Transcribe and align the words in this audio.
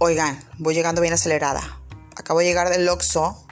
Oigan, 0.00 0.40
voy 0.58 0.74
llegando 0.74 1.00
bien 1.00 1.12
acelerada. 1.12 1.80
Acabo 2.16 2.38
de 2.38 2.44
llegar 2.44 2.70
del 2.70 2.88
Oxxo. 2.88 3.44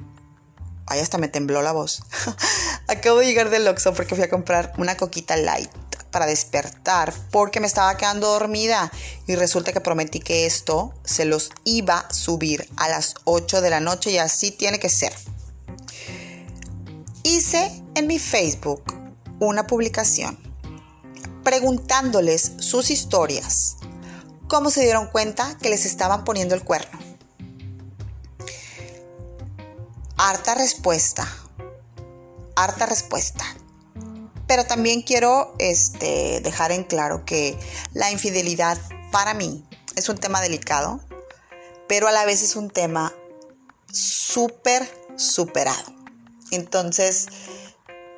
Ay, 0.86 1.00
hasta 1.00 1.18
me 1.18 1.26
tembló 1.26 1.60
la 1.60 1.72
voz. 1.72 2.04
Acabo 2.88 3.18
de 3.18 3.26
llegar 3.26 3.50
del 3.50 3.66
Oxxo 3.66 3.94
porque 3.94 4.14
fui 4.14 4.22
a 4.22 4.30
comprar 4.30 4.72
una 4.78 4.96
coquita 4.96 5.36
light 5.36 5.70
para 6.12 6.26
despertar 6.26 7.12
porque 7.32 7.58
me 7.58 7.66
estaba 7.66 7.96
quedando 7.96 8.28
dormida 8.28 8.92
y 9.26 9.34
resulta 9.34 9.72
que 9.72 9.80
prometí 9.80 10.20
que 10.20 10.46
esto 10.46 10.94
se 11.04 11.24
los 11.24 11.50
iba 11.64 11.98
a 11.98 12.14
subir 12.14 12.68
a 12.76 12.88
las 12.88 13.16
8 13.24 13.60
de 13.60 13.70
la 13.70 13.80
noche 13.80 14.12
y 14.12 14.18
así 14.18 14.52
tiene 14.52 14.78
que 14.78 14.88
ser. 14.88 15.12
Hice 17.24 17.82
en 17.96 18.06
mi 18.06 18.20
Facebook 18.20 18.84
una 19.40 19.66
publicación 19.66 20.38
preguntándoles 21.42 22.52
sus 22.60 22.90
historias, 22.90 23.76
cómo 24.48 24.70
se 24.70 24.82
dieron 24.82 25.08
cuenta 25.08 25.56
que 25.58 25.68
les 25.68 25.86
estaban 25.86 26.24
poniendo 26.24 26.54
el 26.54 26.62
cuerno. 26.62 26.98
Harta 30.16 30.54
respuesta, 30.54 31.28
harta 32.54 32.86
respuesta. 32.86 33.44
Pero 34.46 34.64
también 34.64 35.02
quiero 35.02 35.54
este, 35.58 36.40
dejar 36.40 36.70
en 36.70 36.84
claro 36.84 37.24
que 37.24 37.58
la 37.92 38.10
infidelidad 38.10 38.78
para 39.10 39.34
mí 39.34 39.64
es 39.96 40.08
un 40.08 40.18
tema 40.18 40.40
delicado, 40.40 41.00
pero 41.88 42.06
a 42.06 42.12
la 42.12 42.24
vez 42.24 42.42
es 42.42 42.54
un 42.54 42.70
tema 42.70 43.12
súper 43.92 44.88
superado. 45.16 45.92
Entonces, 46.52 47.26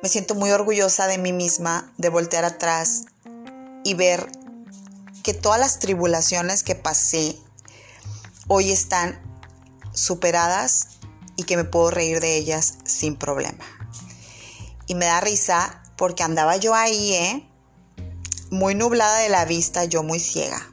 me 0.03 0.09
siento 0.09 0.35
muy 0.35 0.51
orgullosa 0.51 1.07
de 1.07 1.17
mí 1.17 1.33
misma 1.33 1.91
de 1.97 2.09
voltear 2.09 2.45
atrás 2.45 3.05
y 3.83 3.95
ver 3.95 4.29
que 5.29 5.35
todas 5.35 5.59
las 5.59 5.77
tribulaciones 5.77 6.63
que 6.63 6.73
pasé 6.73 7.37
hoy 8.47 8.71
están 8.71 9.21
superadas 9.93 10.97
y 11.35 11.43
que 11.43 11.55
me 11.55 11.65
puedo 11.65 11.91
reír 11.91 12.19
de 12.19 12.35
ellas 12.35 12.79
sin 12.83 13.15
problema. 13.15 13.63
Y 14.87 14.95
me 14.95 15.05
da 15.05 15.21
risa 15.21 15.83
porque 15.97 16.23
andaba 16.23 16.57
yo 16.57 16.73
ahí, 16.73 17.13
¿eh? 17.13 17.47
Muy 18.49 18.73
nublada 18.73 19.19
de 19.19 19.29
la 19.29 19.45
vista, 19.45 19.85
yo 19.85 20.01
muy 20.01 20.19
ciega. 20.19 20.67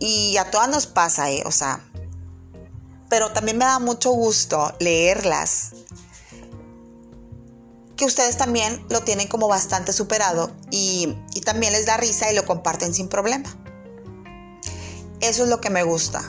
Y 0.00 0.36
a 0.36 0.50
todas 0.50 0.68
nos 0.68 0.88
pasa, 0.88 1.30
¿eh? 1.30 1.44
O 1.46 1.52
sea, 1.52 1.88
pero 3.08 3.30
también 3.30 3.56
me 3.56 3.66
da 3.66 3.78
mucho 3.78 4.10
gusto 4.10 4.74
leerlas. 4.80 5.74
Que 8.00 8.06
ustedes 8.06 8.38
también 8.38 8.82
lo 8.88 9.02
tienen 9.02 9.28
como 9.28 9.46
bastante 9.46 9.92
superado 9.92 10.50
y, 10.70 11.18
y 11.34 11.42
también 11.42 11.74
les 11.74 11.84
da 11.84 11.98
risa 11.98 12.32
y 12.32 12.34
lo 12.34 12.46
comparten 12.46 12.94
sin 12.94 13.08
problema. 13.08 13.54
Eso 15.20 15.42
es 15.42 15.50
lo 15.50 15.60
que 15.60 15.68
me 15.68 15.82
gusta. 15.82 16.22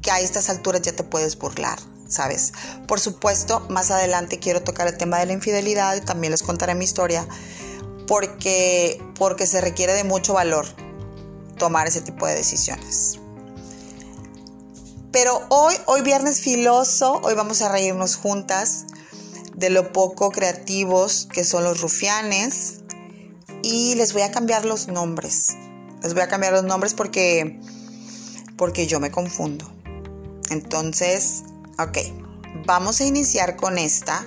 Que 0.00 0.12
a 0.12 0.20
estas 0.20 0.48
alturas 0.48 0.82
ya 0.82 0.92
te 0.92 1.02
puedes 1.02 1.36
burlar. 1.36 1.80
¿sabes? 2.06 2.52
Por 2.86 3.00
supuesto, 3.00 3.66
más 3.68 3.90
adelante 3.90 4.38
quiero 4.38 4.62
tocar 4.62 4.86
el 4.86 4.96
tema 4.96 5.18
de 5.18 5.26
la 5.26 5.32
infidelidad 5.32 5.96
y 5.96 6.02
también 6.02 6.30
les 6.30 6.42
contaré 6.42 6.74
mi 6.76 6.84
historia 6.84 7.26
porque, 8.06 9.02
porque 9.18 9.46
se 9.46 9.60
requiere 9.60 9.94
de 9.94 10.04
mucho 10.04 10.34
valor 10.34 10.66
tomar 11.58 11.88
ese 11.88 12.00
tipo 12.00 12.26
de 12.26 12.34
decisiones. 12.34 13.18
Pero 15.10 15.42
hoy, 15.48 15.74
hoy 15.86 16.02
viernes 16.02 16.40
filoso, 16.40 17.20
hoy 17.24 17.34
vamos 17.34 17.60
a 17.62 17.70
reírnos 17.70 18.16
juntas 18.16 18.84
de 19.54 19.70
lo 19.70 19.92
poco 19.92 20.30
creativos 20.30 21.28
que 21.32 21.44
son 21.44 21.64
los 21.64 21.80
rufianes 21.80 22.80
y 23.62 23.94
les 23.94 24.12
voy 24.12 24.22
a 24.22 24.30
cambiar 24.30 24.64
los 24.64 24.88
nombres. 24.88 25.48
Les 26.02 26.14
voy 26.14 26.22
a 26.22 26.28
cambiar 26.28 26.52
los 26.52 26.64
nombres 26.64 26.94
porque 26.94 27.60
porque 28.56 28.86
yo 28.86 29.00
me 29.00 29.10
confundo. 29.10 29.72
Entonces, 30.50 31.44
Ok, 31.78 31.98
vamos 32.66 33.00
a 33.00 33.04
iniciar 33.04 33.56
con 33.56 33.78
esta. 33.78 34.24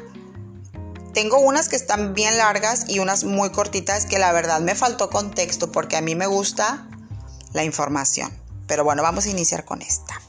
Tengo 1.14 1.40
unas 1.40 1.70
que 1.70 1.76
están 1.76 2.14
bien 2.14 2.38
largas 2.38 2.86
y 2.90 3.00
unas 3.00 3.24
muy 3.24 3.52
cortitas 3.52 4.06
que 4.06 4.20
la 4.20 4.32
verdad 4.34 4.60
me 4.62 4.76
faltó 4.76 5.10
contexto 5.10 5.72
porque 5.72 5.96
a 5.96 6.02
mí 6.02 6.16
me 6.16 6.26
gusta 6.26 6.90
la 7.54 7.64
información. 7.64 8.32
Pero 8.68 8.84
bueno, 8.84 9.04
vamos 9.04 9.26
a 9.26 9.30
iniciar 9.30 9.64
con 9.64 9.82
esta. 9.82 10.20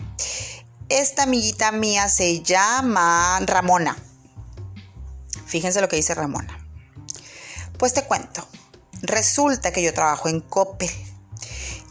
Esta 0.89 1.23
amiguita 1.23 1.73
mía 1.73 2.09
se 2.09 2.43
llama 2.43 3.41
Ramona. 3.45 3.97
Fíjense 5.47 5.81
lo 5.81 5.89
que 5.89 5.97
dice 5.97 6.15
Ramona. 6.15 6.59
Pues 7.79 7.95
te 7.95 8.05
cuento. 8.05 8.47
Resulta 9.03 9.73
que 9.73 9.83
yo 9.83 9.95
trabajo 9.95 10.29
en 10.29 10.41
Coppel 10.41 10.91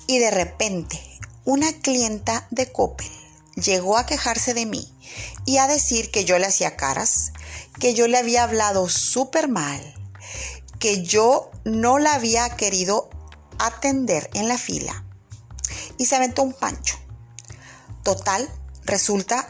y 0.07 0.19
de 0.19 0.31
repente 0.31 0.99
una 1.45 1.71
clienta 1.73 2.47
de 2.49 2.71
Coppel 2.71 3.11
llegó 3.55 3.97
a 3.97 4.05
quejarse 4.05 4.53
de 4.53 4.65
mí 4.65 4.91
y 5.45 5.57
a 5.57 5.67
decir 5.67 6.11
que 6.11 6.25
yo 6.25 6.37
le 6.39 6.47
hacía 6.47 6.75
caras, 6.75 7.31
que 7.79 7.93
yo 7.93 8.07
le 8.07 8.17
había 8.17 8.43
hablado 8.43 8.89
súper 8.89 9.47
mal, 9.47 9.79
que 10.79 11.03
yo 11.03 11.51
no 11.63 11.99
la 11.99 12.13
había 12.13 12.49
querido 12.55 13.09
atender 13.59 14.29
en 14.33 14.47
la 14.47 14.57
fila. 14.57 15.05
Y 15.97 16.07
se 16.07 16.15
aventó 16.15 16.43
un 16.43 16.53
pancho. 16.53 16.97
Total, 18.03 18.49
resulta 18.83 19.47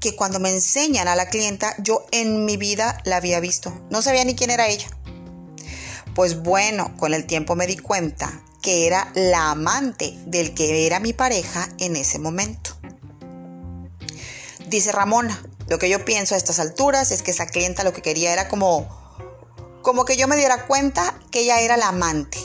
que 0.00 0.14
cuando 0.14 0.40
me 0.40 0.50
enseñan 0.50 1.08
a 1.08 1.16
la 1.16 1.28
clienta, 1.28 1.74
yo 1.78 2.06
en 2.12 2.44
mi 2.44 2.56
vida 2.56 3.00
la 3.04 3.16
había 3.16 3.40
visto. 3.40 3.72
No 3.90 4.02
sabía 4.02 4.24
ni 4.24 4.34
quién 4.34 4.50
era 4.50 4.68
ella. 4.68 4.88
Pues 6.14 6.42
bueno, 6.42 6.96
con 6.96 7.14
el 7.14 7.26
tiempo 7.26 7.56
me 7.56 7.66
di 7.66 7.76
cuenta 7.76 8.42
que 8.62 8.86
era 8.86 9.10
la 9.14 9.50
amante 9.50 10.14
del 10.26 10.54
que 10.54 10.86
era 10.86 11.00
mi 11.00 11.12
pareja 11.12 11.68
en 11.78 11.96
ese 11.96 12.18
momento. 12.18 12.76
Dice 14.66 14.92
Ramona, 14.92 15.40
lo 15.68 15.78
que 15.78 15.88
yo 15.88 16.04
pienso 16.04 16.34
a 16.34 16.38
estas 16.38 16.58
alturas 16.58 17.10
es 17.10 17.22
que 17.22 17.30
esa 17.30 17.46
clienta 17.46 17.84
lo 17.84 17.92
que 17.92 18.02
quería 18.02 18.32
era 18.32 18.48
como, 18.48 18.88
como 19.82 20.04
que 20.04 20.16
yo 20.16 20.28
me 20.28 20.36
diera 20.36 20.66
cuenta 20.66 21.18
que 21.30 21.40
ella 21.40 21.60
era 21.60 21.76
la 21.76 21.88
amante 21.88 22.38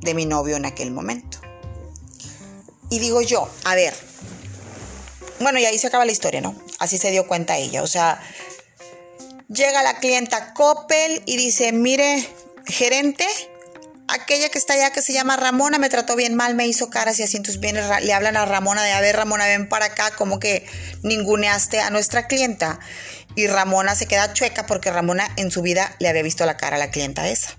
de 0.00 0.14
mi 0.14 0.26
novio 0.26 0.56
en 0.56 0.66
aquel 0.66 0.90
momento. 0.90 1.38
Y 2.90 3.00
digo 3.00 3.20
yo, 3.20 3.48
a 3.64 3.74
ver, 3.74 3.94
bueno, 5.40 5.58
y 5.58 5.64
ahí 5.64 5.78
se 5.78 5.86
acaba 5.86 6.04
la 6.04 6.12
historia, 6.12 6.40
¿no? 6.40 6.54
Así 6.78 6.98
se 6.98 7.10
dio 7.10 7.26
cuenta 7.26 7.56
ella. 7.56 7.82
O 7.82 7.86
sea, 7.86 8.20
llega 9.48 9.82
la 9.82 9.98
clienta 9.98 10.52
Coppel 10.54 11.22
y 11.26 11.36
dice, 11.36 11.72
mire, 11.72 12.28
gerente, 12.66 13.26
aquella 14.08 14.48
que 14.48 14.58
está 14.58 14.74
allá 14.74 14.90
que 14.90 15.02
se 15.02 15.12
llama 15.12 15.36
Ramona 15.36 15.78
me 15.78 15.88
trató 15.88 16.16
bien 16.16 16.34
mal, 16.34 16.54
me 16.54 16.66
hizo 16.66 16.90
caras 16.90 17.18
y 17.18 17.22
así, 17.22 17.36
entonces 17.36 17.60
viene, 17.60 17.82
le 18.02 18.12
hablan 18.12 18.36
a 18.36 18.46
Ramona 18.46 18.82
de, 18.82 18.92
a 18.92 19.00
ver, 19.00 19.16
Ramona, 19.16 19.46
ven 19.46 19.68
para 19.68 19.86
acá, 19.86 20.10
como 20.16 20.38
que 20.38 20.66
ninguneaste 21.02 21.80
a 21.80 21.90
nuestra 21.90 22.26
clienta. 22.26 22.80
Y 23.34 23.46
Ramona 23.46 23.94
se 23.94 24.06
queda 24.06 24.32
chueca 24.32 24.66
porque 24.66 24.90
Ramona 24.90 25.30
en 25.36 25.50
su 25.50 25.62
vida 25.62 25.94
le 26.00 26.08
había 26.08 26.22
visto 26.22 26.44
la 26.44 26.56
cara 26.56 26.76
a 26.76 26.78
la 26.78 26.90
clienta 26.90 27.28
esa. 27.28 27.56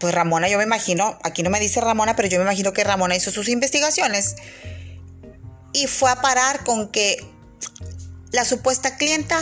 Pues 0.00 0.14
Ramona, 0.14 0.48
yo 0.48 0.58
me 0.58 0.64
imagino, 0.64 1.18
aquí 1.22 1.42
no 1.42 1.50
me 1.50 1.60
dice 1.60 1.80
Ramona, 1.80 2.16
pero 2.16 2.28
yo 2.28 2.38
me 2.38 2.44
imagino 2.44 2.72
que 2.72 2.84
Ramona 2.84 3.16
hizo 3.16 3.30
sus 3.30 3.48
investigaciones 3.48 4.36
y 5.82 5.86
fue 5.86 6.10
a 6.10 6.20
parar 6.20 6.64
con 6.64 6.88
que 6.88 7.16
la 8.32 8.44
supuesta 8.44 8.96
clienta 8.96 9.40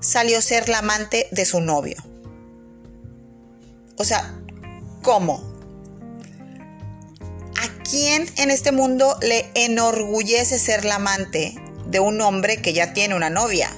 salió 0.00 0.38
a 0.38 0.42
ser 0.42 0.68
la 0.68 0.78
amante 0.78 1.28
de 1.30 1.44
su 1.44 1.60
novio. 1.60 1.96
O 3.96 4.04
sea, 4.04 4.34
¿Cómo? 5.04 5.44
¿A 7.60 7.82
quién 7.82 8.26
en 8.38 8.50
este 8.50 8.72
mundo 8.72 9.18
le 9.20 9.50
enorgullece 9.54 10.58
ser 10.58 10.86
la 10.86 10.94
amante 10.94 11.54
de 11.84 12.00
un 12.00 12.22
hombre 12.22 12.62
que 12.62 12.72
ya 12.72 12.94
tiene 12.94 13.14
una 13.14 13.28
novia? 13.28 13.68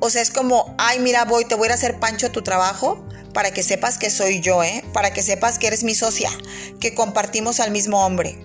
O 0.00 0.10
sea, 0.10 0.20
es 0.20 0.30
como, 0.30 0.74
ay, 0.76 0.98
mira, 0.98 1.24
voy, 1.24 1.46
te 1.46 1.54
voy 1.54 1.68
a 1.68 1.74
hacer 1.74 1.98
pancho 1.98 2.26
a 2.26 2.32
tu 2.32 2.42
trabajo 2.42 3.08
para 3.32 3.52
que 3.52 3.62
sepas 3.62 3.96
que 3.96 4.10
soy 4.10 4.40
yo, 4.40 4.62
¿eh? 4.62 4.84
Para 4.92 5.14
que 5.14 5.22
sepas 5.22 5.58
que 5.58 5.68
eres 5.68 5.82
mi 5.82 5.94
socia, 5.94 6.30
que 6.78 6.94
compartimos 6.94 7.58
al 7.58 7.70
mismo 7.70 8.04
hombre. 8.04 8.38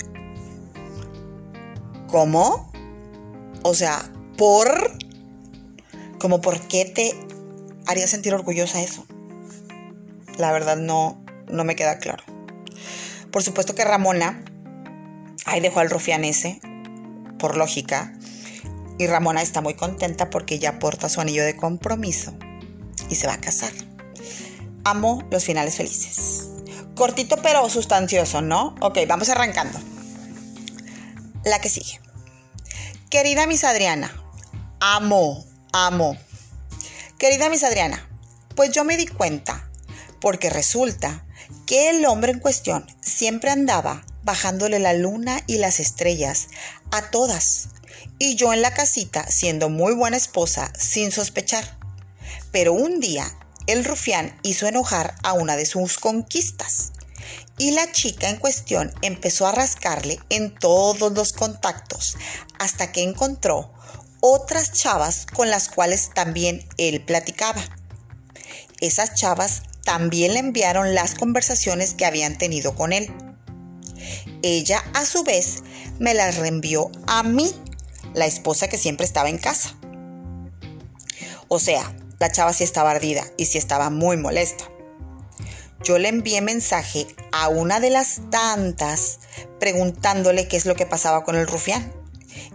¿Cómo? 2.12 2.70
O 3.64 3.74
sea, 3.74 4.12
¿por? 4.38 4.98
¿Como 6.20 6.42
por 6.42 6.60
qué 6.68 6.84
te 6.84 7.18
haría 7.88 8.06
sentir 8.06 8.34
orgullosa 8.34 8.82
eso? 8.82 9.06
La 10.38 10.52
verdad 10.52 10.76
no, 10.76 11.24
no 11.48 11.64
me 11.64 11.78
queda 11.78 12.00
claro. 12.00 12.24
Por 13.32 13.44
supuesto 13.44 13.76
que 13.76 13.86
Ramona, 13.86 14.44
ahí 15.46 15.62
dejó 15.62 15.80
al 15.80 15.90
rufián 15.90 16.26
ese, 16.26 16.60
por 17.40 17.56
lógica, 17.56 18.14
y 19.00 19.08
Ramona 19.08 19.42
está 19.42 19.62
muy 19.62 19.76
contenta 19.76 20.30
porque 20.30 20.60
ya 20.60 20.80
porta 20.80 21.08
su 21.08 21.22
anillo 21.22 21.46
de 21.46 21.56
compromiso 21.56 22.34
y 23.10 23.16
se 23.16 23.26
va 23.26 23.36
a 23.36 23.42
casar. 23.42 23.72
Amo 24.84 25.24
los 25.32 25.46
finales 25.46 25.76
felices. 25.76 26.50
Cortito 26.94 27.38
pero 27.42 27.70
sustancioso, 27.70 28.42
¿no? 28.42 28.76
Ok, 28.82 29.00
vamos 29.08 29.30
arrancando. 29.30 29.80
La 31.44 31.60
que 31.60 31.70
sigue. 31.70 32.00
Querida 33.10 33.48
Miss 33.48 33.64
Adriana, 33.64 34.12
amo, 34.80 35.44
amo. 35.74 36.16
Querida 37.18 37.50
Miss 37.50 37.64
Adriana, 37.64 38.08
pues 38.56 38.72
yo 38.72 38.84
me 38.84 38.96
di 38.96 39.08
cuenta, 39.08 39.70
porque 40.20 40.52
resulta 40.52 41.26
que 41.66 41.90
el 41.90 42.06
hombre 42.06 42.32
en 42.32 42.40
cuestión 42.40 42.86
siempre 43.02 43.50
andaba 43.50 44.06
bajándole 44.24 44.78
la 44.78 44.94
luna 44.94 45.42
y 45.48 45.58
las 45.58 45.80
estrellas 45.80 46.48
a 46.92 47.10
todas. 47.10 47.70
Y 48.20 48.36
yo 48.36 48.54
en 48.54 48.62
la 48.62 48.74
casita 48.74 49.26
siendo 49.30 49.70
muy 49.70 49.96
buena 49.96 50.18
esposa 50.18 50.72
sin 50.78 51.12
sospechar. 51.12 51.80
Pero 52.52 52.74
un 52.74 53.00
día 53.00 53.26
el 53.66 53.84
rufián 53.84 54.40
hizo 54.44 54.68
enojar 54.68 55.16
a 55.24 55.34
una 55.34 55.56
de 55.56 55.66
sus 55.66 55.98
conquistas 55.98 56.92
y 57.58 57.72
la 57.72 57.92
chica 57.92 58.30
en 58.30 58.38
cuestión 58.38 58.94
empezó 59.02 59.48
a 59.48 59.52
rascarle 59.52 60.20
en 60.30 60.54
todos 60.54 61.12
los 61.12 61.34
contactos 61.34 62.18
hasta 62.60 62.92
que 62.92 63.04
encontró 63.04 63.72
otras 64.20 64.72
chavas 64.74 65.26
con 65.34 65.50
las 65.50 65.70
cuales 65.70 66.12
también 66.14 66.68
él 66.78 67.04
platicaba. 67.04 67.62
Esas 68.80 69.16
chavas 69.16 69.64
también 69.84 70.34
le 70.34 70.40
enviaron 70.40 70.94
las 70.96 71.16
conversaciones 71.16 71.94
que 71.94 72.06
habían 72.06 72.38
tenido 72.38 72.76
con 72.76 72.94
él. 72.94 73.14
Ella 74.44 74.84
a 74.94 75.06
su 75.06 75.24
vez 75.24 75.64
me 76.00 76.14
las 76.14 76.38
reenvió 76.38 76.92
a 77.08 77.24
mí, 77.24 77.52
la 78.14 78.26
esposa 78.26 78.68
que 78.68 78.78
siempre 78.78 79.06
estaba 79.06 79.30
en 79.30 79.38
casa. 79.38 79.76
O 81.48 81.60
sea, 81.60 81.96
la 82.20 82.32
chava 82.32 82.54
sí 82.54 82.64
estaba 82.64 82.92
ardida 82.92 83.24
y 83.38 83.46
sí 83.46 83.58
estaba 83.58 83.90
muy 83.90 84.18
molesta. 84.18 84.72
Yo 85.84 85.98
le 85.98 86.10
envié 86.10 86.42
mensaje 86.42 87.08
a 87.32 87.50
una 87.50 87.80
de 87.80 87.90
las 87.90 88.22
tantas 88.30 89.20
preguntándole 89.60 90.48
qué 90.48 90.58
es 90.58 90.66
lo 90.66 90.76
que 90.76 90.86
pasaba 90.86 91.24
con 91.24 91.36
el 91.36 91.48
rufián. 91.48 91.94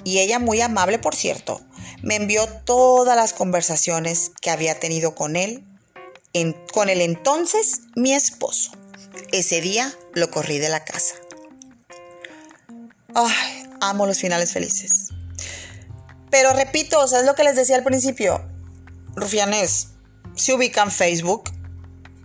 Y 0.05 0.20
ella, 0.20 0.38
muy 0.38 0.61
amable 0.61 0.99
por 0.99 1.14
cierto, 1.14 1.61
me 2.02 2.17
envió 2.17 2.46
todas 2.64 3.17
las 3.17 3.32
conversaciones 3.32 4.31
que 4.40 4.50
había 4.50 4.78
tenido 4.78 5.14
con 5.14 5.37
él, 5.37 5.64
con 6.73 6.88
el 6.88 7.00
entonces 7.00 7.81
mi 7.96 8.12
esposo. 8.12 8.73
Ese 9.32 9.61
día 9.61 9.93
lo 10.12 10.31
corrí 10.31 10.58
de 10.58 10.69
la 10.69 10.84
casa. 10.84 11.14
Ay, 13.14 13.64
amo 13.81 14.06
los 14.06 14.19
finales 14.19 14.52
felices. 14.52 15.08
Pero 16.31 16.52
repito, 16.52 17.00
o 17.00 17.08
sea, 17.08 17.20
es 17.20 17.26
lo 17.26 17.34
que 17.34 17.44
les 17.44 17.56
decía 17.56 17.76
al 17.76 17.84
principio. 17.84 18.46
Rufianes, 19.14 19.88
se 20.34 20.52
ubican 20.52 20.90
Facebook, 20.90 21.50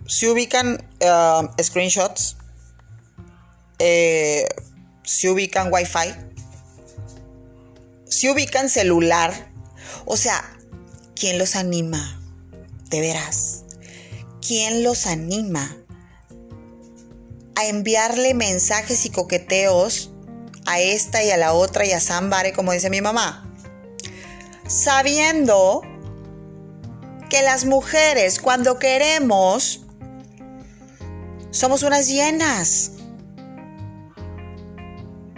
se 0.06 0.30
ubican 0.30 0.84
uh, 1.00 1.62
screenshots, 1.62 2.36
eh, 3.78 4.46
se 5.04 5.28
ubican 5.28 5.72
Wi-Fi, 5.72 6.14
se 8.04 8.30
ubican 8.30 8.68
celular. 8.68 9.50
O 10.04 10.16
sea, 10.16 10.56
¿quién 11.14 11.38
los 11.38 11.56
anima? 11.56 12.20
De 12.90 13.00
veras. 13.00 13.64
¿Quién 14.46 14.82
los 14.82 15.06
anima 15.06 15.76
a 17.54 17.66
enviarle 17.66 18.34
mensajes 18.34 19.06
y 19.06 19.10
coqueteos 19.10 20.10
a 20.66 20.80
esta 20.80 21.22
y 21.22 21.30
a 21.30 21.36
la 21.36 21.52
otra 21.52 21.86
y 21.86 21.92
a 21.92 22.00
Zambare, 22.00 22.52
como 22.52 22.72
dice 22.72 22.90
mi 22.90 23.00
mamá? 23.00 23.48
Sabiendo 24.66 25.82
que 27.30 27.42
las 27.42 27.64
mujeres 27.64 28.40
cuando 28.40 28.78
queremos 28.78 29.81
somos 31.52 31.82
unas 31.84 32.08
llenas. 32.08 32.92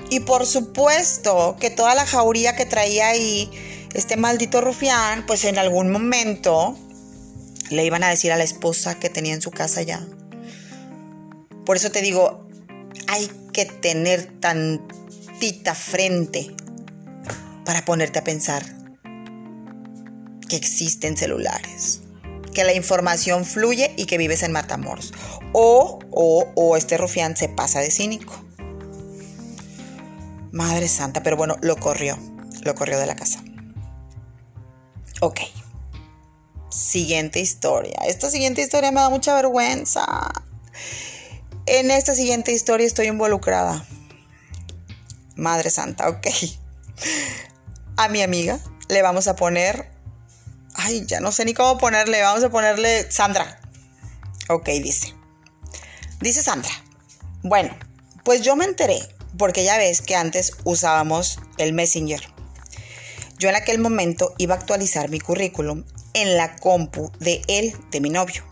Y 0.09 0.21
por 0.21 0.47
supuesto 0.47 1.57
que 1.61 1.71
toda 1.71 1.95
la 1.95 2.07
jauría 2.07 2.57
que 2.57 2.65
traía 2.65 3.09
ahí 3.09 3.51
este 3.95 4.17
maldito 4.17 4.61
rufián, 4.61 5.27
pues 5.27 5.45
en 5.45 5.59
algún 5.59 5.91
momento 5.91 6.79
le 7.71 7.85
iban 7.85 8.05
a 8.05 8.09
decir 8.09 8.33
a 8.33 8.37
la 8.37 8.45
esposa 8.45 8.99
que 8.99 9.11
tenía 9.11 9.35
en 9.35 9.43
su 9.43 9.51
casa 9.51 9.83
ya. 9.83 10.07
Por 11.67 11.77
eso 11.77 11.91
te 11.91 12.01
digo, 12.01 12.49
hay 13.09 13.29
que 13.53 13.65
tener 13.67 14.41
tantita 14.41 15.75
frente 15.75 16.55
para 17.65 17.85
ponerte 17.85 18.21
a 18.21 18.25
pensar 18.25 18.65
que 20.49 20.57
existen 20.57 21.17
celulares 21.17 22.04
que 22.55 22.65
la 22.65 22.73
información 22.73 23.45
fluye 23.45 23.93
y 23.97 24.07
que 24.07 24.17
vives 24.17 24.43
en 24.43 24.53
Matamoros. 24.53 25.13
O, 25.53 25.99
o, 26.11 26.47
o 26.55 26.77
este 26.77 26.97
rufián 26.97 27.37
se 27.37 27.49
pasa 27.49 27.81
de 27.81 27.91
cínico. 27.91 28.35
Madre 30.53 30.89
santa, 30.89 31.23
pero 31.23 31.37
bueno, 31.37 31.57
lo 31.61 31.77
corrió. 31.77 32.17
Lo 32.63 32.75
corrió 32.75 32.99
de 32.99 33.07
la 33.07 33.17
casa. 33.17 33.43
Ok. 35.21 35.41
Siguiente 36.71 37.41
historia. 37.41 37.99
Esta 38.07 38.31
siguiente 38.31 38.63
historia 38.63 38.91
me 38.91 39.01
da 39.01 39.11
mucha 39.11 39.35
vergüenza. 39.35 40.07
En 41.67 41.91
esta 41.91 42.15
siguiente 42.15 42.53
historia 42.53 42.87
estoy 42.87 43.07
involucrada. 43.07 43.87
Madre 45.37 45.71
santa, 45.71 46.09
ok. 46.09 46.27
A 47.97 48.09
mi 48.09 48.23
amiga 48.23 48.61
le 48.89 49.03
vamos 49.03 49.29
a 49.29 49.37
poner 49.37 49.94
Ay, 50.75 51.05
ya 51.07 51.21
no 51.21 51.33
sé 51.33 51.45
ni 51.45 51.55
cómo 51.55 51.79
ponerle. 51.79 52.23
Vamos 52.23 52.45
a 52.45 52.51
ponerle 52.51 53.11
Sandra. 53.11 53.61
Ok, 54.49 54.67
dice. 54.83 55.15
Dice 56.21 56.43
Sandra. 56.43 56.71
Bueno, 57.43 57.77
pues 58.25 58.43
yo 58.43 58.57
me 58.57 58.65
enteré, 58.65 58.99
porque 59.39 59.65
ya 59.65 59.79
ves 59.79 60.01
que 60.01 60.17
antes 60.17 60.53
usábamos 60.65 61.39
el 61.59 61.73
Messenger. 61.73 62.23
Yo 63.39 63.49
en 63.49 63.57
aquel 63.57 63.79
momento 63.79 64.35
iba 64.39 64.55
a 64.55 64.59
actualizar 64.59 65.09
mi 65.11 65.21
currículum 65.21 65.85
en 66.15 66.37
la 66.37 66.57
compu 66.57 67.13
de 67.19 67.43
él, 67.49 67.77
de 67.91 68.01
mi 68.01 68.11
novio. 68.11 68.45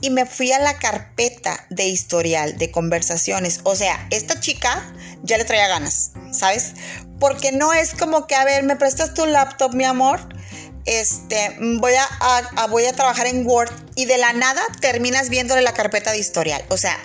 Y 0.00 0.10
me 0.10 0.24
fui 0.26 0.50
a 0.52 0.58
la 0.58 0.78
carpeta 0.78 1.66
de 1.68 1.86
historial 1.86 2.56
de 2.56 2.70
conversaciones. 2.70 3.60
O 3.64 3.76
sea, 3.76 4.06
esta 4.10 4.40
chica 4.40 4.92
ya 5.22 5.36
le 5.36 5.44
traía 5.44 5.68
ganas, 5.68 6.12
¿sabes? 6.32 6.72
Porque 7.18 7.52
no 7.52 7.74
es 7.74 7.94
como 7.94 8.26
que, 8.26 8.34
a 8.34 8.44
ver, 8.44 8.64
¿me 8.64 8.76
prestas 8.76 9.12
tu 9.12 9.26
laptop, 9.26 9.74
mi 9.74 9.84
amor? 9.84 10.20
Este, 10.90 11.56
voy 11.60 11.92
a, 11.94 12.66
voy 12.66 12.84
a 12.84 12.92
trabajar 12.92 13.28
en 13.28 13.46
Word 13.46 13.70
y 13.94 14.06
de 14.06 14.18
la 14.18 14.32
nada 14.32 14.60
terminas 14.80 15.28
viéndole 15.28 15.62
la 15.62 15.72
carpeta 15.72 16.10
de 16.10 16.18
historial. 16.18 16.64
O 16.68 16.76
sea, 16.76 16.98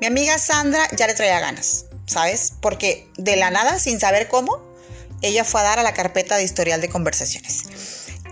mi 0.00 0.06
amiga 0.06 0.38
Sandra 0.38 0.88
ya 0.96 1.06
le 1.06 1.12
traía 1.12 1.38
ganas, 1.38 1.84
¿sabes? 2.06 2.54
Porque 2.62 3.06
de 3.18 3.36
la 3.36 3.50
nada, 3.50 3.78
sin 3.78 4.00
saber 4.00 4.28
cómo, 4.28 4.62
ella 5.20 5.44
fue 5.44 5.60
a 5.60 5.64
dar 5.64 5.78
a 5.78 5.82
la 5.82 5.92
carpeta 5.92 6.36
de 6.36 6.44
historial 6.44 6.80
de 6.80 6.88
conversaciones. 6.88 7.64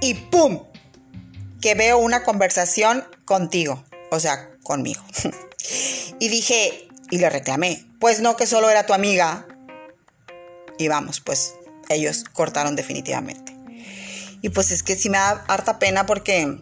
Y 0.01 0.15
¡pum! 0.15 0.65
Que 1.61 1.75
veo 1.75 1.99
una 1.99 2.23
conversación 2.23 3.07
contigo, 3.27 3.85
o 4.11 4.19
sea, 4.19 4.49
conmigo. 4.63 5.03
y 6.19 6.29
dije, 6.29 6.89
y 7.11 7.19
le 7.19 7.29
reclamé, 7.29 7.85
pues 8.01 8.21
no 8.21 8.35
que 8.35 8.47
solo 8.47 8.71
era 8.71 8.87
tu 8.87 8.95
amiga. 8.95 9.47
Y 10.79 10.89
vamos, 10.89 11.21
pues 11.21 11.55
ellos 11.91 12.25
cortaron 12.33 12.77
definitivamente. 12.77 13.54
Y 14.45 14.51
pues 14.51 14.73
es 14.73 14.83
que 14.83 14.95
sí 14.95 15.09
me 15.09 15.17
da 15.17 15.43
harta 15.49 15.79
pena 15.79 16.05
porque, 16.05 16.59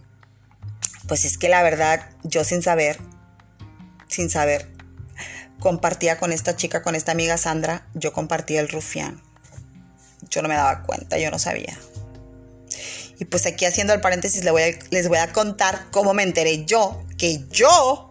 pues 1.09 1.25
es 1.25 1.37
que 1.37 1.49
la 1.49 1.65
verdad, 1.65 2.09
yo 2.23 2.45
sin 2.45 2.63
saber, 2.63 2.97
sin 4.07 4.31
saber, 4.31 4.71
compartía 5.59 6.17
con 6.17 6.31
esta 6.31 6.55
chica, 6.55 6.83
con 6.83 6.95
esta 6.95 7.11
amiga 7.11 7.37
Sandra, 7.39 7.89
yo 7.95 8.13
compartía 8.13 8.61
el 8.61 8.69
rufián. 8.69 9.21
Yo 10.31 10.43
no 10.43 10.49
me 10.49 10.55
daba 10.55 10.85
cuenta, 10.85 11.19
yo 11.19 11.33
no 11.33 11.41
sabía. 11.41 11.77
Y 13.19 13.25
pues 13.25 13.47
aquí 13.47 13.65
haciendo 13.65 13.93
el 13.95 14.01
paréntesis 14.01 14.45
les 14.45 15.09
voy, 15.09 15.19
a, 15.19 15.33
contar 15.33 15.87
cómo 15.91 16.15
me 16.15 16.23
enteré 16.23 16.65
yo 16.65 17.05
que 17.19 17.45
yo 17.51 18.11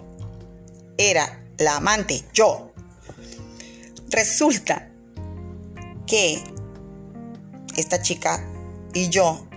era 0.97 1.45
la 1.59 1.77
amante, 1.77 2.25
yo. 2.33 2.73
Resulta 4.09 4.89
que 6.07 6.43
esta 7.77 8.01
chica 8.01 8.45
y 8.93 9.07
yo 9.07 9.47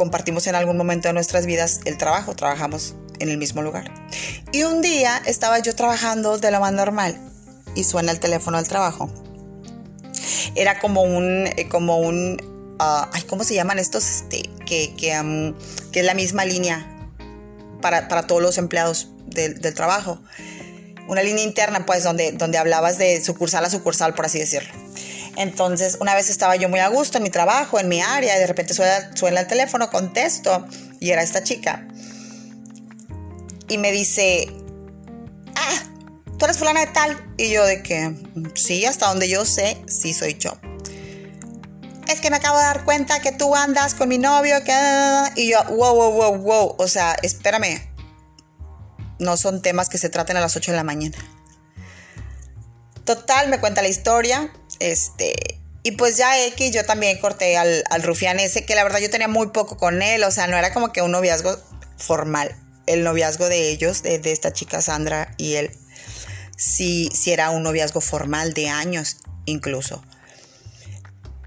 compartimos 0.00 0.46
en 0.46 0.54
algún 0.54 0.78
momento 0.78 1.08
de 1.08 1.12
nuestras 1.12 1.44
vidas 1.44 1.82
el 1.84 1.98
trabajo, 1.98 2.34
trabajamos 2.34 2.94
en 3.18 3.28
el 3.28 3.36
mismo 3.36 3.60
lugar. 3.60 3.92
Y 4.50 4.62
un 4.62 4.80
día 4.80 5.20
estaba 5.26 5.58
yo 5.58 5.76
trabajando 5.76 6.38
de 6.38 6.50
lo 6.50 6.58
más 6.58 6.72
normal 6.72 7.20
y 7.74 7.84
suena 7.84 8.10
el 8.10 8.18
teléfono 8.18 8.56
del 8.56 8.66
trabajo. 8.66 9.10
Era 10.54 10.78
como 10.78 11.02
un, 11.02 11.48
eh, 11.48 11.68
como 11.68 11.98
un, 11.98 12.38
ah, 12.78 13.10
ay, 13.12 13.24
¿cómo 13.24 13.44
se 13.44 13.52
llaman 13.52 13.78
estos? 13.78 14.08
Este, 14.08 14.48
que, 14.64 14.96
que, 14.96 15.12
es 15.92 16.06
la 16.06 16.14
misma 16.14 16.46
línea 16.46 17.10
para, 17.82 18.26
todos 18.26 18.40
los 18.40 18.56
empleados 18.56 19.10
del, 19.26 19.74
trabajo. 19.74 20.18
Una 21.08 21.22
línea 21.22 21.44
interna, 21.44 21.84
pues, 21.84 22.04
donde, 22.04 22.32
donde 22.32 22.56
hablabas 22.56 22.96
de 22.96 23.22
sucursal 23.22 23.66
a 23.66 23.68
sucursal, 23.68 24.14
por 24.14 24.24
así 24.24 24.38
decirlo. 24.38 24.72
Entonces, 25.40 25.96
una 26.02 26.14
vez 26.14 26.28
estaba 26.28 26.56
yo 26.56 26.68
muy 26.68 26.80
a 26.80 26.88
gusto 26.88 27.16
en 27.16 27.24
mi 27.24 27.30
trabajo, 27.30 27.80
en 27.80 27.88
mi 27.88 28.02
área, 28.02 28.36
y 28.36 28.40
de 28.40 28.46
repente 28.46 28.74
suena, 28.74 29.40
el 29.40 29.46
teléfono, 29.46 29.88
contesto, 29.88 30.66
y 31.00 31.12
era 31.12 31.22
esta 31.22 31.42
chica. 31.42 31.88
Y 33.66 33.78
me 33.78 33.90
dice, 33.90 34.52
ah, 35.56 35.82
tú 36.38 36.44
eres 36.44 36.58
fulana 36.58 36.80
de 36.80 36.88
tal. 36.88 37.34
Y 37.38 37.48
yo 37.48 37.64
de 37.64 37.82
que, 37.82 38.14
sí, 38.52 38.84
hasta 38.84 39.06
donde 39.06 39.30
yo 39.30 39.46
sé, 39.46 39.82
sí 39.86 40.12
soy 40.12 40.34
yo. 40.34 40.58
Es 42.06 42.20
que 42.20 42.28
me 42.28 42.36
acabo 42.36 42.58
de 42.58 42.64
dar 42.64 42.84
cuenta 42.84 43.22
que 43.22 43.32
tú 43.32 43.56
andas 43.56 43.94
con 43.94 44.10
mi 44.10 44.18
novio, 44.18 44.62
que... 44.62 44.74
Y 45.36 45.52
yo, 45.52 45.64
wow, 45.70 45.94
wow, 45.94 46.12
wow, 46.12 46.36
wow. 46.36 46.74
O 46.76 46.86
sea, 46.86 47.16
espérame. 47.22 47.80
No 49.18 49.38
son 49.38 49.62
temas 49.62 49.88
que 49.88 49.96
se 49.96 50.10
traten 50.10 50.36
a 50.36 50.40
las 50.40 50.54
8 50.54 50.72
de 50.72 50.76
la 50.76 50.84
mañana. 50.84 51.16
Total, 53.10 53.48
me 53.48 53.58
cuenta 53.58 53.82
la 53.82 53.88
historia. 53.88 54.52
Este, 54.78 55.34
y 55.82 55.90
pues 55.90 56.16
ya 56.16 56.46
X, 56.46 56.70
yo 56.70 56.84
también 56.84 57.18
corté 57.18 57.58
al, 57.58 57.82
al 57.90 58.04
rufián 58.04 58.38
ese, 58.38 58.64
que 58.64 58.76
la 58.76 58.84
verdad 58.84 59.00
yo 59.00 59.10
tenía 59.10 59.26
muy 59.26 59.48
poco 59.48 59.76
con 59.76 60.00
él, 60.00 60.22
o 60.22 60.30
sea, 60.30 60.46
no 60.46 60.56
era 60.56 60.72
como 60.72 60.92
que 60.92 61.02
un 61.02 61.10
noviazgo 61.10 61.58
formal. 61.98 62.54
El 62.86 63.02
noviazgo 63.02 63.48
de 63.48 63.68
ellos, 63.68 64.04
de, 64.04 64.20
de 64.20 64.30
esta 64.30 64.52
chica 64.52 64.80
Sandra 64.80 65.34
y 65.38 65.54
él, 65.54 65.72
sí, 66.56 67.10
sí 67.12 67.32
era 67.32 67.50
un 67.50 67.64
noviazgo 67.64 68.00
formal 68.00 68.54
de 68.54 68.68
años 68.68 69.16
incluso. 69.44 70.04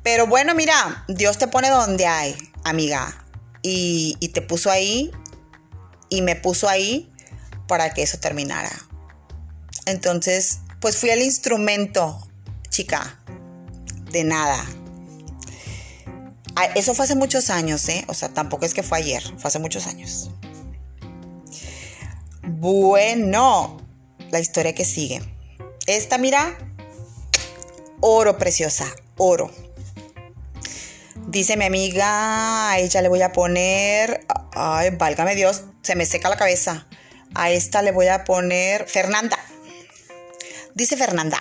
Pero 0.04 0.28
bueno, 0.28 0.56
mira, 0.56 1.06
Dios 1.08 1.38
te 1.38 1.48
pone 1.48 1.70
donde 1.70 2.08
hay, 2.08 2.36
amiga. 2.66 3.26
Y, 3.62 4.18
y 4.20 4.28
te 4.34 4.42
puso 4.42 4.70
ahí 4.70 5.12
y 6.10 6.24
me 6.24 6.36
puso 6.36 6.68
ahí 6.68 7.10
para 7.70 7.94
que 7.94 8.04
eso 8.04 8.18
terminara. 8.18 8.70
Entonces, 9.86 10.60
pues 10.84 10.98
fui 10.98 11.12
el 11.12 11.22
instrumento, 11.22 12.28
chica, 12.68 13.18
de 14.12 14.26
nada. 14.26 14.62
Ah, 16.58 16.66
eso 16.76 16.94
fue 16.94 17.06
hace 17.06 17.16
muchos 17.16 17.50
años, 17.50 17.88
¿eh? 17.88 18.04
O 18.10 18.14
sea, 18.14 18.28
tampoco 18.28 18.66
es 18.66 18.74
que 18.74 18.84
fue 18.84 18.98
ayer, 18.98 19.24
fue 19.38 19.48
hace 19.48 19.60
muchos 19.60 19.88
años. 19.88 20.30
Bueno, 22.42 23.78
la 24.30 24.42
historia 24.42 24.76
que 24.76 24.84
sigue. 24.84 25.22
Esta, 25.88 26.18
mira, 26.18 26.58
oro 28.02 28.38
preciosa, 28.38 28.86
oro. 29.16 29.52
Dice 31.28 31.56
mi 31.56 31.64
amiga, 31.64 32.72
a 32.72 32.80
ella 32.80 33.02
le 33.02 33.08
voy 33.08 33.22
a 33.22 33.32
poner, 33.32 34.28
ay, 34.52 34.90
válgame 34.90 35.36
Dios, 35.36 35.64
se 35.82 35.96
me 35.96 36.06
seca 36.06 36.28
la 36.28 36.36
cabeza. 36.36 36.90
A 37.36 37.52
esta 37.52 37.82
le 37.84 37.94
voy 37.94 38.10
a 38.10 38.26
poner 38.26 38.86
Fernanda. 38.90 39.38
Dice 40.76 40.98
Fernanda, 40.98 41.40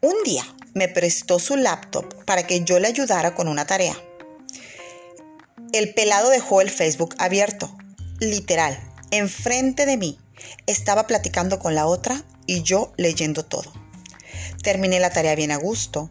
un 0.00 0.14
día 0.24 0.42
me 0.72 0.88
prestó 0.88 1.38
su 1.38 1.56
laptop 1.56 2.24
para 2.24 2.46
que 2.46 2.64
yo 2.64 2.78
le 2.78 2.88
ayudara 2.88 3.34
con 3.34 3.48
una 3.48 3.66
tarea. 3.66 3.94
El 5.74 5.92
pelado 5.92 6.30
dejó 6.30 6.62
el 6.62 6.70
Facebook 6.70 7.14
abierto, 7.18 7.76
literal, 8.18 8.78
enfrente 9.10 9.84
de 9.84 9.98
mí. 9.98 10.18
Estaba 10.66 11.06
platicando 11.06 11.58
con 11.58 11.74
la 11.74 11.86
otra 11.86 12.24
y 12.46 12.62
yo 12.62 12.94
leyendo 12.96 13.44
todo. 13.44 13.70
Terminé 14.62 15.00
la 15.00 15.10
tarea 15.10 15.34
bien 15.34 15.50
a 15.50 15.56
gusto 15.56 16.10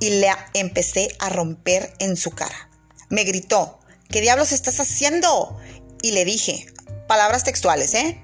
y 0.00 0.10
le 0.10 0.28
empecé 0.52 1.08
a 1.18 1.30
romper 1.30 1.94
en 1.98 2.18
su 2.18 2.30
cara. 2.32 2.68
Me 3.08 3.24
gritó, 3.24 3.80
¿qué 4.10 4.20
diablos 4.20 4.52
estás 4.52 4.80
haciendo? 4.80 5.56
Y 6.02 6.12
le 6.12 6.26
dije, 6.26 6.66
palabras 7.06 7.44
textuales, 7.44 7.94
¿eh? 7.94 8.22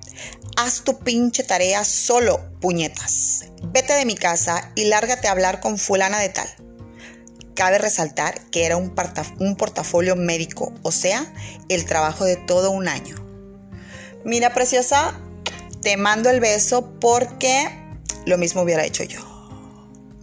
Haz 0.56 0.82
tu 0.84 1.00
pinche 1.00 1.42
tarea 1.42 1.84
solo, 1.84 2.40
puñetas. 2.61 3.46
Vete 3.73 3.94
de 3.94 4.04
mi 4.04 4.14
casa 4.14 4.70
y 4.76 4.84
lárgate 4.84 5.26
a 5.26 5.32
hablar 5.32 5.61
con 5.61 5.78
fulana 5.78 6.20
de 6.20 6.28
tal. 6.28 6.49
Cabe 7.56 7.78
resaltar 7.78 8.40
que 8.52 8.64
era 8.64 8.76
un, 8.76 8.94
portafolio 8.94 10.14
médico, 10.14 10.73
o 10.82 10.92
sea, 10.92 11.26
el 11.68 11.84
trabajo 11.87 12.25
de 12.25 12.37
todo 12.37 12.70
un 12.70 12.87
año. 12.87 13.16
Mira, 14.25 14.54
preciosa, 14.54 15.18
te 15.82 15.96
mando 15.96 16.30
el 16.30 16.38
beso 16.38 16.99
porque 17.00 17.68
lo 18.25 18.38
mismo 18.38 18.62
hubiera 18.62 18.84
hecho 18.84 19.02
yo. 19.02 19.20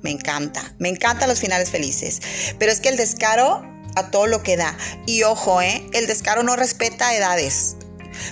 Me 0.01 0.11
encanta, 0.11 0.75
me 0.79 0.88
encantan 0.88 1.27
los 1.27 1.39
finales 1.39 1.69
felices. 1.69 2.21
Pero 2.57 2.71
es 2.71 2.79
que 2.79 2.89
el 2.89 2.95
descaro 2.95 3.63
a 3.95 4.11
todo 4.11 4.27
lo 4.27 4.43
que 4.43 4.55
da. 4.55 4.77
Y 5.05 5.23
ojo, 5.23 5.61
¿eh? 5.61 5.85
El 5.91 6.07
descaro 6.07 6.43
no 6.43 6.55
respeta 6.55 7.13
edades. 7.13 7.75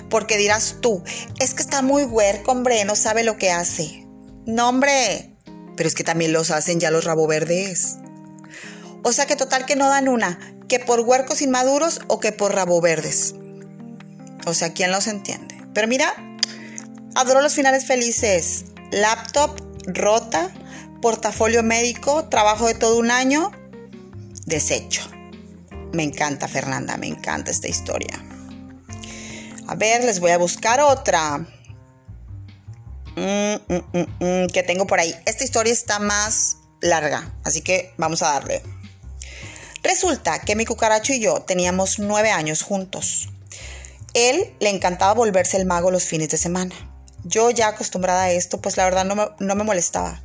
Porque 0.08 0.36
dirás 0.36 0.76
tú, 0.80 1.02
es 1.38 1.54
que 1.54 1.62
está 1.62 1.82
muy 1.82 2.04
huerco, 2.04 2.52
hombre, 2.52 2.84
no 2.84 2.96
sabe 2.96 3.24
lo 3.24 3.36
que 3.36 3.50
hace. 3.50 4.06
No, 4.46 4.68
hombre. 4.68 5.34
Pero 5.76 5.88
es 5.88 5.94
que 5.94 6.04
también 6.04 6.32
los 6.32 6.50
hacen 6.50 6.80
ya 6.80 6.90
los 6.90 7.04
rabo 7.04 7.26
verdes. 7.26 7.96
O 9.02 9.12
sea 9.12 9.26
que 9.26 9.36
total 9.36 9.66
que 9.66 9.76
no 9.76 9.88
dan 9.88 10.08
una, 10.08 10.38
que 10.68 10.78
por 10.78 11.00
huercos 11.00 11.42
inmaduros 11.42 12.00
o 12.06 12.20
que 12.20 12.32
por 12.32 12.54
rabo 12.54 12.80
verdes. 12.80 13.34
O 14.46 14.54
sea, 14.54 14.72
¿quién 14.72 14.90
los 14.90 15.06
entiende? 15.06 15.56
Pero 15.74 15.88
mira, 15.88 16.14
adoro 17.14 17.40
los 17.40 17.54
finales 17.54 17.86
felices. 17.86 18.64
Laptop 18.90 19.58
rota, 19.86 20.50
portafolio 21.00 21.62
médico, 21.62 22.28
trabajo 22.28 22.66
de 22.66 22.74
todo 22.74 22.98
un 22.98 23.10
año, 23.10 23.52
desecho. 24.46 25.02
Me 25.92 26.02
encanta, 26.02 26.46
Fernanda, 26.48 26.96
me 26.96 27.06
encanta 27.06 27.50
esta 27.50 27.68
historia. 27.68 28.22
A 29.70 29.76
ver, 29.76 30.02
les 30.02 30.18
voy 30.18 30.32
a 30.32 30.38
buscar 30.38 30.80
otra. 30.80 31.38
Mm, 33.14 33.54
mm, 33.68 34.00
mm, 34.18 34.46
que 34.48 34.64
tengo 34.64 34.84
por 34.84 34.98
ahí. 34.98 35.14
Esta 35.26 35.44
historia 35.44 35.72
está 35.72 36.00
más 36.00 36.56
larga, 36.80 37.32
así 37.44 37.62
que 37.62 37.94
vamos 37.96 38.20
a 38.22 38.32
darle. 38.32 38.64
Resulta 39.84 40.40
que 40.40 40.56
mi 40.56 40.64
cucaracho 40.64 41.12
y 41.12 41.20
yo 41.20 41.42
teníamos 41.42 42.00
nueve 42.00 42.32
años 42.32 42.62
juntos. 42.62 43.28
Él 44.12 44.52
le 44.58 44.70
encantaba 44.70 45.14
volverse 45.14 45.56
el 45.56 45.66
mago 45.66 45.92
los 45.92 46.02
fines 46.02 46.30
de 46.30 46.36
semana. 46.36 46.74
Yo 47.22 47.50
ya 47.50 47.68
acostumbrada 47.68 48.24
a 48.24 48.32
esto, 48.32 48.60
pues 48.60 48.76
la 48.76 48.86
verdad 48.86 49.04
no 49.04 49.14
me, 49.14 49.28
no 49.38 49.54
me 49.54 49.62
molestaba. 49.62 50.20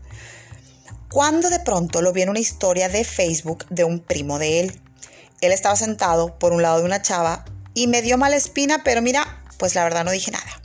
Cuando 1.12 1.52
de 1.52 1.60
pronto 1.60 2.02
lo 2.02 2.14
vi 2.14 2.24
en 2.24 2.30
una 2.30 2.40
historia 2.40 2.90
de 2.90 3.04
Facebook 3.04 3.68
de 3.70 3.84
un 3.84 4.00
primo 4.00 4.40
de 4.40 4.62
él. 4.62 4.82
Él 5.42 5.52
estaba 5.52 5.76
sentado 5.76 6.40
por 6.40 6.52
un 6.52 6.64
lado 6.64 6.80
de 6.80 6.86
una 6.86 7.04
chava 7.04 7.46
y 7.76 7.86
me 7.86 8.02
dio 8.02 8.18
mala 8.18 8.36
espina, 8.36 8.84
pero 8.84 9.04
mira, 9.04 9.44
pues 9.58 9.76
la 9.76 9.84
verdad 9.84 10.04
no 10.04 10.12
dije 10.12 10.32
nada. 10.32 10.62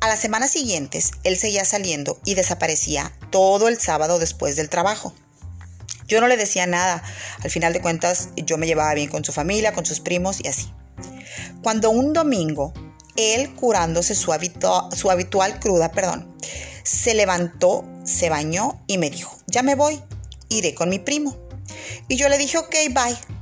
A 0.00 0.08
las 0.08 0.20
semanas 0.20 0.50
siguientes, 0.50 1.10
él 1.24 1.36
seguía 1.36 1.64
saliendo 1.64 2.20
y 2.24 2.34
desaparecía 2.34 3.12
todo 3.30 3.66
el 3.66 3.80
sábado 3.80 4.20
después 4.20 4.54
del 4.54 4.68
trabajo. 4.68 5.12
Yo 6.06 6.20
no 6.20 6.28
le 6.28 6.36
decía 6.36 6.66
nada. 6.66 7.02
Al 7.42 7.50
final 7.50 7.72
de 7.72 7.80
cuentas, 7.80 8.28
yo 8.36 8.58
me 8.58 8.66
llevaba 8.66 8.94
bien 8.94 9.08
con 9.08 9.24
su 9.24 9.32
familia, 9.32 9.72
con 9.72 9.84
sus 9.84 9.98
primos 9.98 10.38
y 10.44 10.48
así. 10.48 10.72
Cuando 11.62 11.90
un 11.90 12.12
domingo, 12.12 12.72
él 13.16 13.54
curándose 13.54 14.14
su, 14.14 14.32
su 14.94 15.10
habitual 15.10 15.58
cruda, 15.58 15.90
perdón, 15.90 16.36
se 16.84 17.14
levantó, 17.14 17.84
se 18.04 18.28
bañó 18.28 18.80
y 18.86 18.98
me 18.98 19.10
dijo, 19.10 19.36
ya 19.46 19.62
me 19.62 19.74
voy, 19.74 20.00
iré 20.48 20.74
con 20.74 20.90
mi 20.90 20.98
primo. 20.98 21.36
Y 22.08 22.16
yo 22.16 22.28
le 22.28 22.38
dije, 22.38 22.58
ok, 22.58 22.74
bye. 22.90 23.35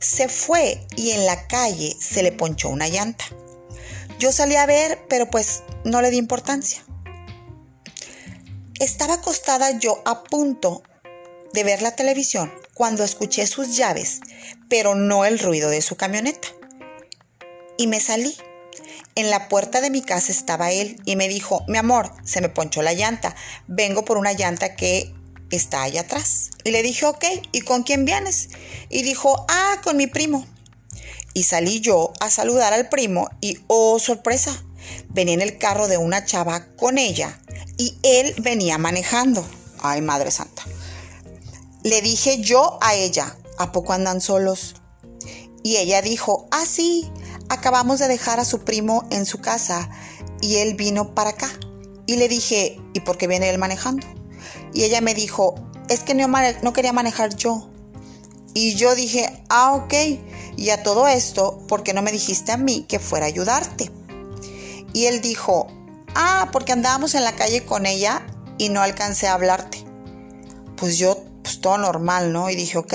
Se 0.00 0.28
fue 0.28 0.86
y 0.96 1.10
en 1.10 1.26
la 1.26 1.46
calle 1.46 1.94
se 2.00 2.22
le 2.22 2.32
ponchó 2.32 2.70
una 2.70 2.88
llanta. 2.88 3.26
Yo 4.18 4.32
salí 4.32 4.56
a 4.56 4.64
ver, 4.64 4.98
pero 5.08 5.30
pues 5.30 5.62
no 5.84 6.00
le 6.00 6.10
di 6.10 6.16
importancia. 6.16 6.82
Estaba 8.78 9.14
acostada 9.14 9.78
yo 9.78 10.02
a 10.06 10.24
punto 10.24 10.82
de 11.52 11.64
ver 11.64 11.82
la 11.82 11.96
televisión 11.96 12.50
cuando 12.72 13.04
escuché 13.04 13.46
sus 13.46 13.76
llaves, 13.76 14.20
pero 14.70 14.94
no 14.94 15.26
el 15.26 15.38
ruido 15.38 15.68
de 15.68 15.82
su 15.82 15.96
camioneta. 15.96 16.48
Y 17.76 17.86
me 17.86 18.00
salí. 18.00 18.34
En 19.16 19.28
la 19.28 19.48
puerta 19.48 19.82
de 19.82 19.90
mi 19.90 20.00
casa 20.00 20.32
estaba 20.32 20.70
él 20.70 20.98
y 21.04 21.16
me 21.16 21.28
dijo, 21.28 21.62
mi 21.68 21.76
amor, 21.76 22.12
se 22.24 22.40
me 22.40 22.48
ponchó 22.48 22.80
la 22.80 22.94
llanta, 22.94 23.34
vengo 23.66 24.04
por 24.04 24.16
una 24.16 24.32
llanta 24.32 24.76
que 24.76 25.12
está 25.50 25.82
allá 25.82 26.02
atrás. 26.02 26.50
Y 26.64 26.70
le 26.70 26.82
dije, 26.82 27.06
ok, 27.06 27.24
¿y 27.52 27.60
con 27.62 27.82
quién 27.82 28.04
vienes? 28.04 28.48
Y 28.88 29.02
dijo, 29.02 29.44
ah, 29.48 29.80
con 29.82 29.96
mi 29.96 30.06
primo. 30.06 30.46
Y 31.34 31.44
salí 31.44 31.80
yo 31.80 32.12
a 32.20 32.30
saludar 32.30 32.72
al 32.72 32.88
primo 32.88 33.28
y, 33.40 33.58
oh, 33.68 33.98
sorpresa, 33.98 34.64
venía 35.08 35.34
en 35.34 35.42
el 35.42 35.58
carro 35.58 35.88
de 35.88 35.96
una 35.96 36.24
chava 36.24 36.66
con 36.76 36.98
ella 36.98 37.38
y 37.76 37.96
él 38.02 38.34
venía 38.42 38.78
manejando. 38.78 39.46
Ay, 39.80 40.02
Madre 40.02 40.30
Santa. 40.30 40.64
Le 41.82 42.02
dije 42.02 42.40
yo 42.40 42.78
a 42.82 42.94
ella, 42.94 43.36
¿a 43.58 43.72
poco 43.72 43.92
andan 43.92 44.20
solos? 44.20 44.74
Y 45.62 45.76
ella 45.76 46.02
dijo, 46.02 46.48
ah, 46.50 46.64
sí, 46.66 47.10
acabamos 47.48 47.98
de 48.00 48.08
dejar 48.08 48.40
a 48.40 48.44
su 48.44 48.64
primo 48.64 49.06
en 49.10 49.24
su 49.24 49.38
casa 49.40 49.88
y 50.40 50.56
él 50.56 50.74
vino 50.74 51.14
para 51.14 51.30
acá. 51.30 51.50
Y 52.06 52.16
le 52.16 52.28
dije, 52.28 52.80
¿y 52.92 53.00
por 53.00 53.18
qué 53.18 53.26
viene 53.26 53.50
él 53.50 53.58
manejando? 53.58 54.06
Y 54.72 54.84
ella 54.84 55.00
me 55.00 55.14
dijo, 55.14 55.54
es 55.88 56.00
que 56.00 56.14
no, 56.14 56.72
quería 56.72 56.92
manejar 56.92 57.34
yo. 57.34 57.68
Y 58.54 58.74
yo 58.74 58.94
dije, 58.94 59.44
ah, 59.48 59.72
ok. 59.74 59.94
Y 60.56 60.70
a 60.70 60.82
todo 60.82 61.08
esto, 61.08 61.58
¿por 61.68 61.82
qué 61.82 61.92
no 61.92 62.02
me 62.02 62.12
dijiste 62.12 62.52
a 62.52 62.56
mí 62.56 62.84
que 62.88 62.98
fuera 62.98 63.26
a 63.26 63.28
ayudarte? 63.28 63.90
Y 64.92 65.06
él 65.06 65.20
dijo, 65.20 65.68
ah, 66.14 66.48
porque 66.52 66.72
andábamos 66.72 67.14
en 67.14 67.24
la 67.24 67.34
calle 67.36 67.64
con 67.64 67.86
ella 67.86 68.26
y 68.58 68.68
no 68.68 68.82
alcancé 68.82 69.28
a 69.28 69.34
hablarte. 69.34 69.84
Pues 70.76 70.98
yo, 70.98 71.22
pues 71.42 71.60
todo 71.60 71.78
normal, 71.78 72.32
¿no? 72.32 72.50
Y 72.50 72.56
dije, 72.56 72.78
ok. 72.78 72.94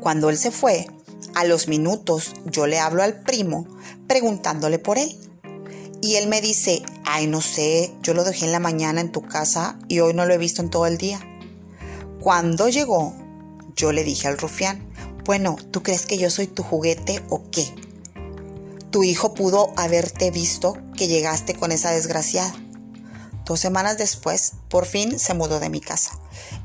Cuando 0.00 0.30
él 0.30 0.38
se 0.38 0.50
fue, 0.50 0.86
a 1.34 1.44
los 1.44 1.68
minutos 1.68 2.32
yo 2.46 2.66
le 2.66 2.78
hablo 2.78 3.02
al 3.02 3.20
primo 3.20 3.66
preguntándole 4.06 4.78
por 4.78 4.98
él. 4.98 5.14
Y 6.06 6.14
él 6.14 6.28
me 6.28 6.40
dice, 6.40 6.84
ay, 7.04 7.26
no 7.26 7.40
sé, 7.40 7.92
yo 8.00 8.14
lo 8.14 8.22
dejé 8.22 8.44
en 8.44 8.52
la 8.52 8.60
mañana 8.60 9.00
en 9.00 9.10
tu 9.10 9.22
casa 9.22 9.76
y 9.88 9.98
hoy 9.98 10.14
no 10.14 10.24
lo 10.24 10.34
he 10.34 10.38
visto 10.38 10.62
en 10.62 10.70
todo 10.70 10.86
el 10.86 10.98
día. 10.98 11.18
Cuando 12.20 12.68
llegó, 12.68 13.12
yo 13.74 13.90
le 13.90 14.04
dije 14.04 14.28
al 14.28 14.38
rufián, 14.38 14.88
bueno, 15.24 15.56
¿tú 15.72 15.82
crees 15.82 16.06
que 16.06 16.16
yo 16.16 16.30
soy 16.30 16.46
tu 16.46 16.62
juguete 16.62 17.24
o 17.28 17.50
qué? 17.50 17.66
Tu 18.92 19.02
hijo 19.02 19.34
pudo 19.34 19.72
haberte 19.76 20.30
visto 20.30 20.78
que 20.96 21.08
llegaste 21.08 21.54
con 21.56 21.72
esa 21.72 21.90
desgraciada. 21.90 22.54
Dos 23.44 23.58
semanas 23.58 23.98
después, 23.98 24.52
por 24.68 24.86
fin 24.86 25.18
se 25.18 25.34
mudó 25.34 25.58
de 25.58 25.70
mi 25.70 25.80
casa. 25.80 26.16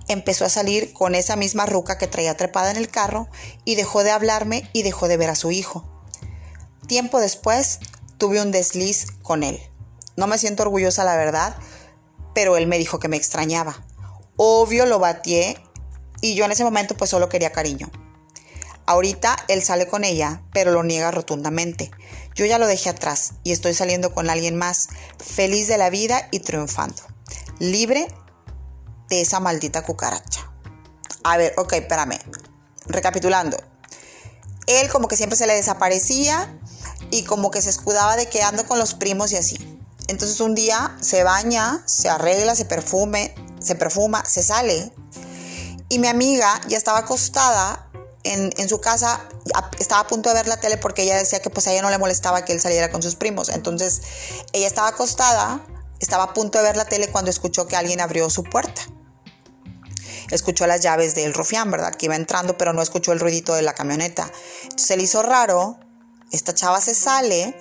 Empezó 0.07 0.45
a 0.45 0.49
salir 0.49 0.93
con 0.93 1.15
esa 1.15 1.35
misma 1.35 1.65
ruca 1.65 1.97
que 1.97 2.05
traía 2.05 2.37
trepada 2.37 2.69
en 2.69 2.77
el 2.77 2.89
carro 2.89 3.27
y 3.65 3.73
dejó 3.73 4.03
de 4.03 4.11
hablarme 4.11 4.69
y 4.71 4.83
dejó 4.83 5.07
de 5.07 5.17
ver 5.17 5.31
a 5.31 5.35
su 5.35 5.49
hijo. 5.49 5.83
Tiempo 6.85 7.19
después, 7.19 7.79
tuve 8.21 8.39
un 8.39 8.51
desliz 8.51 9.07
con 9.23 9.41
él. 9.41 9.59
No 10.15 10.27
me 10.27 10.37
siento 10.37 10.61
orgullosa, 10.61 11.03
la 11.03 11.17
verdad, 11.17 11.55
pero 12.35 12.55
él 12.55 12.67
me 12.67 12.77
dijo 12.77 12.99
que 12.99 13.07
me 13.07 13.17
extrañaba. 13.17 13.83
Obvio 14.37 14.85
lo 14.85 14.99
batié 14.99 15.57
y 16.21 16.35
yo 16.35 16.45
en 16.45 16.51
ese 16.51 16.63
momento 16.63 16.95
pues 16.95 17.09
solo 17.09 17.29
quería 17.29 17.51
cariño. 17.51 17.89
Ahorita 18.85 19.35
él 19.47 19.63
sale 19.63 19.87
con 19.87 20.03
ella, 20.03 20.43
pero 20.53 20.71
lo 20.71 20.83
niega 20.83 21.09
rotundamente. 21.09 21.89
Yo 22.35 22.45
ya 22.45 22.59
lo 22.59 22.67
dejé 22.67 22.91
atrás 22.91 23.33
y 23.43 23.53
estoy 23.53 23.73
saliendo 23.73 24.13
con 24.13 24.29
alguien 24.29 24.55
más, 24.55 24.89
feliz 25.17 25.67
de 25.67 25.79
la 25.79 25.89
vida 25.89 26.27
y 26.29 26.41
triunfando. 26.41 27.01
Libre 27.57 28.07
de 29.09 29.21
esa 29.21 29.39
maldita 29.39 29.81
cucaracha. 29.81 30.47
A 31.23 31.37
ver, 31.37 31.55
ok, 31.57 31.73
espérame. 31.73 32.19
Recapitulando. 32.85 33.57
Él 34.67 34.89
como 34.89 35.07
que 35.07 35.17
siempre 35.17 35.37
se 35.37 35.47
le 35.47 35.55
desaparecía 35.55 36.55
y 37.09 37.23
como 37.23 37.51
que 37.51 37.61
se 37.61 37.69
escudaba 37.69 38.15
de 38.15 38.27
que 38.29 38.43
ando 38.43 38.65
con 38.65 38.79
los 38.79 38.93
primos 38.93 39.31
y 39.31 39.37
así. 39.37 39.57
Entonces 40.07 40.39
un 40.39 40.55
día 40.55 40.95
se 41.01 41.23
baña, 41.23 41.83
se 41.85 42.09
arregla, 42.09 42.55
se 42.55 42.65
perfume, 42.65 43.33
se 43.59 43.75
perfuma, 43.75 44.25
se 44.25 44.43
sale. 44.43 44.91
Y 45.89 45.99
mi 45.99 46.07
amiga 46.07 46.59
ya 46.67 46.77
estaba 46.77 46.99
acostada 46.99 47.91
en, 48.23 48.69
su 48.69 48.79
casa 48.81 49.27
estaba 49.79 50.01
a 50.01 50.07
punto 50.07 50.29
de 50.29 50.35
ver 50.35 50.47
la 50.47 50.57
tele 50.57 50.77
porque 50.77 51.03
ella 51.03 51.17
decía 51.17 51.39
que 51.39 51.49
pues 51.49 51.67
a 51.67 51.71
ella 51.71 51.81
no 51.81 51.89
le 51.89 51.97
molestaba 51.97 52.45
que 52.45 52.53
él 52.53 52.61
saliera 52.61 52.91
con 52.91 53.01
sus 53.01 53.15
primos. 53.15 53.49
Entonces 53.49 54.01
ella 54.53 54.67
estaba 54.67 54.89
acostada, 54.89 55.65
estaba 55.99 56.23
a 56.25 56.33
punto 56.33 56.57
de 56.57 56.63
ver 56.63 56.77
la 56.77 56.85
tele 56.85 57.09
cuando 57.09 57.31
escuchó 57.31 57.67
que 57.67 57.75
alguien 57.75 57.99
abrió 57.99 58.29
su 58.29 58.43
puerta. 58.43 58.81
Escuchó 60.29 60.65
las 60.67 60.81
llaves 60.81 61.15
del 61.15 61.33
rufián, 61.33 61.71
¿verdad? 61.71 61.93
Que 61.93 62.05
iba 62.05 62.15
entrando, 62.15 62.57
pero 62.57 62.73
no 62.73 62.81
escuchó 62.81 63.11
el 63.11 63.19
ruidito 63.19 63.53
de 63.53 63.63
la 63.63 63.73
camioneta. 63.73 64.31
Entonces 64.63 64.87
se 64.87 64.97
le 64.97 65.03
hizo 65.03 65.23
raro, 65.23 65.79
esta 66.31 66.53
chava 66.53 66.81
se 66.81 66.93
sale 66.93 67.55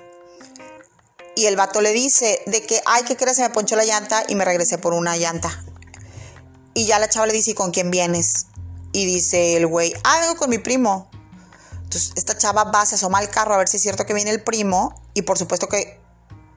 y 1.36 1.46
el 1.46 1.56
vato 1.56 1.80
le 1.80 1.92
dice 1.92 2.42
de 2.46 2.64
que, 2.64 2.80
ay, 2.86 3.02
¿qué 3.04 3.16
crees? 3.16 3.36
Se 3.36 3.42
me 3.42 3.50
ponchó 3.50 3.76
la 3.76 3.84
llanta 3.84 4.24
y 4.28 4.34
me 4.34 4.44
regresé 4.44 4.78
por 4.78 4.92
una 4.94 5.16
llanta. 5.16 5.64
Y 6.74 6.86
ya 6.86 6.98
la 6.98 7.08
chava 7.08 7.26
le 7.26 7.32
dice, 7.32 7.52
¿y 7.52 7.54
con 7.54 7.70
quién 7.70 7.90
vienes? 7.90 8.46
Y 8.92 9.06
dice 9.06 9.56
el 9.56 9.66
güey, 9.66 9.92
ah, 10.04 10.20
vengo 10.20 10.36
con 10.36 10.50
mi 10.50 10.58
primo. 10.58 11.10
Entonces 11.82 12.12
esta 12.14 12.36
chava 12.36 12.64
va, 12.64 12.86
se 12.86 12.96
asoma 12.96 13.18
al 13.18 13.30
carro 13.30 13.54
a 13.54 13.58
ver 13.58 13.68
si 13.68 13.76
es 13.76 13.82
cierto 13.82 14.06
que 14.06 14.14
viene 14.14 14.30
el 14.30 14.42
primo. 14.42 14.94
Y 15.14 15.22
por 15.22 15.38
supuesto 15.38 15.68
que 15.68 16.00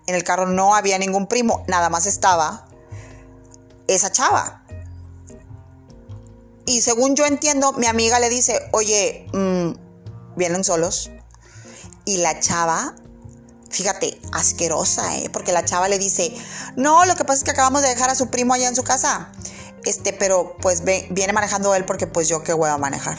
en 0.06 0.16
el 0.16 0.24
carro 0.24 0.46
no 0.46 0.76
había 0.76 0.98
ningún 0.98 1.28
primo, 1.28 1.64
nada 1.68 1.90
más 1.90 2.06
estaba 2.06 2.68
esa 3.88 4.12
chava. 4.12 4.64
Y 6.66 6.82
según 6.82 7.16
yo 7.16 7.26
entiendo, 7.26 7.74
mi 7.74 7.88
amiga 7.88 8.20
le 8.20 8.30
dice, 8.30 8.60
oye, 8.72 9.28
mm, 9.34 10.36
vienen 10.36 10.64
solos. 10.64 11.10
Y 12.06 12.18
la 12.18 12.40
chava, 12.40 12.96
fíjate, 13.70 14.20
asquerosa, 14.32 15.18
¿eh? 15.18 15.30
Porque 15.32 15.52
la 15.52 15.66
chava 15.66 15.88
le 15.88 16.00
dice, 16.00 16.34
no, 16.76 17.06
lo 17.06 17.16
que 17.16 17.24
pasa 17.24 17.40
es 17.40 17.44
que 17.44 17.52
acabamos 17.52 17.82
de 17.82 17.90
dejar 17.90 18.10
a 18.10 18.16
su 18.16 18.30
primo 18.30 18.54
allá 18.54 18.68
en 18.68 18.76
su 18.76 18.84
casa. 18.84 19.32
Este, 19.86 20.14
pero 20.14 20.56
pues 20.62 20.84
viene 20.84 21.34
manejando 21.34 21.76
él 21.76 21.86
porque 21.86 22.08
pues 22.08 22.30
yo 22.30 22.44
qué 22.44 22.54
voy 22.54 22.70
a 22.70 22.78
manejar. 22.78 23.18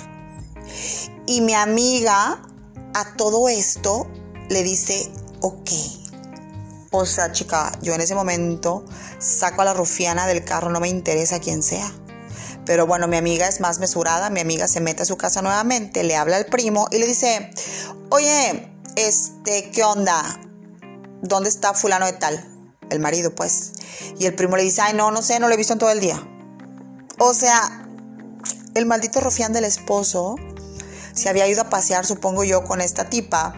Y 1.26 1.40
mi 1.40 1.54
amiga 1.54 2.42
a 2.94 3.16
todo 3.16 3.48
esto 3.48 4.06
le 4.48 4.62
dice, 4.62 5.10
ok. 5.40 5.70
O 6.90 7.04
sea, 7.06 7.32
chica, 7.32 7.72
yo 7.82 7.92
en 7.94 8.00
ese 8.00 8.14
momento 8.14 8.84
saco 9.18 9.62
a 9.62 9.64
la 9.64 9.74
rufiana 9.74 10.26
del 10.26 10.44
carro, 10.44 10.70
no 10.70 10.80
me 10.80 10.88
interesa 10.88 11.40
quién 11.40 11.62
sea. 11.62 11.90
Pero 12.64 12.86
bueno, 12.86 13.08
mi 13.08 13.16
amiga 13.16 13.48
es 13.48 13.60
más 13.60 13.78
mesurada, 13.78 14.30
mi 14.30 14.40
amiga 14.40 14.68
se 14.68 14.80
mete 14.80 15.02
a 15.02 15.06
su 15.06 15.16
casa 15.16 15.42
nuevamente, 15.42 16.02
le 16.02 16.16
habla 16.16 16.36
al 16.36 16.46
primo 16.46 16.86
y 16.90 16.98
le 16.98 17.06
dice, 17.06 17.50
oye, 18.10 18.73
este, 18.96 19.70
¿qué 19.70 19.84
onda? 19.84 20.40
¿Dónde 21.22 21.48
está 21.48 21.74
fulano 21.74 22.06
de 22.06 22.12
tal? 22.12 22.44
El 22.90 23.00
marido, 23.00 23.34
pues. 23.34 23.72
Y 24.18 24.26
el 24.26 24.34
primo 24.34 24.56
le 24.56 24.62
dice, 24.62 24.82
ay, 24.82 24.94
no, 24.94 25.10
no 25.10 25.22
sé, 25.22 25.40
no 25.40 25.48
lo 25.48 25.54
he 25.54 25.56
visto 25.56 25.72
en 25.72 25.78
todo 25.78 25.90
el 25.90 26.00
día. 26.00 26.22
O 27.18 27.32
sea, 27.32 27.86
el 28.74 28.86
maldito 28.86 29.20
rufián 29.20 29.52
del 29.52 29.64
esposo 29.64 30.36
se 31.14 31.28
había 31.28 31.46
ido 31.46 31.62
a 31.62 31.70
pasear, 31.70 32.04
supongo 32.04 32.44
yo, 32.44 32.64
con 32.64 32.80
esta 32.80 33.08
tipa 33.08 33.54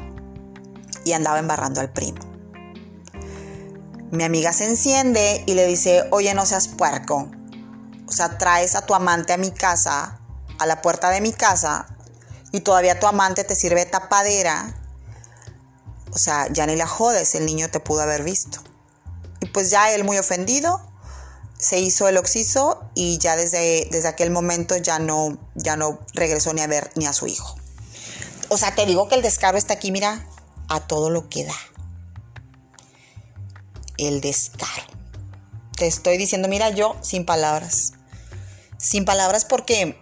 y 1.05 1.12
andaba 1.12 1.38
embarrando 1.38 1.81
al 1.81 1.90
primo. 1.90 2.18
Mi 4.11 4.25
amiga 4.25 4.53
se 4.53 4.66
enciende 4.66 5.42
y 5.46 5.55
le 5.55 5.66
dice, 5.66 6.05
oye, 6.11 6.33
no 6.35 6.46
seas 6.46 6.68
puerco. 6.68 7.31
O 8.07 8.12
sea, 8.12 8.38
traes 8.38 8.77
a 8.77 8.87
tu 8.87 8.94
amante 8.94 9.33
a 9.33 9.37
mi 9.37 9.51
casa, 9.51 10.20
a 10.59 10.66
la 10.66 10.81
puerta 10.81 11.11
de 11.11 11.20
mi 11.20 11.33
casa, 11.33 11.87
y 12.53 12.61
todavía 12.61 13.01
tu 13.01 13.07
amante 13.07 13.42
te 13.42 13.55
sirve 13.55 13.85
tapadera. 13.85 14.75
O 16.12 16.18
sea, 16.18 16.48
ya 16.50 16.66
ni 16.66 16.76
la 16.76 16.86
jodes, 16.86 17.34
el 17.34 17.46
niño 17.46 17.70
te 17.70 17.80
pudo 17.80 18.02
haber 18.02 18.22
visto. 18.22 18.60
Y 19.40 19.46
pues 19.46 19.70
ya 19.70 19.92
él 19.92 20.04
muy 20.04 20.18
ofendido, 20.18 20.80
se 21.58 21.78
hizo 21.78 22.08
el 22.08 22.16
oxiso 22.16 22.84
y 22.94 23.18
ya 23.18 23.36
desde, 23.36 23.88
desde 23.90 24.08
aquel 24.08 24.30
momento 24.30 24.76
ya 24.76 24.98
no, 24.98 25.38
ya 25.54 25.76
no 25.76 26.00
regresó 26.14 26.52
ni 26.52 26.60
a 26.60 26.66
ver 26.66 26.90
ni 26.96 27.06
a 27.06 27.12
su 27.12 27.26
hijo. 27.26 27.56
O 28.48 28.56
sea, 28.56 28.74
te 28.74 28.86
digo 28.86 29.08
que 29.08 29.16
el 29.16 29.22
descaro 29.22 29.58
está 29.58 29.74
aquí, 29.74 29.90
mira, 29.90 30.26
a 30.68 30.80
todo 30.86 31.10
lo 31.10 31.28
que 31.28 31.44
da. 31.44 31.56
El 33.98 34.20
descaro. 34.20 34.86
Te 35.76 35.86
estoy 35.86 36.16
diciendo, 36.16 36.48
mira, 36.48 36.70
yo 36.70 36.96
sin 37.02 37.24
palabras. 37.26 37.94
Sin 38.78 39.04
palabras 39.04 39.44
porque 39.44 39.98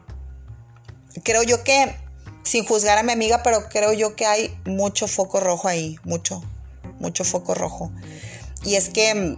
creo 1.22 1.42
yo 1.42 1.64
que, 1.64 1.96
sin 2.44 2.64
juzgar 2.64 2.98
a 2.98 3.02
mi 3.02 3.12
amiga, 3.12 3.42
pero 3.42 3.68
creo 3.68 3.92
yo 3.92 4.14
que 4.14 4.26
hay 4.26 4.56
mucho 4.64 5.08
foco 5.08 5.40
rojo 5.40 5.66
ahí, 5.66 5.96
mucho, 6.04 6.42
mucho 7.00 7.24
foco 7.24 7.54
rojo. 7.54 7.90
Y 8.64 8.76
es 8.76 8.88
que 8.88 9.36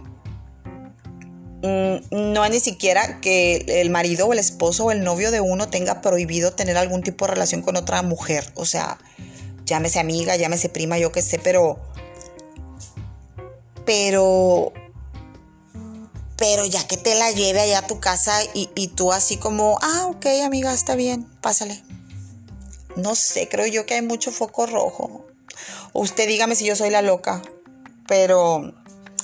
Mm, 1.63 2.33
no 2.33 2.45
es 2.45 2.51
ni 2.51 2.59
siquiera 2.59 3.19
que 3.19 3.65
el 3.81 3.89
marido 3.89 4.27
o 4.27 4.33
el 4.33 4.37
esposo 4.39 4.85
o 4.85 4.91
el 4.91 5.03
novio 5.03 5.31
de 5.31 5.41
uno 5.41 5.69
tenga 5.69 6.01
prohibido 6.01 6.53
tener 6.53 6.77
algún 6.77 7.01
tipo 7.01 7.25
de 7.25 7.31
relación 7.31 7.61
con 7.61 7.75
otra 7.75 8.03
mujer. 8.03 8.51
O 8.55 8.65
sea, 8.65 8.99
llámese 9.65 9.99
amiga, 9.99 10.35
llámese 10.35 10.69
prima, 10.69 10.97
yo 10.97 11.11
qué 11.11 11.21
sé, 11.21 11.39
pero... 11.39 11.79
Pero... 13.85 14.71
Pero 16.37 16.67
ya 16.67 16.85
que 16.85 16.97
te 16.97 17.15
la 17.15 17.31
lleve 17.31 17.61
allá 17.61 17.79
a 17.79 17.87
tu 17.87 17.99
casa 17.99 18.31
y, 18.53 18.69
y 18.75 18.89
tú 18.89 19.11
así 19.11 19.37
como, 19.37 19.79
ah, 19.81 20.05
ok, 20.05 20.27
amiga, 20.45 20.71
está 20.71 20.95
bien, 20.95 21.25
pásale. 21.41 21.81
No 22.97 23.13
sé, 23.13 23.47
creo 23.47 23.67
yo 23.67 23.85
que 23.85 23.93
hay 23.93 24.01
mucho 24.01 24.31
foco 24.31 24.65
rojo. 24.65 25.27
Usted 25.93 26.27
dígame 26.27 26.55
si 26.55 26.65
yo 26.65 26.75
soy 26.75 26.89
la 26.89 27.03
loca. 27.03 27.43
Pero 28.07 28.73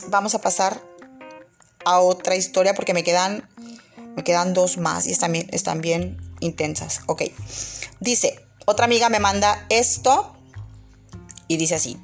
vamos 0.10 0.36
a 0.36 0.42
pasar 0.42 0.80
a 1.84 2.00
otra 2.00 2.36
historia 2.36 2.76
porque 2.76 2.94
me 2.94 3.04
quedan, 3.04 3.50
me 4.16 4.24
quedan 4.24 4.54
dos 4.54 4.78
más 4.78 5.08
y 5.08 5.12
están 5.12 5.32
bien, 5.32 5.48
están 5.52 5.82
bien 5.82 6.18
intensas. 6.40 7.02
Ok. 7.08 7.24
Dice, 8.00 8.46
otra 8.66 8.86
amiga 8.86 9.10
me 9.10 9.20
manda 9.20 9.66
esto 9.70 10.36
y 11.48 11.58
dice 11.58 11.76
así. 11.76 11.98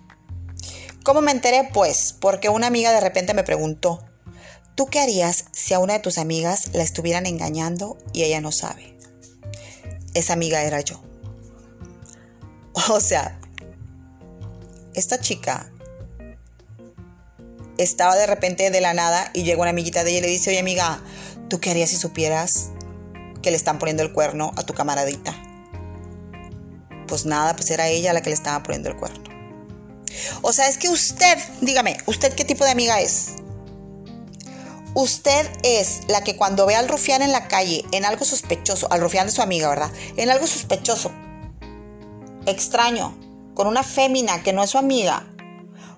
¿Cómo 1.03 1.21
me 1.21 1.31
enteré? 1.31 1.69
Pues 1.71 2.15
porque 2.19 2.49
una 2.49 2.65
amiga 2.65 2.91
de 2.91 2.99
repente 2.99 3.35
me 3.35 3.43
preguntó, 3.43 4.03
¿tú 4.73 4.87
qué 4.87 4.99
harías 4.99 5.45
si 5.51 5.75
a 5.75 5.79
una 5.79 5.93
de 5.93 5.99
tus 5.99 6.17
amigas 6.17 6.71
la 6.73 6.81
estuvieran 6.81 7.27
engañando 7.27 7.99
y 8.11 8.23
ella 8.23 8.41
no 8.41 8.51
sabe? 8.51 8.97
Esa 10.15 10.33
amiga 10.33 10.63
era 10.63 10.81
yo. 10.81 11.08
O 12.89 12.99
sea, 12.99 13.37
esta 14.93 15.19
chica 15.19 15.69
estaba 17.77 18.15
de 18.15 18.27
repente 18.27 18.69
de 18.71 18.81
la 18.81 18.93
nada 18.93 19.31
y 19.33 19.43
llega 19.43 19.61
una 19.61 19.69
amiguita 19.69 20.03
de 20.03 20.11
ella 20.11 20.19
y 20.19 20.21
le 20.21 20.27
dice, 20.27 20.49
oye 20.49 20.59
amiga, 20.59 21.01
¿tú 21.49 21.59
qué 21.59 21.71
harías 21.71 21.89
si 21.89 21.97
supieras 21.97 22.69
que 23.41 23.51
le 23.51 23.57
están 23.57 23.79
poniendo 23.79 24.03
el 24.03 24.11
cuerno 24.11 24.51
a 24.57 24.63
tu 24.63 24.73
camaradita? 24.73 25.33
Pues 27.07 27.25
nada, 27.25 27.55
pues 27.55 27.71
era 27.71 27.87
ella 27.87 28.13
la 28.13 28.21
que 28.21 28.29
le 28.29 28.35
estaba 28.35 28.61
poniendo 28.63 28.89
el 28.89 28.97
cuerno. 28.97 29.23
O 30.41 30.51
sea, 30.51 30.67
es 30.67 30.77
que 30.77 30.89
usted, 30.89 31.37
dígame, 31.61 31.97
¿usted 32.05 32.33
qué 32.33 32.43
tipo 32.43 32.65
de 32.65 32.71
amiga 32.71 32.99
es? 32.99 33.35
Usted 34.95 35.49
es 35.63 36.01
la 36.07 36.23
que 36.23 36.35
cuando 36.35 36.65
ve 36.65 36.75
al 36.75 36.89
rufián 36.89 37.21
en 37.21 37.31
la 37.31 37.47
calle, 37.47 37.85
en 37.91 38.03
algo 38.05 38.25
sospechoso, 38.25 38.91
al 38.91 38.99
rufián 38.99 39.27
de 39.27 39.31
su 39.31 39.41
amiga, 39.41 39.69
¿verdad? 39.69 39.91
En 40.17 40.29
algo 40.29 40.45
sospechoso, 40.45 41.11
extraño, 42.49 43.17
con 43.53 43.67
una 43.67 43.83
fémina 43.83 44.43
que 44.43 44.53
no 44.53 44.63
es 44.63 44.71
su 44.71 44.77
amiga, 44.77 45.27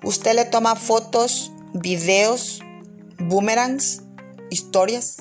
usted 0.02 0.34
le 0.34 0.44
toma 0.44 0.76
fotos, 0.76 1.52
videos, 1.72 2.60
boomerangs, 3.18 4.02
historias, 4.50 5.16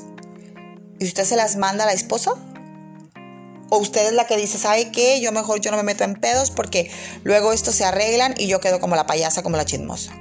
y 1.02 1.06
usted 1.06 1.26
se 1.26 1.36
las 1.36 1.56
manda 1.56 1.84
a 1.84 1.88
la 1.88 1.94
esposa? 1.94 2.34
¿O 3.70 3.78
usted 3.78 4.06
es 4.06 4.14
la 4.14 4.28
que 4.28 4.38
dice, 4.38 4.60
¿sabe 4.60 4.92
qué? 4.92 5.20
Yo 5.20 5.32
mejor 5.32 5.60
yo 5.62 5.72
no 5.72 5.78
me 5.78 5.84
meto 5.84 6.04
en 6.04 6.14
pedos 6.14 6.52
porque 6.52 6.92
luego 7.24 7.54
esto 7.54 7.72
se 7.72 7.86
arreglan 7.86 8.36
y 8.38 8.48
yo 8.48 8.60
quedo 8.60 8.80
como 8.80 8.96
la 8.96 9.08
payasa, 9.08 9.42
como 9.42 9.58
la 9.58 9.66
chismosa. 9.66 10.14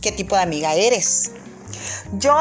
¿Qué 0.00 0.12
tipo 0.12 0.36
de 0.36 0.42
amiga 0.42 0.74
eres? 0.74 1.32
Yo, 2.12 2.34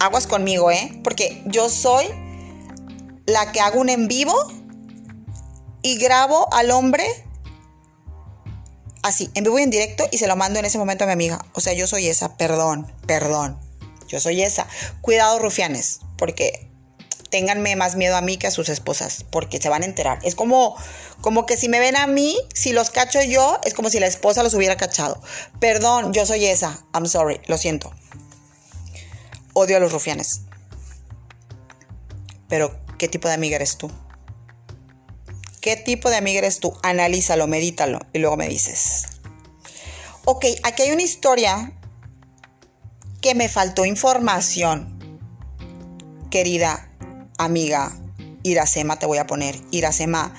aguas 0.00 0.26
conmigo, 0.26 0.70
¿eh? 0.70 1.00
Porque 1.02 1.42
yo 1.46 1.70
soy 1.70 2.06
la 3.24 3.52
que 3.52 3.60
hago 3.60 3.80
un 3.80 3.88
en 3.88 4.06
vivo 4.06 4.34
y 5.80 5.96
grabo 5.96 6.52
al 6.52 6.72
hombre 6.72 7.06
así, 9.04 9.30
en 9.34 9.44
vivo 9.44 9.58
y 9.58 9.62
en 9.62 9.70
directo 9.70 10.08
y 10.10 10.18
se 10.18 10.26
lo 10.26 10.34
mando 10.34 10.58
en 10.58 10.64
ese 10.64 10.78
momento 10.78 11.04
a 11.04 11.06
mi 11.06 11.12
amiga. 11.12 11.44
O 11.52 11.60
sea, 11.60 11.74
yo 11.74 11.86
soy 11.86 12.08
esa, 12.08 12.36
perdón, 12.36 12.90
perdón. 13.06 13.60
Yo 14.08 14.18
soy 14.18 14.42
esa. 14.42 14.66
Cuidado, 15.02 15.38
rufianes, 15.38 16.00
porque 16.16 16.68
ténganme 17.30 17.76
más 17.76 17.96
miedo 17.96 18.16
a 18.16 18.22
mí 18.22 18.38
que 18.38 18.46
a 18.46 18.50
sus 18.50 18.68
esposas, 18.68 19.24
porque 19.30 19.60
se 19.60 19.68
van 19.68 19.82
a 19.82 19.86
enterar. 19.86 20.18
Es 20.22 20.34
como, 20.34 20.74
como 21.20 21.44
que 21.46 21.56
si 21.56 21.68
me 21.68 21.80
ven 21.80 21.96
a 21.96 22.06
mí, 22.06 22.36
si 22.54 22.72
los 22.72 22.90
cacho 22.90 23.22
yo, 23.22 23.60
es 23.64 23.74
como 23.74 23.90
si 23.90 24.00
la 24.00 24.06
esposa 24.06 24.42
los 24.42 24.54
hubiera 24.54 24.76
cachado. 24.76 25.20
Perdón, 25.60 26.12
yo 26.14 26.24
soy 26.24 26.46
esa. 26.46 26.80
I'm 26.94 27.06
sorry, 27.06 27.40
lo 27.46 27.58
siento. 27.58 27.92
Odio 29.52 29.76
a 29.76 29.80
los 29.80 29.92
rufianes. 29.92 30.42
Pero, 32.48 32.74
¿qué 32.98 33.08
tipo 33.08 33.28
de 33.28 33.34
amiga 33.34 33.56
eres 33.56 33.76
tú? 33.76 33.90
¿Qué 35.64 35.76
tipo 35.76 36.10
de 36.10 36.16
amiga 36.16 36.40
eres 36.40 36.60
tú? 36.60 36.74
Analízalo, 36.82 37.46
medítalo 37.46 37.98
y 38.12 38.18
luego 38.18 38.36
me 38.36 38.46
dices. 38.50 39.06
Ok, 40.26 40.44
aquí 40.62 40.82
hay 40.82 40.90
una 40.90 41.00
historia 41.00 41.72
que 43.22 43.34
me 43.34 43.48
faltó 43.48 43.86
información, 43.86 45.18
querida 46.30 46.90
amiga 47.38 47.98
Iracema, 48.42 48.98
te 48.98 49.06
voy 49.06 49.16
a 49.16 49.26
poner. 49.26 49.58
Iracema, 49.70 50.34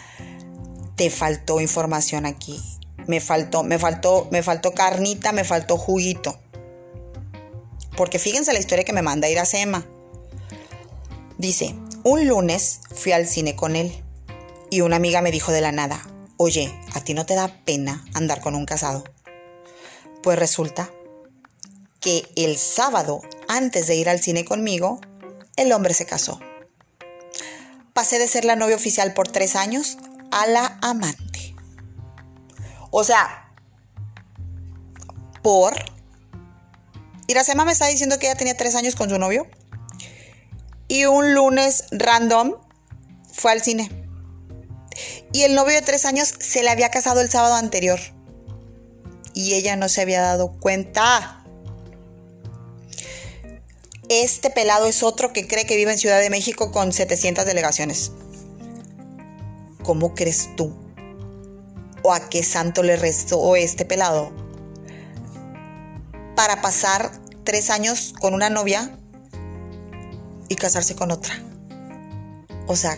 te 0.96 1.10
faltó 1.10 1.60
información 1.60 2.28
aquí. 2.28 2.62
Me 3.08 3.20
faltó, 3.20 3.64
me 3.64 3.80
faltó, 3.80 4.28
me 4.30 4.44
faltó 4.44 4.76
carnita, 4.76 5.32
me 5.32 5.44
faltó 5.44 5.80
juguito. 5.80 6.38
Porque 7.98 8.20
fíjense 8.20 8.54
la 8.54 8.60
historia 8.60 8.86
que 8.86 8.94
me 8.94 9.02
manda 9.02 9.28
Iracema. 9.28 9.88
Dice, 11.40 11.74
un 12.04 12.28
lunes 12.28 12.82
fui 12.94 13.12
al 13.12 13.26
cine 13.26 13.56
con 13.56 13.76
él 13.76 14.05
y 14.70 14.82
una 14.82 14.96
amiga 14.96 15.22
me 15.22 15.32
dijo 15.32 15.52
de 15.52 15.62
la 15.62 15.72
nada, 15.72 16.02
oye, 16.38 16.74
¿a 16.94 17.02
ti 17.02 17.14
no 17.14 17.26
te 17.26 17.36
da 17.36 17.48
pena 17.66 18.04
andar 18.14 18.42
con 18.42 18.56
un 18.56 18.66
casado? 18.66 19.04
Pues 20.24 20.38
resulta 20.38 20.90
que 22.00 22.28
el 22.36 22.58
sábado, 22.58 23.22
antes 23.48 23.88
de 23.88 23.96
ir 23.96 24.10
al 24.10 24.20
cine 24.20 24.46
conmigo, 24.46 25.00
el 25.56 25.72
hombre 25.72 25.94
se 25.94 26.06
casó. 26.06 26.40
Pasé 27.94 28.20
de 28.20 28.28
ser 28.28 28.46
la 28.46 28.56
novia 28.56 28.76
oficial 28.76 29.14
por 29.14 29.28
tres 29.28 29.56
años 29.56 29.98
a 30.32 30.48
la 30.48 30.78
amante. 30.82 31.56
O 32.92 33.04
sea, 33.04 33.52
por 35.42 35.74
Iracema 37.28 37.66
me 37.66 37.72
está 37.72 37.88
diciendo 37.88 38.20
que 38.20 38.28
ella 38.28 38.38
tenía 38.38 38.58
tres 38.58 38.76
años 38.76 38.96
con 38.96 39.10
su 39.10 39.18
novio. 39.18 39.48
Y 40.88 41.06
un 41.06 41.34
lunes 41.34 41.86
random 41.92 42.56
fue 43.34 43.52
al 43.52 43.62
cine. 43.62 44.05
Y 45.36 45.44
el 45.44 45.54
novio 45.54 45.76
de 45.76 45.82
tres 45.82 46.06
años 46.06 46.34
se 46.40 46.64
le 46.64 46.70
había 46.70 46.88
casado 46.88 47.20
el 47.20 47.30
sábado 47.30 47.56
anterior. 47.56 48.00
Y 49.34 49.56
ella 49.56 49.76
no 49.76 49.90
se 49.90 50.00
había 50.00 50.22
dado 50.22 50.58
cuenta. 50.62 51.44
Este 54.08 54.50
pelado 54.50 54.88
es 54.88 55.04
otro 55.04 55.34
que 55.34 55.46
cree 55.46 55.66
que 55.66 55.76
vive 55.76 55.92
en 55.92 55.98
Ciudad 55.98 56.22
de 56.22 56.30
México 56.30 56.72
con 56.72 56.94
700 56.94 57.46
delegaciones. 57.46 58.14
¿Cómo 59.84 60.16
crees 60.16 60.56
tú? 60.56 60.74
¿O 62.02 62.14
a 62.14 62.30
qué 62.30 62.42
santo 62.42 62.82
le 62.82 62.96
rezó 62.96 63.58
este 63.58 63.84
pelado 63.84 64.32
para 66.38 66.62
pasar 66.62 67.12
tres 67.44 67.72
años 67.72 68.14
con 68.22 68.36
una 68.36 68.50
novia 68.50 68.98
y 70.48 70.56
casarse 70.56 70.96
con 70.96 71.12
otra. 71.12 71.38
O 72.68 72.78
sea, 72.78 72.98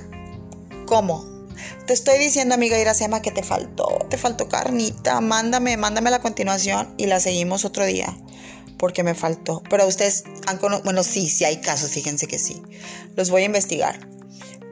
¿cómo? 0.86 1.37
Te 1.88 1.93
estoy 1.93 2.19
diciendo, 2.19 2.54
amiga 2.54 2.78
Iracema, 2.78 3.21
que 3.21 3.32
te 3.32 3.43
faltó, 3.43 4.06
te 4.10 4.17
faltó 4.17 4.50
carnita. 4.50 5.21
Mándame, 5.21 5.78
mándame 5.78 6.12
la 6.12 6.19
continuación 6.19 6.93
y 6.97 7.06
la 7.06 7.21
seguimos 7.21 7.63
otro 7.63 7.86
día. 7.86 8.13
Porque 8.78 9.04
me 9.04 9.15
faltó. 9.15 9.63
Pero 9.69 9.88
ustedes 9.88 10.26
han 10.47 10.58
conocido. 10.58 10.84
Bueno, 10.84 11.06
sí, 11.06 11.30
sí 11.30 11.45
hay 11.45 11.62
casos, 11.62 11.91
fíjense 11.91 12.28
que 12.28 12.39
sí. 12.39 12.62
Los 13.15 13.30
voy 13.30 13.43
a 13.43 13.45
investigar. 13.45 14.06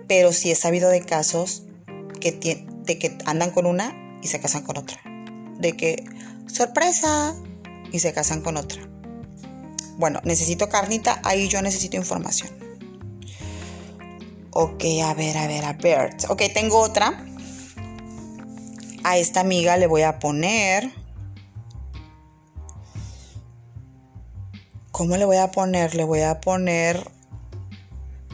Pero 0.10 0.34
sí 0.34 0.52
he 0.52 0.56
sabido 0.56 0.90
de 0.90 1.06
casos 1.06 1.64
que, 2.20 2.34
de 2.84 3.00
que 3.00 3.18
andan 3.26 3.52
con 3.52 3.66
una 3.66 4.20
y 4.22 4.28
se 4.28 4.42
casan 4.42 4.64
con 4.64 4.78
otra. 4.78 5.00
De 5.58 5.78
que, 5.78 6.04
sorpresa, 6.48 7.34
y 7.94 8.00
se 8.00 8.12
casan 8.12 8.42
con 8.42 8.58
otra. 8.58 8.82
Bueno, 9.98 10.20
necesito 10.26 10.68
carnita, 10.68 11.22
ahí 11.24 11.48
yo 11.48 11.62
necesito 11.62 11.96
información. 11.96 12.65
Ok, 14.58 14.86
a 15.04 15.14
ver, 15.14 15.38
a 15.38 15.48
ver, 15.48 15.66
a 15.66 15.74
ver. 15.74 16.16
Ok, 16.30 16.44
tengo 16.54 16.80
otra. 16.80 17.22
A 19.04 19.18
esta 19.18 19.42
amiga 19.42 19.76
le 19.76 19.86
voy 19.86 20.04
a 20.04 20.18
poner... 20.18 20.94
¿Cómo 24.92 25.18
le 25.18 25.26
voy 25.26 25.36
a 25.36 25.52
poner? 25.52 25.94
Le 25.94 26.06
voy 26.06 26.22
a 26.22 26.40
poner... 26.40 27.06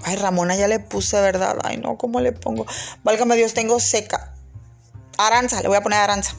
Ay, 0.03 0.15
Ramona 0.15 0.55
ya 0.55 0.67
le 0.67 0.79
puse, 0.79 1.19
¿verdad? 1.19 1.57
Ay, 1.63 1.77
no, 1.77 1.97
¿cómo 1.97 2.19
le 2.19 2.33
pongo? 2.33 2.67
Válgame 3.03 3.35
Dios, 3.35 3.55
tengo 3.55 3.79
seca. 3.79 4.35
Aranza, 5.17 5.59
le 5.63 5.69
voy 5.69 5.77
a 5.77 5.81
poner 5.81 5.97
Aranza. 5.97 6.35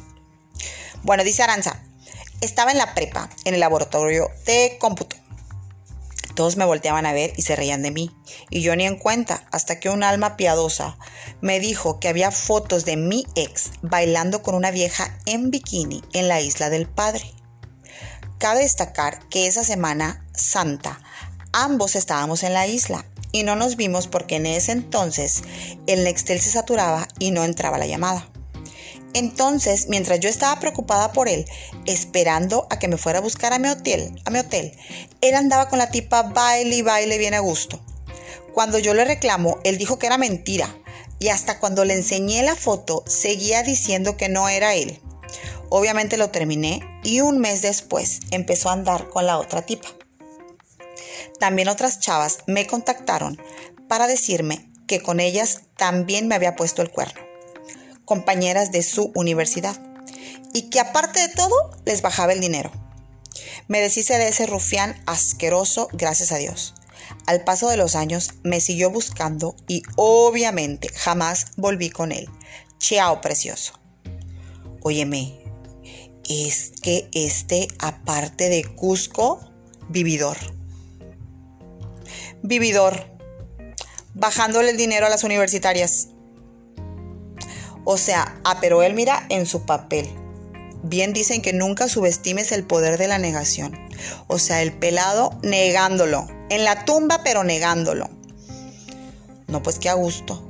Bueno, 1.02 1.24
dice 1.24 1.42
Aranza, 1.42 1.82
estaba 2.40 2.70
en 2.70 2.78
la 2.78 2.94
prepa, 2.94 3.28
en 3.44 3.54
el 3.54 3.60
laboratorio 3.60 4.28
de 4.46 4.76
cómputo. 4.78 5.16
Todos 6.34 6.56
me 6.56 6.64
volteaban 6.64 7.06
a 7.06 7.12
ver 7.12 7.32
y 7.36 7.42
se 7.42 7.56
reían 7.56 7.82
de 7.82 7.90
mí, 7.90 8.10
y 8.50 8.62
yo 8.62 8.74
ni 8.76 8.84
en 8.84 8.96
cuenta, 8.96 9.46
hasta 9.50 9.78
que 9.78 9.90
un 9.90 10.02
alma 10.02 10.36
piadosa 10.36 10.96
me 11.40 11.60
dijo 11.60 12.00
que 12.00 12.08
había 12.08 12.30
fotos 12.30 12.84
de 12.84 12.96
mi 12.96 13.26
ex 13.34 13.70
bailando 13.82 14.42
con 14.42 14.54
una 14.54 14.70
vieja 14.70 15.18
en 15.26 15.50
bikini 15.50 16.02
en 16.12 16.28
la 16.28 16.40
isla 16.40 16.70
del 16.70 16.88
Padre. 16.88 17.30
Cabe 18.38 18.60
destacar 18.60 19.28
que 19.28 19.46
esa 19.46 19.62
semana 19.62 20.26
santa 20.34 21.00
ambos 21.52 21.96
estábamos 21.96 22.42
en 22.42 22.54
la 22.54 22.66
isla 22.66 23.04
y 23.30 23.44
no 23.44 23.56
nos 23.56 23.76
vimos 23.76 24.08
porque 24.08 24.36
en 24.36 24.46
ese 24.46 24.72
entonces 24.72 25.42
el 25.86 26.04
Nextel 26.04 26.40
se 26.40 26.50
saturaba 26.50 27.06
y 27.18 27.30
no 27.30 27.44
entraba 27.44 27.78
la 27.78 27.86
llamada. 27.86 28.31
Entonces, 29.14 29.88
mientras 29.88 30.20
yo 30.20 30.30
estaba 30.30 30.58
preocupada 30.58 31.12
por 31.12 31.28
él, 31.28 31.44
esperando 31.84 32.66
a 32.70 32.78
que 32.78 32.88
me 32.88 32.96
fuera 32.96 33.18
a 33.18 33.22
buscar 33.22 33.52
a 33.52 33.58
mi 33.58 33.68
hotel, 33.68 34.18
a 34.24 34.30
mi 34.30 34.38
hotel, 34.38 34.72
él 35.20 35.34
andaba 35.34 35.68
con 35.68 35.78
la 35.78 35.90
tipa 35.90 36.22
baile 36.22 36.76
y 36.76 36.82
baile 36.82 37.18
bien 37.18 37.34
a 37.34 37.40
gusto. 37.40 37.78
Cuando 38.54 38.78
yo 38.78 38.94
le 38.94 39.04
reclamo, 39.04 39.58
él 39.64 39.76
dijo 39.76 39.98
que 39.98 40.06
era 40.06 40.16
mentira 40.16 40.74
y 41.18 41.28
hasta 41.28 41.58
cuando 41.58 41.84
le 41.84 41.94
enseñé 41.94 42.42
la 42.42 42.56
foto 42.56 43.04
seguía 43.06 43.62
diciendo 43.62 44.16
que 44.16 44.28
no 44.28 44.48
era 44.48 44.74
él. 44.74 45.00
Obviamente 45.68 46.16
lo 46.16 46.30
terminé 46.30 46.80
y 47.02 47.20
un 47.20 47.38
mes 47.38 47.62
después 47.62 48.20
empezó 48.30 48.70
a 48.70 48.74
andar 48.74 49.08
con 49.08 49.26
la 49.26 49.38
otra 49.38 49.62
tipa. 49.62 49.88
También 51.38 51.68
otras 51.68 52.00
chavas 52.00 52.38
me 52.46 52.66
contactaron 52.66 53.40
para 53.88 54.06
decirme 54.06 54.70
que 54.86 55.00
con 55.00 55.20
ellas 55.20 55.62
también 55.76 56.28
me 56.28 56.34
había 56.34 56.56
puesto 56.56 56.82
el 56.82 56.90
cuerno 56.90 57.31
compañeras 58.04 58.72
de 58.72 58.82
su 58.82 59.12
universidad 59.14 59.80
y 60.52 60.70
que 60.70 60.80
aparte 60.80 61.20
de 61.20 61.34
todo 61.34 61.54
les 61.84 62.02
bajaba 62.02 62.32
el 62.32 62.40
dinero. 62.40 62.70
Me 63.68 63.80
deshice 63.80 64.18
de 64.18 64.28
ese 64.28 64.46
rufián 64.46 65.00
asqueroso, 65.06 65.88
gracias 65.92 66.32
a 66.32 66.36
Dios. 66.36 66.74
Al 67.26 67.44
paso 67.44 67.68
de 67.68 67.76
los 67.76 67.94
años 67.94 68.30
me 68.42 68.60
siguió 68.60 68.90
buscando 68.90 69.54
y 69.68 69.82
obviamente 69.96 70.88
jamás 70.88 71.52
volví 71.56 71.90
con 71.90 72.12
él. 72.12 72.28
Chao, 72.78 73.20
precioso. 73.20 73.74
Óyeme, 74.82 75.42
es 76.28 76.72
que 76.82 77.08
este, 77.12 77.68
aparte 77.78 78.48
de 78.48 78.64
Cusco, 78.64 79.40
vividor. 79.88 80.36
Vividor. 82.42 83.06
Bajándole 84.14 84.70
el 84.70 84.76
dinero 84.76 85.06
a 85.06 85.10
las 85.10 85.24
universitarias. 85.24 86.08
O 87.84 87.96
sea, 87.96 88.40
ah, 88.44 88.58
pero 88.60 88.82
él 88.82 88.94
mira 88.94 89.26
en 89.28 89.46
su 89.46 89.64
papel. 89.64 90.08
Bien 90.84 91.12
dicen 91.12 91.42
que 91.42 91.52
nunca 91.52 91.88
subestimes 91.88 92.52
el 92.52 92.64
poder 92.64 92.98
de 92.98 93.08
la 93.08 93.18
negación. 93.18 93.78
O 94.26 94.38
sea, 94.38 94.62
el 94.62 94.72
pelado 94.72 95.38
negándolo. 95.42 96.26
En 96.50 96.64
la 96.64 96.84
tumba, 96.84 97.22
pero 97.22 97.44
negándolo. 97.44 98.10
No, 99.46 99.62
pues 99.62 99.78
qué 99.78 99.88
a 99.88 99.94
gusto. 99.94 100.48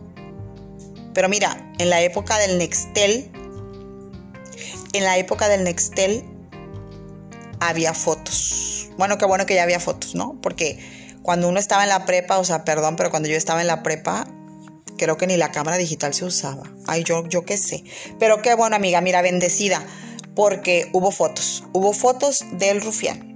Pero 1.14 1.28
mira, 1.28 1.72
en 1.78 1.90
la 1.90 2.00
época 2.00 2.38
del 2.38 2.58
Nextel, 2.58 3.30
en 4.92 5.04
la 5.04 5.18
época 5.18 5.48
del 5.48 5.64
Nextel 5.64 6.24
había 7.60 7.94
fotos. 7.94 8.90
Bueno, 8.96 9.18
qué 9.18 9.26
bueno 9.26 9.46
que 9.46 9.54
ya 9.54 9.62
había 9.62 9.80
fotos, 9.80 10.14
¿no? 10.14 10.38
Porque 10.40 10.78
cuando 11.22 11.48
uno 11.48 11.58
estaba 11.58 11.82
en 11.82 11.88
la 11.88 12.04
prepa, 12.06 12.38
o 12.38 12.44
sea, 12.44 12.64
perdón, 12.64 12.96
pero 12.96 13.10
cuando 13.10 13.28
yo 13.28 13.36
estaba 13.36 13.60
en 13.60 13.66
la 13.66 13.82
prepa, 13.82 14.26
creo 14.96 15.16
que 15.16 15.26
ni 15.26 15.36
la 15.36 15.52
cámara 15.52 15.76
digital 15.78 16.14
se 16.14 16.24
usaba. 16.24 16.62
Ay, 16.86 17.04
yo, 17.04 17.26
yo 17.28 17.44
qué 17.44 17.56
sé. 17.56 17.84
Pero 18.18 18.42
qué 18.42 18.54
bueno, 18.54 18.76
amiga, 18.76 19.00
mira, 19.00 19.22
bendecida, 19.22 19.86
porque 20.34 20.88
hubo 20.92 21.10
fotos, 21.10 21.64
hubo 21.72 21.92
fotos 21.92 22.44
del 22.52 22.80
rufián. 22.80 23.32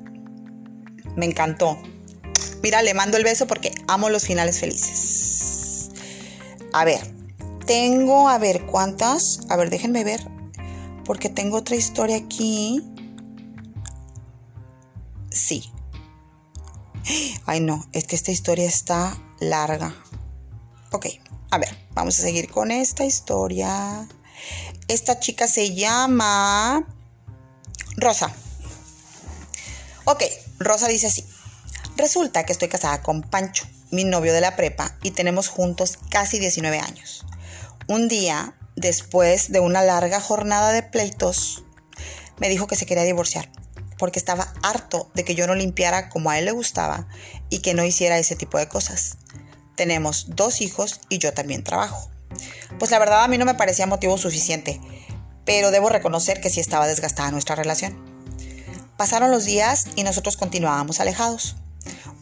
Me 1.16 1.26
encantó. 1.26 1.78
Mira, 2.62 2.82
le 2.82 2.94
mando 2.94 3.16
el 3.16 3.24
beso 3.24 3.46
porque 3.46 3.72
amo 3.88 4.10
los 4.10 4.24
finales 4.24 4.60
felices. 4.60 5.90
A 6.72 6.84
ver, 6.84 7.00
tengo, 7.66 8.28
a 8.28 8.38
ver, 8.38 8.66
¿cuántas? 8.66 9.40
A 9.48 9.56
ver, 9.56 9.70
déjenme 9.70 10.04
ver. 10.04 10.20
Porque 11.04 11.28
tengo 11.28 11.58
otra 11.58 11.76
historia 11.76 12.16
aquí. 12.16 12.82
Sí. 15.30 15.70
Ay, 17.46 17.60
no, 17.60 17.86
es 17.92 18.04
que 18.04 18.16
esta 18.16 18.32
historia 18.32 18.66
está 18.66 19.16
larga. 19.38 19.94
Ok, 20.92 21.06
a 21.50 21.58
ver, 21.58 21.76
vamos 21.92 22.18
a 22.18 22.22
seguir 22.22 22.50
con 22.50 22.70
esta 22.70 23.04
historia. 23.04 24.08
Esta 24.88 25.18
chica 25.18 25.46
se 25.46 25.74
llama 25.74 26.86
Rosa. 27.96 28.32
Ok, 30.04 30.22
Rosa 30.58 30.88
dice 30.88 31.06
así. 31.06 31.24
Resulta 31.96 32.44
que 32.44 32.52
estoy 32.52 32.68
casada 32.68 33.02
con 33.02 33.22
Pancho, 33.22 33.66
mi 33.90 34.04
novio 34.04 34.32
de 34.32 34.40
la 34.40 34.56
prepa, 34.56 34.96
y 35.02 35.12
tenemos 35.12 35.48
juntos 35.48 35.98
casi 36.10 36.38
19 36.38 36.78
años. 36.78 37.24
Un 37.88 38.08
día, 38.08 38.54
después 38.74 39.50
de 39.50 39.60
una 39.60 39.82
larga 39.82 40.20
jornada 40.20 40.72
de 40.72 40.82
pleitos, 40.82 41.64
me 42.38 42.48
dijo 42.48 42.66
que 42.66 42.76
se 42.76 42.86
quería 42.86 43.04
divorciar 43.04 43.50
porque 43.98 44.18
estaba 44.18 44.52
harto 44.62 45.10
de 45.14 45.24
que 45.24 45.34
yo 45.34 45.46
no 45.46 45.54
limpiara 45.54 46.08
como 46.08 46.30
a 46.30 46.38
él 46.38 46.44
le 46.44 46.52
gustaba 46.52 47.08
y 47.48 47.60
que 47.60 47.74
no 47.74 47.84
hiciera 47.84 48.18
ese 48.18 48.36
tipo 48.36 48.58
de 48.58 48.68
cosas. 48.68 49.18
Tenemos 49.76 50.26
dos 50.30 50.60
hijos 50.60 51.00
y 51.08 51.18
yo 51.18 51.32
también 51.32 51.62
trabajo. 51.62 52.10
Pues 52.78 52.90
la 52.90 52.98
verdad 52.98 53.22
a 53.22 53.28
mí 53.28 53.38
no 53.38 53.44
me 53.44 53.54
parecía 53.54 53.86
motivo 53.86 54.18
suficiente, 54.18 54.80
pero 55.44 55.70
debo 55.70 55.88
reconocer 55.88 56.40
que 56.40 56.50
sí 56.50 56.60
estaba 56.60 56.86
desgastada 56.86 57.30
nuestra 57.30 57.56
relación. 57.56 57.96
Pasaron 58.96 59.30
los 59.30 59.44
días 59.44 59.86
y 59.94 60.02
nosotros 60.02 60.36
continuábamos 60.36 61.00
alejados. 61.00 61.56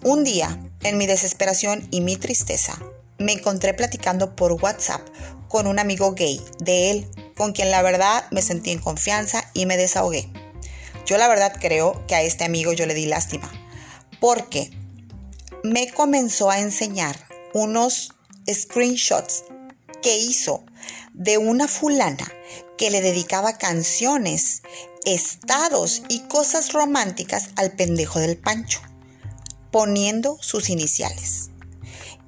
Un 0.03 0.25
día, 0.25 0.61
en 0.83 0.99
mi 0.99 1.07
desesperación 1.07 1.87
y 1.91 2.01
mi 2.01 2.17
tristeza, 2.17 2.77
me 3.19 3.33
encontré 3.33 3.73
platicando 3.73 4.35
por 4.35 4.53
WhatsApp 4.53 5.01
con 5.49 5.67
un 5.67 5.79
amigo 5.79 6.13
gay 6.15 6.45
de 6.59 6.91
él, 6.91 7.09
con 7.37 7.53
quien 7.53 7.71
la 7.71 7.81
verdad 7.81 8.27
me 8.33 8.43
sentí 8.43 8.73
en 8.73 8.81
confianza 8.81 9.45
y 9.55 9.67
me 9.67 9.77
desahogué. 9.77 10.29
Yo 11.07 11.17
la 11.17 11.29
verdad 11.29 11.55
creo 11.61 12.05
que 12.07 12.17
a 12.17 12.23
este 12.23 12.45
amigo 12.45 12.73
yo 12.73 12.87
le 12.87 12.95
di 12.95 13.07
lástima, 13.07 13.51
porque 14.21 14.71
me 15.63 15.91
comenzó 15.91 16.51
a 16.51 16.59
enseñar 16.59 17.24
unos 17.55 18.13
screenshots 18.53 19.45
que 20.03 20.19
hizo 20.19 20.65
de 21.15 21.39
una 21.39 21.67
fulana 21.67 22.31
que 22.77 22.91
le 22.91 23.01
dedicaba 23.01 23.57
canciones, 23.57 24.63
estados 25.07 26.03
y 26.09 26.21
cosas 26.21 26.73
románticas 26.73 27.51
al 27.57 27.73
pendejo 27.73 28.19
del 28.19 28.37
Pancho, 28.37 28.81
poniendo 29.71 30.37
sus 30.43 30.69
iniciales. 30.69 31.51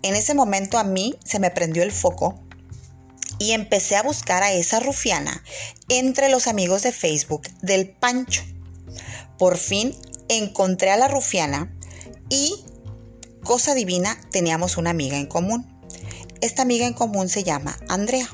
En 0.02 0.14
ese 0.14 0.34
momento 0.34 0.78
a 0.78 0.84
mí 0.84 1.18
se 1.24 1.38
me 1.38 1.50
prendió 1.50 1.82
el 1.82 1.92
foco 1.92 2.40
y 3.38 3.52
empecé 3.52 3.96
a 3.96 4.02
buscar 4.02 4.42
a 4.42 4.52
esa 4.52 4.80
rufiana 4.80 5.42
entre 5.88 6.28
los 6.28 6.46
amigos 6.46 6.82
de 6.82 6.92
Facebook 6.92 7.42
del 7.60 7.90
Pancho. 7.90 8.42
Por 9.38 9.58
fin 9.58 9.94
encontré 10.28 10.90
a 10.90 10.96
la 10.96 11.08
rufiana 11.08 11.76
y, 12.28 12.64
cosa 13.46 13.74
divina, 13.74 14.18
teníamos 14.32 14.76
una 14.76 14.90
amiga 14.90 15.16
en 15.16 15.26
común. 15.26 15.64
Esta 16.40 16.62
amiga 16.62 16.84
en 16.84 16.94
común 16.94 17.28
se 17.28 17.44
llama 17.44 17.78
Andrea. 17.88 18.28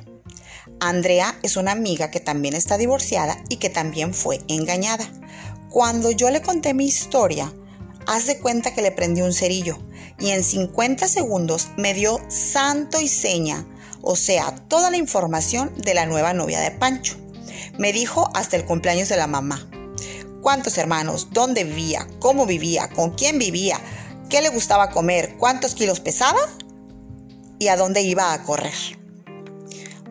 Andrea 0.80 1.38
es 1.42 1.56
una 1.56 1.72
amiga 1.72 2.10
que 2.10 2.18
también 2.18 2.54
está 2.54 2.78
divorciada 2.78 3.36
y 3.50 3.56
que 3.56 3.68
también 3.68 4.14
fue 4.14 4.40
engañada. 4.48 5.06
Cuando 5.68 6.10
yo 6.10 6.30
le 6.30 6.40
conté 6.40 6.72
mi 6.72 6.86
historia, 6.86 7.52
haz 8.06 8.26
de 8.26 8.38
cuenta 8.38 8.74
que 8.74 8.80
le 8.80 8.90
prendí 8.90 9.20
un 9.20 9.34
cerillo 9.34 9.78
y 10.18 10.30
en 10.30 10.42
50 10.42 11.06
segundos 11.08 11.68
me 11.76 11.92
dio 11.92 12.18
santo 12.28 12.98
y 12.98 13.06
seña, 13.06 13.66
o 14.00 14.16
sea, 14.16 14.54
toda 14.68 14.90
la 14.90 14.96
información 14.96 15.74
de 15.76 15.92
la 15.92 16.06
nueva 16.06 16.32
novia 16.32 16.60
de 16.60 16.70
Pancho. 16.70 17.16
Me 17.78 17.92
dijo 17.92 18.30
hasta 18.34 18.56
el 18.56 18.64
cumpleaños 18.64 19.10
de 19.10 19.18
la 19.18 19.26
mamá. 19.26 19.68
Cuántos 20.40 20.78
hermanos, 20.78 21.28
dónde 21.32 21.64
vivía, 21.64 22.08
cómo 22.18 22.46
vivía, 22.46 22.88
con 22.88 23.10
quién 23.10 23.38
vivía, 23.38 23.78
qué 24.32 24.40
le 24.40 24.48
gustaba 24.48 24.88
comer, 24.88 25.36
cuántos 25.36 25.74
kilos 25.74 26.00
pesaba 26.00 26.40
y 27.58 27.68
a 27.68 27.76
dónde 27.76 28.00
iba 28.00 28.32
a 28.32 28.42
correr. 28.44 28.72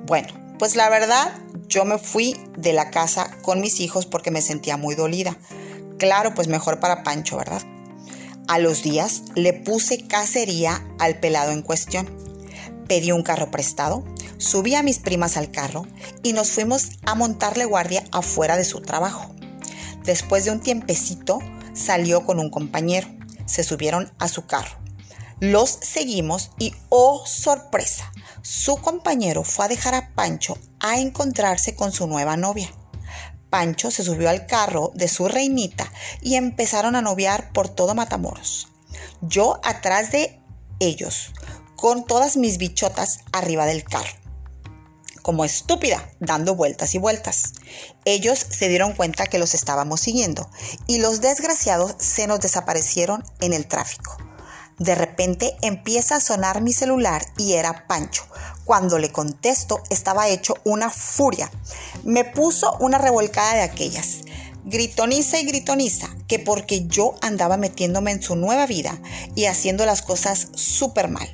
Bueno, 0.05 0.27
pues 0.59 0.75
la 0.75 0.89
verdad, 0.89 1.33
yo 1.67 1.85
me 1.85 1.97
fui 1.97 2.39
de 2.55 2.71
la 2.71 2.91
casa 2.91 3.35
con 3.41 3.61
mis 3.61 3.79
hijos 3.79 4.05
porque 4.05 4.29
me 4.29 4.43
sentía 4.43 4.77
muy 4.77 4.93
dolida. 4.93 5.39
Claro, 5.97 6.35
pues 6.35 6.47
mejor 6.47 6.79
para 6.79 7.01
Pancho, 7.01 7.37
¿verdad? 7.37 7.63
A 8.47 8.59
los 8.59 8.83
días 8.83 9.23
le 9.33 9.53
puse 9.53 10.05
cacería 10.07 10.85
al 10.99 11.19
pelado 11.19 11.51
en 11.51 11.63
cuestión. 11.63 12.07
Pedí 12.87 13.11
un 13.11 13.23
carro 13.23 13.49
prestado, 13.49 14.03
subí 14.37 14.75
a 14.75 14.83
mis 14.83 14.99
primas 14.99 15.35
al 15.35 15.49
carro 15.49 15.87
y 16.21 16.33
nos 16.33 16.51
fuimos 16.51 16.89
a 17.07 17.15
montarle 17.15 17.65
guardia 17.65 18.03
afuera 18.11 18.55
de 18.55 18.65
su 18.65 18.81
trabajo. 18.81 19.33
Después 20.05 20.45
de 20.45 20.51
un 20.51 20.59
tiempecito, 20.59 21.39
salió 21.73 22.23
con 22.23 22.37
un 22.37 22.51
compañero. 22.51 23.07
Se 23.51 23.65
subieron 23.65 24.13
a 24.17 24.29
su 24.29 24.45
carro. 24.45 24.77
Los 25.41 25.71
seguimos 25.71 26.51
y, 26.57 26.73
oh 26.87 27.25
sorpresa, 27.25 28.09
su 28.41 28.77
compañero 28.77 29.43
fue 29.43 29.65
a 29.65 29.67
dejar 29.67 29.93
a 29.93 30.13
Pancho 30.15 30.57
a 30.79 30.99
encontrarse 30.99 31.75
con 31.75 31.91
su 31.91 32.07
nueva 32.07 32.37
novia. 32.37 32.71
Pancho 33.49 33.91
se 33.91 34.05
subió 34.05 34.29
al 34.29 34.45
carro 34.45 34.93
de 34.95 35.09
su 35.09 35.27
reinita 35.27 35.91
y 36.21 36.35
empezaron 36.35 36.95
a 36.95 37.01
noviar 37.01 37.51
por 37.51 37.67
todo 37.67 37.93
Matamoros. 37.93 38.69
Yo 39.19 39.59
atrás 39.65 40.13
de 40.13 40.39
ellos, 40.79 41.33
con 41.75 42.05
todas 42.05 42.37
mis 42.37 42.57
bichotas 42.57 43.19
arriba 43.33 43.65
del 43.65 43.83
carro 43.83 44.20
como 45.21 45.45
estúpida, 45.45 46.09
dando 46.19 46.55
vueltas 46.55 46.95
y 46.95 46.97
vueltas. 46.97 47.53
Ellos 48.05 48.45
se 48.49 48.67
dieron 48.67 48.93
cuenta 48.93 49.27
que 49.27 49.39
los 49.39 49.53
estábamos 49.53 50.01
siguiendo 50.01 50.49
y 50.87 50.99
los 50.99 51.21
desgraciados 51.21 51.95
se 51.97 52.27
nos 52.27 52.39
desaparecieron 52.39 53.23
en 53.39 53.53
el 53.53 53.67
tráfico. 53.67 54.17
De 54.81 54.95
repente 54.95 55.55
empieza 55.61 56.15
a 56.15 56.19
sonar 56.19 56.61
mi 56.61 56.73
celular 56.73 57.23
y 57.37 57.53
era 57.53 57.85
Pancho. 57.87 58.23
Cuando 58.65 58.97
le 58.97 59.11
contesto 59.11 59.79
estaba 59.91 60.27
hecho 60.27 60.55
una 60.63 60.89
furia. 60.89 61.51
Me 62.03 62.25
puso 62.25 62.75
una 62.79 62.97
revolcada 62.97 63.53
de 63.53 63.61
aquellas. 63.61 64.21
Gritoniza 64.63 65.39
y 65.39 65.45
gritoniza 65.45 66.09
que 66.27 66.39
porque 66.39 66.87
yo 66.87 67.13
andaba 67.21 67.57
metiéndome 67.57 68.11
en 68.11 68.23
su 68.23 68.35
nueva 68.35 68.65
vida 68.65 68.99
y 69.35 69.45
haciendo 69.45 69.85
las 69.85 70.01
cosas 70.01 70.47
súper 70.55 71.09
mal. 71.09 71.29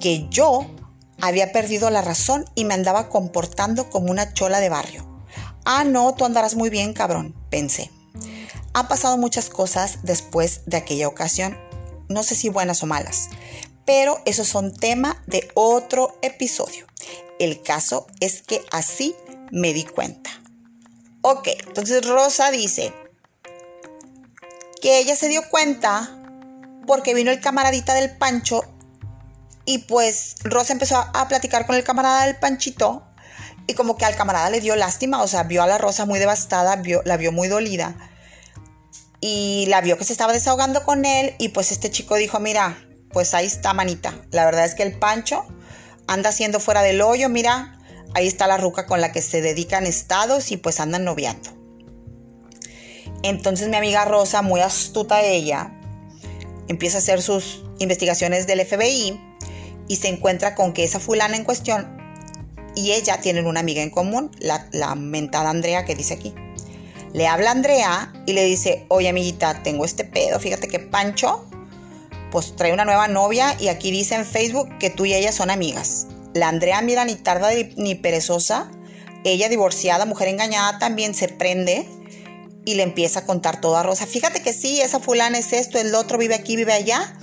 Que 0.00 0.26
yo 0.28 0.66
había 1.26 1.52
perdido 1.52 1.90
la 1.90 2.02
razón 2.02 2.44
y 2.54 2.64
me 2.64 2.74
andaba 2.74 3.08
comportando 3.08 3.90
como 3.90 4.10
una 4.10 4.32
chola 4.32 4.60
de 4.60 4.68
barrio. 4.68 5.06
Ah, 5.64 5.84
no, 5.84 6.14
tú 6.14 6.24
andarás 6.24 6.54
muy 6.54 6.70
bien, 6.70 6.92
cabrón, 6.92 7.34
pensé. 7.50 7.90
Han 8.72 8.88
pasado 8.88 9.16
muchas 9.16 9.48
cosas 9.48 9.98
después 10.02 10.62
de 10.66 10.76
aquella 10.76 11.08
ocasión 11.08 11.56
no 12.08 12.22
sé 12.22 12.34
si 12.34 12.48
buenas 12.48 12.82
o 12.82 12.86
malas, 12.86 13.28
pero 13.84 14.20
esos 14.24 14.48
son 14.48 14.74
tema 14.74 15.22
de 15.26 15.48
otro 15.54 16.18
episodio. 16.22 16.86
El 17.38 17.62
caso 17.62 18.06
es 18.20 18.42
que 18.42 18.64
así 18.70 19.14
me 19.50 19.72
di 19.72 19.84
cuenta. 19.84 20.30
Ok, 21.22 21.48
entonces 21.66 22.06
Rosa 22.06 22.50
dice 22.50 22.92
que 24.80 24.98
ella 24.98 25.16
se 25.16 25.28
dio 25.28 25.42
cuenta 25.48 26.20
porque 26.86 27.14
vino 27.14 27.30
el 27.30 27.40
camaradita 27.40 27.94
del 27.94 28.16
Pancho 28.16 28.62
y 29.66 29.78
pues 29.78 30.36
Rosa 30.44 30.72
empezó 30.72 30.96
a, 30.96 31.28
platicar 31.28 31.66
con 31.66 31.76
el 31.76 31.84
camarada 31.84 32.26
del 32.26 32.36
Panchito 32.36 33.06
y 33.66 33.74
como 33.74 33.96
que 33.96 34.04
al 34.04 34.14
camarada 34.14 34.50
le 34.50 34.60
dio 34.60 34.76
lástima, 34.76 35.22
o 35.22 35.26
sea, 35.26 35.44
vio 35.44 35.62
a 35.62 35.66
la 35.66 35.78
Rosa 35.78 36.04
muy 36.04 36.18
devastada, 36.18 36.76
vio, 36.76 37.02
la 37.04 37.16
vio 37.16 37.32
muy 37.32 37.48
dolida 37.48 37.96
y 39.20 39.64
la 39.68 39.80
vio 39.80 39.96
que 39.96 40.04
se 40.04 40.12
estaba 40.12 40.34
desahogando 40.34 40.84
con 40.84 41.06
él 41.06 41.34
y 41.38 41.48
pues 41.48 41.72
este 41.72 41.90
chico 41.90 42.16
dijo, 42.16 42.40
mira, 42.40 42.76
pues 43.10 43.32
ahí 43.32 43.46
está 43.46 43.72
manita. 43.72 44.12
La 44.30 44.44
verdad 44.44 44.66
es 44.66 44.74
que 44.74 44.82
el 44.82 44.98
Pancho 44.98 45.46
anda 46.06 46.28
haciendo 46.28 46.60
fuera 46.60 46.82
del 46.82 47.00
hoyo, 47.00 47.30
mira, 47.30 47.78
ahí 48.12 48.26
está 48.26 48.46
la 48.46 48.58
ruca 48.58 48.86
con 48.86 49.00
la 49.00 49.12
que 49.12 49.22
se 49.22 49.40
dedican 49.40 49.86
estados 49.86 50.52
y 50.52 50.58
pues 50.58 50.78
andan 50.78 51.04
noviando. 51.04 51.50
Entonces 53.22 53.68
mi 53.68 53.76
amiga 53.76 54.04
Rosa, 54.04 54.42
muy 54.42 54.60
astuta 54.60 55.22
ella, 55.22 55.72
empieza 56.68 56.98
a 56.98 57.00
hacer 57.00 57.22
sus 57.22 57.64
investigaciones 57.78 58.46
del 58.46 58.66
FBI 58.66 59.33
y 59.88 59.96
se 59.96 60.08
encuentra 60.08 60.54
con 60.54 60.72
que 60.72 60.84
esa 60.84 61.00
fulana 61.00 61.36
en 61.36 61.44
cuestión 61.44 62.02
y 62.74 62.92
ella 62.92 63.20
tienen 63.20 63.46
una 63.46 63.60
amiga 63.60 63.82
en 63.82 63.90
común, 63.90 64.30
la, 64.40 64.68
la 64.72 64.94
mentada 64.94 65.50
Andrea 65.50 65.84
que 65.84 65.94
dice 65.94 66.14
aquí. 66.14 66.34
Le 67.12 67.28
habla 67.28 67.52
Andrea 67.52 68.12
y 68.26 68.32
le 68.32 68.44
dice, 68.44 68.86
oye 68.88 69.08
amiguita, 69.08 69.62
tengo 69.62 69.84
este 69.84 70.04
pedo, 70.04 70.40
fíjate 70.40 70.66
que 70.66 70.80
Pancho 70.80 71.44
pues 72.32 72.56
trae 72.56 72.72
una 72.72 72.84
nueva 72.84 73.06
novia 73.06 73.54
y 73.60 73.68
aquí 73.68 73.92
dice 73.92 74.16
en 74.16 74.24
Facebook 74.24 74.68
que 74.80 74.90
tú 74.90 75.04
y 75.04 75.14
ella 75.14 75.30
son 75.30 75.50
amigas. 75.50 76.08
La 76.32 76.48
Andrea 76.48 76.82
mira 76.82 77.04
ni 77.04 77.14
tarda 77.14 77.50
ni 77.76 77.94
perezosa, 77.94 78.68
ella 79.22 79.48
divorciada, 79.48 80.04
mujer 80.04 80.26
engañada, 80.26 80.80
también 80.80 81.14
se 81.14 81.28
prende 81.28 81.88
y 82.64 82.74
le 82.74 82.82
empieza 82.82 83.20
a 83.20 83.24
contar 83.24 83.60
todo 83.60 83.76
a 83.76 83.84
Rosa. 83.84 84.06
Fíjate 84.06 84.42
que 84.42 84.52
sí, 84.52 84.80
esa 84.80 84.98
fulana 84.98 85.38
es 85.38 85.52
esto, 85.52 85.78
el 85.78 85.94
otro 85.94 86.18
vive 86.18 86.34
aquí, 86.34 86.56
vive 86.56 86.72
allá. 86.72 87.16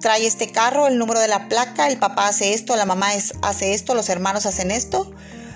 Trae 0.00 0.26
este 0.26 0.50
carro, 0.50 0.86
el 0.86 0.98
número 0.98 1.20
de 1.20 1.28
la 1.28 1.48
placa, 1.48 1.88
el 1.88 1.98
papá 1.98 2.28
hace 2.28 2.54
esto, 2.54 2.76
la 2.76 2.86
mamá 2.86 3.08
hace 3.42 3.74
esto, 3.74 3.94
los 3.94 4.08
hermanos 4.08 4.46
hacen 4.46 4.70
esto, 4.70 5.12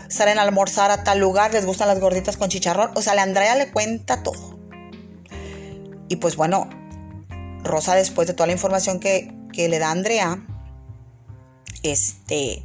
salen 0.08 0.38
a 0.38 0.42
almorzar 0.42 0.90
a 0.90 1.04
tal 1.04 1.18
lugar, 1.18 1.52
les 1.52 1.66
gustan 1.66 1.88
las 1.88 2.00
gorditas 2.00 2.36
con 2.36 2.48
chicharrón. 2.48 2.92
O 2.96 3.02
sea, 3.02 3.14
la 3.14 3.22
Andrea 3.22 3.54
le 3.54 3.70
cuenta 3.70 4.22
todo. 4.22 4.58
Y 6.08 6.16
pues 6.16 6.36
bueno, 6.36 6.68
Rosa 7.62 7.94
después 7.94 8.26
de 8.28 8.34
toda 8.34 8.46
la 8.46 8.52
información 8.52 9.00
que, 9.00 9.32
que 9.52 9.68
le 9.68 9.78
da 9.78 9.90
Andrea, 9.90 10.44
este, 11.82 12.62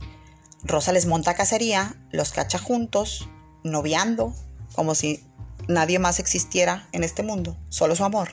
Rosa 0.63 0.91
les 0.91 1.05
monta 1.05 1.35
cacería, 1.35 1.95
los 2.11 2.31
cacha 2.31 2.59
juntos, 2.59 3.29
noviando, 3.63 4.33
como 4.73 4.95
si 4.95 5.23
nadie 5.67 5.99
más 5.99 6.19
existiera 6.19 6.87
en 6.91 7.03
este 7.03 7.23
mundo, 7.23 7.57
solo 7.69 7.95
su 7.95 8.03
amor. 8.03 8.29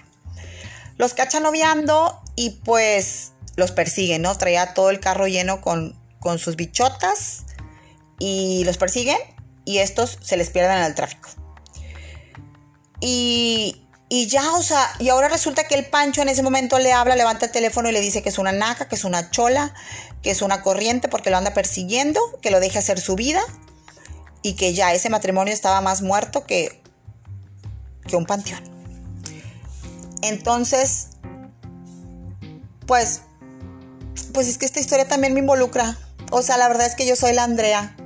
Los 0.96 1.14
cacha 1.14 1.40
noviando 1.40 2.20
y 2.37 2.50
pues 2.50 3.33
los 3.56 3.72
persiguen, 3.72 4.22
¿no? 4.22 4.36
Traía 4.36 4.74
todo 4.74 4.90
el 4.90 5.00
carro 5.00 5.26
lleno 5.26 5.60
con, 5.60 5.98
con 6.20 6.38
sus 6.38 6.56
bichotas 6.56 7.44
y 8.18 8.64
los 8.64 8.78
persiguen 8.78 9.18
y 9.64 9.78
estos 9.78 10.18
se 10.20 10.36
les 10.36 10.50
pierden 10.50 10.78
en 10.78 10.84
el 10.84 10.94
tráfico. 10.94 11.28
Y, 13.00 13.86
y 14.08 14.26
ya, 14.26 14.52
o 14.54 14.62
sea, 14.62 14.88
y 14.98 15.08
ahora 15.08 15.28
resulta 15.28 15.64
que 15.64 15.74
el 15.74 15.86
Pancho 15.86 16.22
en 16.22 16.28
ese 16.28 16.42
momento 16.42 16.78
le 16.78 16.92
habla, 16.92 17.16
levanta 17.16 17.46
el 17.46 17.52
teléfono 17.52 17.88
y 17.88 17.92
le 17.92 18.00
dice 18.00 18.22
que 18.22 18.28
es 18.28 18.38
una 18.38 18.52
naca, 18.52 18.88
que 18.88 18.94
es 18.94 19.04
una 19.04 19.30
chola, 19.30 19.74
que 20.22 20.30
es 20.30 20.42
una 20.42 20.62
corriente 20.62 21.08
porque 21.08 21.30
lo 21.30 21.36
anda 21.36 21.52
persiguiendo, 21.52 22.20
que 22.40 22.50
lo 22.50 22.60
deje 22.60 22.78
hacer 22.78 23.00
su 23.00 23.14
vida 23.14 23.42
y 24.42 24.54
que 24.54 24.74
ya 24.74 24.92
ese 24.92 25.10
matrimonio 25.10 25.52
estaba 25.52 25.80
más 25.80 26.02
muerto 26.02 26.44
que, 26.44 26.82
que 28.06 28.16
un 28.16 28.26
panteón. 28.26 28.62
Entonces, 30.22 31.08
pues, 32.86 33.22
pues 34.33 34.48
es 34.48 34.59
que 34.59 34.66
esta 34.66 34.81
historia 34.81 35.07
también 35.07 35.35
me 35.35 35.40
involucra. 35.40 35.98
O 36.31 36.42
sea, 36.42 36.57
la 36.57 36.68
verdad 36.68 36.87
es 36.87 36.94
que 36.94 37.07
yo 37.07 37.16
soy 37.16 37.33
la 37.33 37.44
Andrea. 37.44 37.96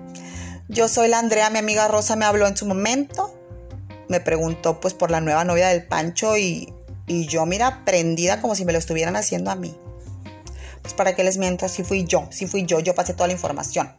Yo 0.69 0.89
soy 0.89 1.09
la 1.09 1.19
Andrea, 1.19 1.49
mi 1.51 1.59
amiga 1.59 1.89
Rosa 1.89 2.17
me 2.17 2.25
habló 2.25 2.47
en 2.47 2.57
su 2.57 2.67
momento. 2.67 3.35
Me 4.09 4.21
preguntó 4.21 4.81
pues 4.81 4.95
por 4.95 5.11
la 5.11 5.21
nueva 5.21 5.45
novia 5.45 5.69
del 5.69 5.87
Pancho 5.87 6.37
y, 6.37 6.73
y 7.07 7.27
yo, 7.27 7.47
mira, 7.47 7.85
prendida 7.85 8.41
como 8.41 8.55
si 8.55 8.65
me 8.65 8.73
lo 8.73 8.79
estuvieran 8.79 9.17
haciendo 9.17 9.51
a 9.51 9.55
mí. 9.55 9.75
Pues 10.83 10.95
para 10.95 11.15
qué 11.15 11.25
les 11.25 11.39
miento, 11.39 11.69
si 11.69 11.85
fui 11.85 12.05
yo, 12.05 12.29
si 12.31 12.47
fui 12.47 12.65
yo, 12.65 12.81
yo 12.81 12.95
pasé 12.95 13.15
toda 13.15 13.27
la 13.27 13.33
información. 13.33 13.93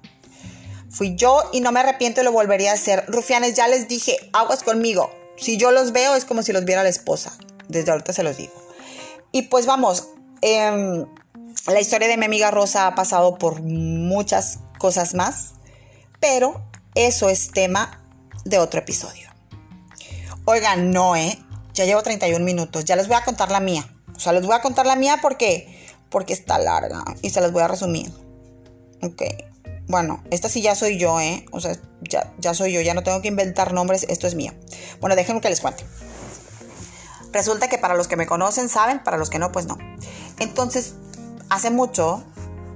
Fui 0.90 1.16
yo 1.16 1.44
y 1.54 1.62
no 1.62 1.72
me 1.72 1.80
arrepiento 1.80 2.22
y 2.22 2.24
lo 2.24 2.32
volvería 2.32 2.72
a 2.72 2.74
hacer. 2.74 3.06
Rufianes, 3.08 3.56
ya 3.56 3.68
les 3.68 3.88
dije, 3.88 4.18
aguas 4.34 4.64
conmigo. 4.64 5.12
Si 5.38 5.58
yo 5.58 5.72
los 5.72 5.92
veo 5.92 6.16
es 6.16 6.26
como 6.26 6.42
si 6.42 6.52
los 6.52 6.66
viera 6.66 6.84
la 6.84 6.90
esposa. 6.90 7.38
Desde 7.68 7.92
ahorita 7.92 8.14
se 8.14 8.24
los 8.24 8.38
digo. 8.38 8.54
Y 9.32 9.44
pues 9.44 9.66
vamos, 9.66 10.10
em, 10.42 11.06
la 11.68 11.80
historia 11.80 12.08
de 12.08 12.18
mi 12.18 12.26
amiga 12.26 12.52
Rosa 12.52 12.88
ha 12.88 12.96
pasado 12.96 13.38
por 13.38 13.62
muchas 13.62 14.60
cosas 14.78 15.14
más, 15.14 15.54
pero 16.20 16.64
eso 16.96 17.30
es 17.30 17.52
tema 17.52 18.04
de 18.46 18.58
otro 18.58 18.80
episodio. 18.80 19.30
Oigan, 20.46 20.92
no, 20.92 21.16
¿eh? 21.16 21.38
Ya 21.74 21.86
llevo 21.86 22.02
31 22.02 22.44
minutos, 22.44 22.86
ya 22.86 22.96
les 22.96 23.08
voy 23.08 23.18
a 23.18 23.24
contar 23.24 23.52
la 23.52 23.60
mía. 23.60 23.88
O 24.16 24.20
sea, 24.20 24.34
les 24.34 24.46
voy 24.46 24.56
a 24.56 24.62
contar 24.62 24.86
la 24.86 24.96
mía 24.96 25.20
porque 25.22 25.80
porque 26.10 26.34
está 26.34 26.58
larga 26.58 27.04
y 27.22 27.30
se 27.30 27.42
las 27.42 27.52
voy 27.52 27.62
a 27.62 27.68
resumir. 27.68 28.12
Ok. 29.02 29.24
Bueno, 29.88 30.24
esta 30.30 30.50
sí 30.50 30.62
ya 30.62 30.76
soy 30.76 30.98
yo, 30.98 31.20
¿eh? 31.20 31.46
O 31.52 31.60
sea, 31.60 31.76
ya, 32.02 32.32
ya 32.38 32.54
soy 32.54 32.74
yo, 32.74 32.82
ya 32.82 32.94
no 32.94 33.02
tengo 33.04 33.22
que 33.22 33.28
inventar 33.28 33.74
nombres, 33.74 34.06
esto 34.10 34.28
es 34.28 34.36
mío. 34.36 34.54
Bueno, 35.00 35.16
déjenme 35.16 35.42
que 35.42 35.50
les 35.50 35.62
cuente. 35.62 35.84
Resulta 37.32 37.70
que 37.70 37.78
para 37.78 37.96
los 37.96 38.08
que 38.08 38.16
me 38.16 38.28
conocen 38.28 38.70
saben, 38.70 39.04
para 39.04 39.18
los 39.18 39.30
que 39.30 39.40
no, 39.40 39.52
pues 39.52 39.66
no. 39.66 39.78
Entonces, 40.40 40.94
hace 41.50 41.72
mucho, 41.72 42.24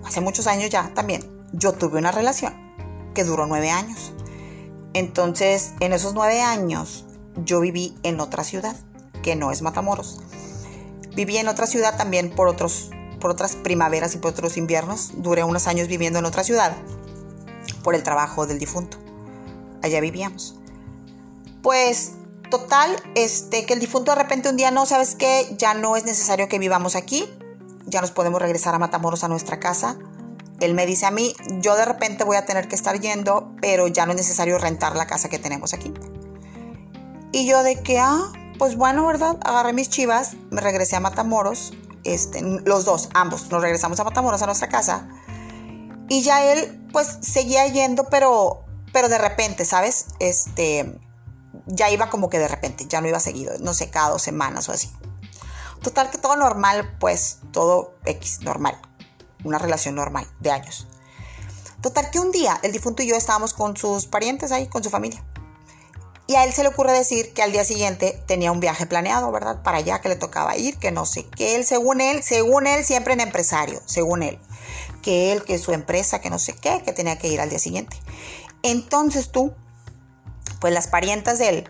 hace 0.06 0.22
muchos 0.22 0.48
años 0.48 0.70
ya 0.70 0.94
también, 0.94 1.24
yo 1.54 1.74
tuve 1.74 2.00
una 2.00 2.12
relación 2.12 2.54
que 3.14 3.24
duró 3.24 3.46
nueve 3.46 3.70
años. 3.70 4.14
Entonces, 4.94 5.74
en 5.80 5.94
esos 5.94 6.14
nueve 6.14 6.42
años, 6.42 7.06
yo 7.38 7.60
viví 7.60 7.98
en 8.04 8.20
otra 8.20 8.44
ciudad, 8.44 8.76
que 9.22 9.36
no 9.36 9.52
es 9.52 9.62
Matamoros. 9.62 10.22
Viví 11.16 11.38
en 11.38 11.48
otra 11.48 11.68
ciudad 11.68 11.98
también 11.98 12.34
por 12.36 12.48
otros 12.48 12.90
por 13.24 13.32
otras 13.32 13.56
primaveras 13.56 14.14
y 14.16 14.18
por 14.18 14.32
otros 14.32 14.58
inviernos. 14.58 15.12
Duré 15.16 15.46
unos 15.46 15.68
años 15.68 15.88
viviendo 15.88 16.20
en 16.20 16.26
otra 16.26 16.44
ciudad 16.44 16.76
por 17.82 17.96
el 17.96 18.04
trabajo 18.04 18.46
del 18.46 18.60
difunto. 18.60 18.98
Allá 19.82 20.02
vivíamos. 20.02 20.56
Pues 21.62 22.12
total, 22.52 22.94
este, 23.16 23.66
que 23.66 23.76
el 23.76 23.80
difunto 23.80 24.12
de 24.12 24.22
repente 24.22 24.50
un 24.50 24.58
día 24.58 24.72
no, 24.72 24.86
¿sabes 24.86 25.16
qué? 25.16 25.56
Ya 25.58 25.74
no 25.74 25.96
es 25.96 26.04
necesario 26.04 26.50
que 26.50 26.60
vivamos 26.60 26.98
aquí. 26.98 27.26
Ya 27.86 28.02
nos 28.02 28.12
podemos 28.12 28.42
regresar 28.42 28.76
a 28.76 28.80
Matamoros 28.80 29.24
a 29.24 29.28
nuestra 29.28 29.60
casa. 29.60 29.98
Él 30.60 30.74
me 30.74 30.86
dice 30.86 31.06
a 31.06 31.12
mí, 31.12 31.36
yo 31.60 31.76
de 31.76 31.86
repente 31.86 32.24
voy 32.24 32.38
a 32.38 32.46
tener 32.46 32.68
que 32.68 32.76
estar 32.76 33.00
yendo, 33.00 33.54
pero 33.62 33.88
ya 33.88 34.06
no 34.06 34.12
es 34.12 34.18
necesario 34.18 34.58
rentar 34.58 34.96
la 34.96 35.08
casa 35.08 35.30
que 35.30 35.40
tenemos 35.40 35.74
aquí. 35.74 35.94
Y 37.32 37.48
yo 37.48 37.64
de 37.64 37.82
que, 37.82 38.00
ah, 38.00 38.32
pues 38.58 38.78
bueno, 38.78 39.06
¿verdad? 39.06 39.38
Agarré 39.44 39.74
mis 39.74 39.90
chivas, 39.90 40.36
me 40.52 40.62
regresé 40.62 40.96
a 40.96 41.00
Matamoros 41.00 41.74
este, 42.04 42.42
los 42.42 42.86
dos, 42.86 43.10
ambos, 43.14 43.50
nos 43.50 43.62
regresamos 43.62 44.00
a 44.00 44.04
Matamoros 44.04 44.42
a 44.42 44.46
nuestra 44.46 44.68
casa. 44.68 45.08
Y 46.10 46.22
ya 46.22 46.52
él, 46.52 46.88
pues, 46.92 47.18
seguía 47.22 47.66
yendo, 47.68 48.06
pero, 48.06 48.66
pero 48.92 49.10
de 49.10 49.18
repente, 49.18 49.66
¿sabes? 49.66 50.08
Este, 50.20 51.00
ya 51.66 51.90
iba 51.90 52.10
como 52.10 52.30
que 52.30 52.40
de 52.40 52.48
repente, 52.48 52.86
ya 52.88 53.02
no 53.02 53.08
iba 53.08 53.20
seguido, 53.20 53.54
no 53.60 53.74
sé, 53.74 53.90
cada 53.90 54.10
dos 54.10 54.22
semanas 54.22 54.68
o 54.70 54.74
así. 54.74 54.92
Total 55.84 56.10
que 56.10 56.18
todo 56.18 56.38
normal, 56.38 56.96
pues, 57.00 57.40
todo 57.52 57.96
X, 58.06 58.40
normal. 58.42 58.80
Una 59.44 59.60
relación 59.60 59.96
normal, 59.96 60.26
de 60.40 60.52
años. 60.52 60.88
Total 61.82 62.10
que 62.10 62.20
un 62.20 62.32
día 62.32 62.58
el 62.64 62.72
difunto 62.72 63.04
y 63.04 63.08
yo 63.08 63.16
estábamos 63.16 63.54
con 63.54 63.76
sus 63.76 64.08
parientes 64.08 64.54
ahí, 64.54 64.68
con 64.68 64.82
su 64.82 64.90
familia. 64.90 65.22
Y 66.26 66.36
a 66.36 66.46
él 66.46 66.54
se 66.54 66.64
le 66.64 66.70
ocurre 66.70 66.94
decir 66.94 67.34
que 67.34 67.44
al 67.44 67.52
día 67.52 67.66
siguiente 67.66 68.24
tenía 68.26 68.54
un 68.54 68.62
viaje 68.62 68.86
planeado, 68.86 69.30
¿verdad? 69.34 69.62
Para 69.62 69.80
allá 69.80 70.00
que 70.00 70.08
le 70.08 70.16
tocaba 70.16 70.56
ir, 70.56 70.78
que 70.78 70.92
no 70.92 71.06
sé 71.06 71.26
qué. 71.26 71.56
Él, 71.56 71.66
según 71.66 72.00
él, 72.00 72.24
según 72.24 72.66
él, 72.66 72.86
siempre 72.86 73.12
en 73.12 73.20
empresario, 73.20 73.82
según 73.86 74.24
él. 74.24 74.40
Que 75.02 75.34
él, 75.34 75.44
que 75.44 75.60
su 75.60 75.74
empresa, 75.74 76.22
que 76.22 76.30
no 76.30 76.40
sé 76.40 76.56
qué, 76.56 76.82
que 76.82 76.94
tenía 76.94 77.20
que 77.20 77.28
ir 77.28 77.42
al 77.42 77.50
día 77.50 77.60
siguiente. 77.60 77.98
Entonces 78.62 79.34
tú, 79.34 79.54
pues 80.62 80.74
las 80.74 80.88
parientas 80.88 81.40
de 81.40 81.50
él, 81.50 81.70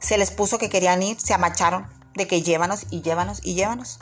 se 0.00 0.18
les 0.18 0.32
puso 0.32 0.58
que 0.58 0.68
querían 0.68 1.00
ir, 1.00 1.20
se 1.20 1.32
amacharon 1.32 2.01
de 2.14 2.26
que 2.26 2.42
llévanos 2.42 2.86
y 2.90 3.02
llévanos 3.02 3.40
y 3.42 3.54
llévanos. 3.54 3.98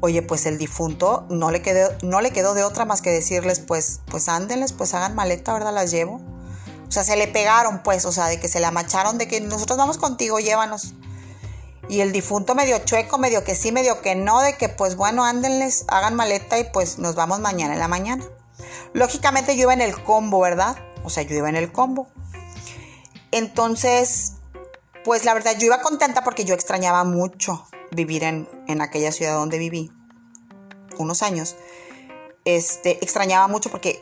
Oye, 0.00 0.22
pues 0.22 0.46
el 0.46 0.58
difunto 0.58 1.26
no 1.30 1.50
le 1.50 1.62
quedó, 1.62 1.90
no 2.02 2.20
le 2.20 2.32
quedó 2.32 2.54
de 2.54 2.64
otra 2.64 2.84
más 2.84 3.02
que 3.02 3.10
decirles, 3.10 3.60
pues, 3.60 4.00
pues 4.06 4.28
ándenles, 4.28 4.72
pues 4.72 4.94
hagan 4.94 5.14
maleta, 5.14 5.52
¿verdad? 5.52 5.72
Las 5.72 5.90
llevo. 5.90 6.20
O 6.88 6.90
sea, 6.90 7.04
se 7.04 7.16
le 7.16 7.28
pegaron, 7.28 7.82
pues, 7.82 8.04
o 8.04 8.12
sea, 8.12 8.26
de 8.26 8.40
que 8.40 8.48
se 8.48 8.60
la 8.60 8.70
macharon, 8.70 9.16
de 9.16 9.28
que 9.28 9.40
nosotros 9.40 9.78
vamos 9.78 9.98
contigo, 9.98 10.40
llévanos. 10.40 10.94
Y 11.88 12.00
el 12.00 12.12
difunto 12.12 12.54
medio 12.54 12.78
chueco, 12.78 13.18
medio 13.18 13.44
que 13.44 13.54
sí, 13.54 13.72
medio 13.72 14.00
que 14.00 14.14
no, 14.14 14.40
de 14.40 14.56
que 14.56 14.68
pues 14.68 14.96
bueno, 14.96 15.24
ándenles, 15.24 15.84
hagan 15.88 16.14
maleta 16.14 16.58
y 16.58 16.64
pues 16.64 16.98
nos 16.98 17.14
vamos 17.14 17.40
mañana 17.40 17.74
en 17.74 17.80
la 17.80 17.88
mañana. 17.88 18.24
Lógicamente 18.92 19.56
yo 19.56 19.62
iba 19.62 19.74
en 19.74 19.80
el 19.80 20.02
combo, 20.02 20.40
¿verdad? 20.40 20.76
O 21.04 21.10
sea, 21.10 21.22
yo 21.22 21.36
iba 21.36 21.48
en 21.48 21.56
el 21.56 21.72
combo. 21.72 22.08
Entonces, 23.30 24.34
pues 25.04 25.24
la 25.24 25.34
verdad 25.34 25.56
yo 25.58 25.66
iba 25.66 25.80
contenta 25.80 26.22
porque 26.24 26.44
yo 26.44 26.54
extrañaba 26.54 27.04
mucho 27.04 27.66
vivir 27.90 28.24
en, 28.24 28.48
en 28.68 28.80
aquella 28.80 29.12
ciudad 29.12 29.34
donde 29.34 29.58
viví 29.58 29.90
unos 30.98 31.22
años. 31.22 31.56
Este, 32.44 32.98
extrañaba 33.04 33.48
mucho 33.48 33.70
porque 33.70 34.00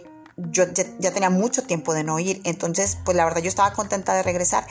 yo 0.48 0.64
ya, 0.98 1.12
tenía 1.12 1.30
mucho 1.30 1.64
tiempo 1.64 1.92
de 1.92 2.04
no 2.04 2.18
ir, 2.18 2.40
entonces 2.44 2.98
pues 3.04 3.16
la 3.16 3.24
verdad 3.24 3.42
yo 3.42 3.48
estaba 3.48 3.72
contenta 3.72 4.14
de 4.14 4.22
regresar. 4.22 4.66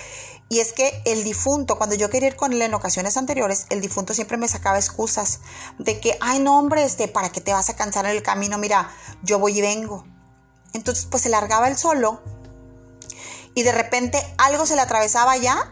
Y 0.49 0.59
es 0.59 0.73
que 0.73 1.01
el 1.05 1.23
difunto, 1.23 1.77
cuando 1.77 1.95
yo 1.95 2.09
quería 2.09 2.29
ir 2.29 2.35
con 2.35 2.53
él 2.53 2.61
en 2.61 2.73
ocasiones 2.73 3.17
anteriores, 3.17 3.67
el 3.69 3.81
difunto 3.81 4.13
siempre 4.13 4.37
me 4.37 4.47
sacaba 4.47 4.77
excusas 4.77 5.41
de 5.77 5.99
que, 5.99 6.17
ay 6.21 6.39
no 6.39 6.57
hombre, 6.57 6.83
este, 6.83 7.07
¿para 7.07 7.29
qué 7.29 7.39
te 7.39 7.53
vas 7.53 7.69
a 7.69 7.75
cansar 7.75 8.05
en 8.05 8.11
el 8.11 8.23
camino? 8.23 8.57
Mira, 8.57 8.89
yo 9.21 9.37
voy 9.37 9.59
y 9.59 9.61
vengo. 9.61 10.05
Entonces 10.73 11.05
pues 11.05 11.23
se 11.23 11.29
largaba 11.29 11.67
él 11.67 11.77
solo 11.77 12.21
y 13.53 13.63
de 13.63 13.71
repente 13.71 14.23
algo 14.37 14.65
se 14.65 14.75
le 14.75 14.81
atravesaba 14.81 15.35
ya 15.37 15.71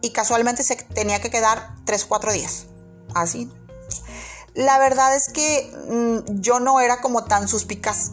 y 0.00 0.10
casualmente 0.10 0.62
se 0.62 0.76
tenía 0.76 1.20
que 1.20 1.30
quedar 1.30 1.74
3 1.84 2.04
o 2.04 2.08
4 2.08 2.32
días. 2.32 2.66
Así. 3.14 3.50
La 4.54 4.78
verdad 4.78 5.14
es 5.14 5.28
que 5.28 5.72
mm, 5.88 6.40
yo 6.40 6.60
no 6.60 6.80
era 6.80 7.00
como 7.00 7.24
tan 7.24 7.48
suspicaz 7.48 8.12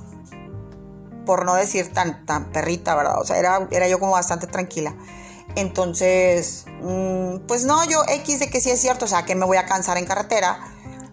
por 1.26 1.46
no 1.46 1.56
decir 1.56 1.92
tan, 1.92 2.26
tan 2.26 2.52
perrita, 2.52 2.96
¿verdad? 2.96 3.20
O 3.20 3.26
sea, 3.26 3.38
era, 3.38 3.68
era 3.72 3.88
yo 3.88 4.00
como 4.00 4.12
bastante 4.12 4.48
tranquila. 4.48 4.96
Entonces, 5.56 6.66
mm, 6.82 7.48
pues 7.48 7.66
no, 7.66 7.84
yo 7.86 8.04
X 8.08 8.40
de 8.40 8.50
que 8.50 8.62
sí 8.62 8.70
es 8.70 8.80
cierto, 8.80 9.06
o 9.06 9.08
sea, 9.08 9.26
que 9.26 9.36
me 9.36 9.46
voy 9.46 9.58
a 9.58 9.66
cansar 9.66 9.98
en 9.98 10.06
carretera 10.06 10.60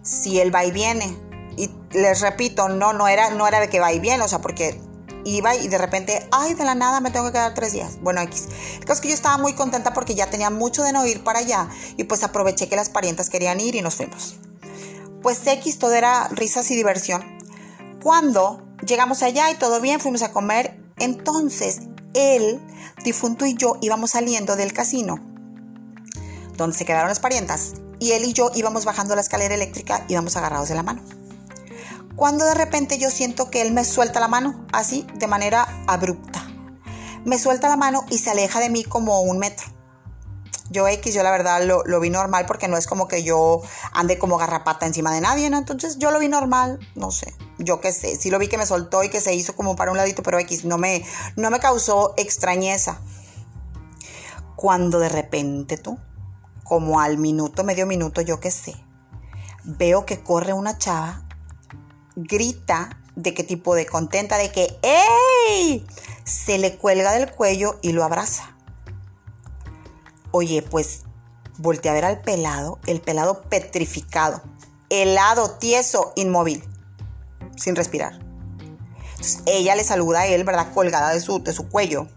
si 0.01 0.39
él 0.39 0.53
va 0.53 0.65
y 0.65 0.71
viene. 0.71 1.17
Y 1.57 1.71
les 1.91 2.21
repito, 2.21 2.69
no, 2.69 2.93
no 2.93 3.07
era, 3.07 3.31
no 3.31 3.47
era 3.47 3.59
de 3.59 3.69
que 3.69 3.79
va 3.79 3.93
y 3.93 3.99
viene, 3.99 4.23
o 4.23 4.27
sea, 4.27 4.39
porque 4.39 4.79
iba 5.25 5.55
y 5.55 5.67
de 5.67 5.77
repente, 5.77 6.27
ay, 6.31 6.53
de 6.53 6.65
la 6.65 6.75
nada 6.75 6.99
me 6.99 7.11
tengo 7.11 7.25
que 7.27 7.33
quedar 7.33 7.53
tres 7.53 7.73
días. 7.73 7.97
Bueno, 8.01 8.21
X. 8.21 8.47
El 8.75 8.85
caso 8.85 8.93
es 8.93 9.01
que 9.01 9.07
yo 9.09 9.13
estaba 9.13 9.37
muy 9.37 9.53
contenta 9.53 9.93
porque 9.93 10.15
ya 10.15 10.29
tenía 10.29 10.49
mucho 10.49 10.83
de 10.83 10.93
no 10.93 11.05
ir 11.05 11.23
para 11.23 11.39
allá 11.39 11.67
y 11.97 12.03
pues 12.03 12.23
aproveché 12.23 12.67
que 12.69 12.75
las 12.75 12.89
parientas 12.89 13.29
querían 13.29 13.59
ir 13.59 13.75
y 13.75 13.81
nos 13.81 13.95
fuimos. 13.95 14.35
Pues 15.21 15.45
X 15.45 15.79
todo 15.79 15.93
era 15.93 16.27
risas 16.29 16.69
y 16.71 16.75
diversión. 16.75 17.23
Cuando 18.01 18.61
llegamos 18.85 19.23
allá 19.23 19.49
y 19.51 19.55
todo 19.55 19.79
bien, 19.79 19.99
fuimos 19.99 20.21
a 20.23 20.31
comer, 20.31 20.77
entonces 20.97 21.79
él, 22.13 22.61
difunto 23.03 23.45
y 23.45 23.55
yo 23.55 23.77
íbamos 23.81 24.11
saliendo 24.11 24.55
del 24.55 24.73
casino, 24.73 25.19
donde 26.57 26.77
se 26.77 26.85
quedaron 26.85 27.07
las 27.07 27.19
parientas, 27.19 27.75
y 27.99 28.11
él 28.11 28.25
y 28.25 28.33
yo 28.33 28.51
íbamos 28.53 28.83
bajando 28.85 29.15
la 29.15 29.21
escalera 29.21 29.55
eléctrica, 29.55 30.05
íbamos 30.09 30.35
agarrados 30.35 30.69
de 30.69 30.75
la 30.75 30.83
mano. 30.83 31.01
Cuando 32.15 32.45
de 32.45 32.53
repente 32.53 32.99
yo 32.99 33.09
siento 33.09 33.49
que 33.49 33.61
él 33.61 33.73
me 33.73 33.83
suelta 33.83 34.19
la 34.19 34.27
mano, 34.27 34.65
así, 34.71 35.07
de 35.15 35.27
manera 35.27 35.67
abrupta. 35.87 36.47
Me 37.25 37.39
suelta 37.39 37.69
la 37.69 37.77
mano 37.77 38.05
y 38.09 38.19
se 38.19 38.29
aleja 38.29 38.59
de 38.59 38.69
mí 38.69 38.83
como 38.83 39.21
un 39.21 39.39
metro. 39.39 39.67
Yo 40.69 40.87
X, 40.87 41.13
yo 41.13 41.23
la 41.23 41.31
verdad 41.31 41.63
lo, 41.63 41.99
vi 41.99 42.09
normal 42.09 42.45
porque 42.47 42.67
no 42.67 42.77
es 42.77 42.87
como 42.87 43.07
que 43.07 43.23
yo 43.23 43.61
ande 43.93 44.17
como 44.17 44.37
garrapata 44.37 44.85
encima 44.85 45.13
de 45.13 45.21
nadie, 45.21 45.49
¿no? 45.49 45.57
Entonces 45.57 45.97
yo 45.97 46.09
lo 46.11 46.19
vi 46.19 46.27
normal, 46.27 46.79
no 46.95 47.11
sé, 47.11 47.33
yo 47.59 47.79
qué 47.79 47.91
sé, 47.91 48.15
sí 48.15 48.31
lo 48.31 48.39
vi 48.39 48.47
que 48.47 48.57
me 48.57 48.65
soltó 48.65 49.03
y 49.03 49.09
que 49.09 49.21
se 49.21 49.35
hizo 49.35 49.55
como 49.55 49.75
para 49.75 49.91
un 49.91 49.97
ladito, 49.97 50.23
pero 50.23 50.39
X 50.39 50.65
no 50.65 50.77
me, 50.77 51.05
no 51.35 51.51
me 51.51 51.59
causó 51.59 52.13
extrañeza. 52.17 53.01
Cuando 54.55 54.99
de 54.99 55.09
repente 55.09 55.77
tú, 55.77 55.99
como 56.63 56.99
al 56.99 57.17
minuto, 57.17 57.63
medio 57.63 57.85
minuto, 57.85 58.21
yo 58.21 58.39
qué 58.39 58.49
sé, 58.49 58.73
veo 59.63 60.05
que 60.05 60.23
corre 60.23 60.53
una 60.53 60.77
chava, 60.77 61.27
grita 62.15 62.99
de 63.15 63.33
qué 63.33 63.43
tipo 63.43 63.75
de 63.75 63.85
contenta, 63.85 64.37
de 64.37 64.51
que 64.51 64.77
¡Ey! 64.81 65.85
Se 66.23 66.57
le 66.57 66.77
cuelga 66.77 67.11
del 67.13 67.31
cuello 67.31 67.79
y 67.81 67.91
lo 67.91 68.03
abraza. 68.03 68.55
Oye, 70.31 70.61
pues 70.61 71.03
volteé 71.57 71.91
a 71.91 71.93
ver 71.93 72.05
al 72.05 72.21
pelado, 72.21 72.79
el 72.87 73.01
pelado 73.01 73.43
petrificado, 73.43 74.41
helado, 74.89 75.51
tieso, 75.51 76.13
inmóvil, 76.15 76.63
sin 77.55 77.75
respirar. 77.75 78.19
Entonces, 79.11 79.43
ella 79.45 79.75
le 79.75 79.83
saluda 79.83 80.21
a 80.21 80.27
él, 80.27 80.43
¿verdad? 80.43 80.73
Colgada 80.73 81.13
de 81.13 81.19
su, 81.19 81.43
de 81.43 81.53
su 81.53 81.69
cuello. 81.69 82.07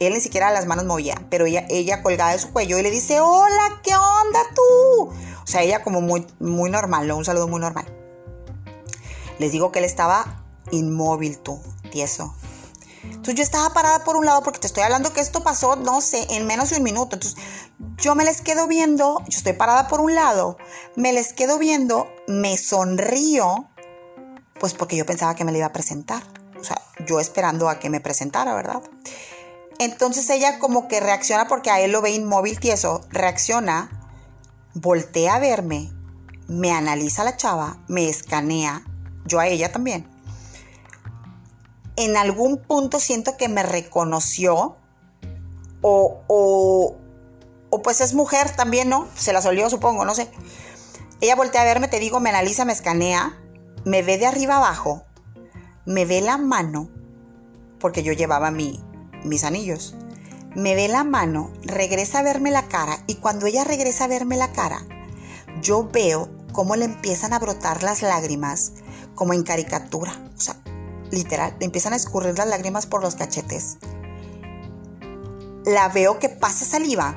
Él 0.00 0.14
ni 0.14 0.20
siquiera 0.20 0.50
las 0.52 0.66
manos 0.66 0.84
movía, 0.84 1.16
pero 1.28 1.46
ella, 1.46 1.66
ella 1.68 2.02
colgada 2.02 2.32
de 2.32 2.38
su 2.38 2.52
cuello 2.52 2.78
y 2.78 2.82
le 2.82 2.90
dice, 2.90 3.20
hola, 3.20 3.80
¿qué 3.82 3.94
onda 3.94 4.40
tú? 4.54 5.08
O 5.08 5.46
sea, 5.46 5.62
ella 5.62 5.82
como 5.82 6.00
muy, 6.00 6.26
muy 6.38 6.70
normal, 6.70 7.08
¿no? 7.08 7.16
un 7.16 7.24
saludo 7.24 7.48
muy 7.48 7.60
normal. 7.60 7.97
Les 9.38 9.52
digo 9.52 9.72
que 9.72 9.78
él 9.78 9.84
estaba 9.84 10.44
inmóvil 10.70 11.38
tú, 11.38 11.60
tieso. 11.90 12.34
Entonces 13.04 13.36
yo 13.36 13.42
estaba 13.42 13.72
parada 13.72 14.04
por 14.04 14.16
un 14.16 14.26
lado 14.26 14.42
porque 14.42 14.58
te 14.58 14.66
estoy 14.66 14.82
hablando 14.82 15.12
que 15.12 15.20
esto 15.20 15.42
pasó, 15.42 15.76
no 15.76 16.00
sé, 16.00 16.26
en 16.30 16.46
menos 16.46 16.70
de 16.70 16.76
un 16.76 16.82
minuto. 16.82 17.16
Entonces 17.16 17.40
yo 17.96 18.14
me 18.14 18.24
les 18.24 18.40
quedo 18.40 18.66
viendo, 18.66 19.22
yo 19.28 19.38
estoy 19.38 19.52
parada 19.54 19.88
por 19.88 20.00
un 20.00 20.14
lado, 20.14 20.58
me 20.96 21.12
les 21.12 21.32
quedo 21.32 21.58
viendo, 21.58 22.08
me 22.26 22.56
sonrío, 22.56 23.68
pues 24.58 24.74
porque 24.74 24.96
yo 24.96 25.06
pensaba 25.06 25.34
que 25.34 25.44
me 25.44 25.52
le 25.52 25.58
iba 25.58 25.68
a 25.68 25.72
presentar. 25.72 26.22
O 26.60 26.64
sea, 26.64 26.80
yo 27.06 27.20
esperando 27.20 27.68
a 27.68 27.78
que 27.78 27.90
me 27.90 28.00
presentara, 28.00 28.54
¿verdad? 28.54 28.82
Entonces 29.78 30.28
ella 30.30 30.58
como 30.58 30.88
que 30.88 30.98
reacciona 31.00 31.46
porque 31.46 31.70
a 31.70 31.80
él 31.80 31.92
lo 31.92 32.02
ve 32.02 32.10
inmóvil 32.10 32.58
tieso, 32.58 33.02
reacciona, 33.10 33.90
voltea 34.74 35.36
a 35.36 35.38
verme, 35.38 35.92
me 36.48 36.72
analiza 36.72 37.22
la 37.22 37.36
chava, 37.36 37.78
me 37.86 38.08
escanea, 38.08 38.82
yo 39.28 39.38
a 39.38 39.46
ella 39.46 39.70
también. 39.70 40.08
En 41.96 42.16
algún 42.16 42.58
punto 42.58 42.98
siento 42.98 43.36
que 43.36 43.48
me 43.48 43.62
reconoció 43.62 44.76
o, 45.82 46.20
o, 46.26 46.96
o 47.70 47.82
pues 47.82 48.00
es 48.00 48.14
mujer 48.14 48.50
también, 48.56 48.88
¿no? 48.88 49.06
Se 49.14 49.32
la 49.32 49.42
solió, 49.42 49.70
supongo, 49.70 50.04
no 50.04 50.14
sé. 50.14 50.28
Ella 51.20 51.36
voltea 51.36 51.62
a 51.62 51.64
verme, 51.64 51.88
te 51.88 52.00
digo, 52.00 52.20
me 52.20 52.30
analiza, 52.30 52.64
me 52.64 52.72
escanea, 52.72 53.38
me 53.84 54.02
ve 54.02 54.18
de 54.18 54.26
arriba 54.26 54.56
abajo, 54.56 55.04
me 55.84 56.04
ve 56.04 56.20
la 56.20 56.38
mano, 56.38 56.88
porque 57.80 58.02
yo 58.02 58.12
llevaba 58.12 58.50
mi, 58.50 58.80
mis 59.24 59.44
anillos. 59.44 59.96
Me 60.54 60.74
ve 60.74 60.88
la 60.88 61.04
mano, 61.04 61.52
regresa 61.62 62.20
a 62.20 62.22
verme 62.22 62.50
la 62.50 62.68
cara 62.68 62.98
y 63.06 63.16
cuando 63.16 63.46
ella 63.46 63.64
regresa 63.64 64.04
a 64.04 64.08
verme 64.08 64.36
la 64.36 64.52
cara, 64.52 64.86
yo 65.60 65.88
veo 65.88 66.30
cómo 66.52 66.76
le 66.76 66.86
empiezan 66.86 67.32
a 67.32 67.38
brotar 67.38 67.82
las 67.82 68.02
lágrimas 68.02 68.72
como 69.18 69.32
en 69.32 69.42
caricatura. 69.42 70.12
O 70.36 70.40
sea, 70.40 70.54
literal, 71.10 71.56
le 71.58 71.66
empiezan 71.66 71.92
a 71.92 71.96
escurrir 71.96 72.38
las 72.38 72.46
lágrimas 72.46 72.86
por 72.86 73.02
los 73.02 73.16
cachetes. 73.16 73.78
La 75.64 75.88
veo 75.88 76.20
que 76.20 76.28
pasa 76.28 76.64
saliva. 76.64 77.16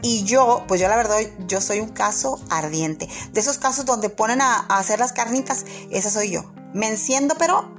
Y 0.00 0.24
yo, 0.24 0.64
pues 0.66 0.80
yo 0.80 0.88
la 0.88 0.96
verdad, 0.96 1.18
yo 1.46 1.60
soy 1.60 1.80
un 1.80 1.90
caso 1.90 2.40
ardiente. 2.48 3.10
De 3.32 3.40
esos 3.40 3.58
casos 3.58 3.84
donde 3.84 4.08
ponen 4.08 4.40
a, 4.40 4.60
hacer 4.60 4.98
las 4.98 5.12
carnitas, 5.12 5.66
esa 5.90 6.08
soy 6.08 6.30
yo. 6.30 6.50
Me 6.72 6.88
enciendo, 6.88 7.34
pero 7.38 7.76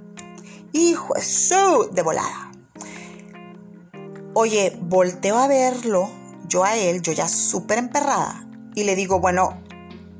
Hijo 0.73 1.15
eso 1.15 1.89
de 1.91 2.03
volada. 2.03 2.51
Oye, 4.35 4.77
volteo 4.79 5.39
a 5.39 5.47
verlo, 5.47 6.07
yo 6.47 6.63
a 6.63 6.77
él, 6.77 7.01
yo 7.01 7.11
ya 7.11 7.27
súper 7.27 7.79
emperrada, 7.79 8.47
y 8.73 8.85
le 8.85 8.95
digo, 8.95 9.19
bueno, 9.19 9.61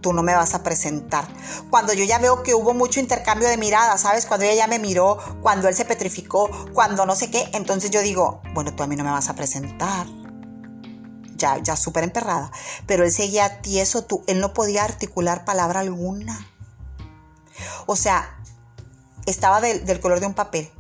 tú 0.02 0.14
no 0.14 0.24
me 0.24 0.34
vas 0.34 0.54
a 0.54 0.64
presentar. 0.64 1.28
Cuando 1.70 1.94
yo 1.94 2.04
ya 2.04 2.20
veo 2.20 2.44
que 2.44 2.54
hubo 2.54 2.74
mucho 2.74 3.00
intercambio 3.00 3.48
de 3.48 3.58
miradas, 3.58 4.02
¿sabes? 4.02 4.26
Cuando 4.26 4.46
ella 4.46 4.56
ya 4.56 4.68
me 4.68 4.80
miró, 4.80 5.18
cuando 5.42 5.68
él 5.68 5.76
se 5.76 5.86
petrificó, 5.86 6.50
cuando 6.74 7.06
no 7.06 7.16
sé 7.16 7.32
qué, 7.32 7.50
entonces 7.54 7.92
yo 7.92 8.02
digo, 8.02 8.42
bueno, 8.54 8.74
tú 8.76 8.84
a 8.84 8.88
mí 8.88 8.96
no 8.96 9.04
me 9.04 9.12
vas 9.12 9.30
a 9.30 9.36
presentar. 9.36 10.08
Ya, 11.36 11.58
ya 11.58 11.76
súper 11.76 12.04
emperrada. 12.04 12.52
Pero 12.86 13.04
él 13.04 13.12
seguía 13.12 13.62
tieso, 13.62 14.04
tú, 14.04 14.24
él 14.28 14.40
no 14.40 14.54
podía 14.54 14.84
articular 14.84 15.46
palabra 15.46 15.80
alguna. 15.80 16.48
O 17.86 17.96
sea, 17.96 18.38
estaba 19.26 19.62
del 19.62 20.00
color 20.00 20.20
de 20.20 20.28
un 20.28 20.34
papel. 20.34 20.72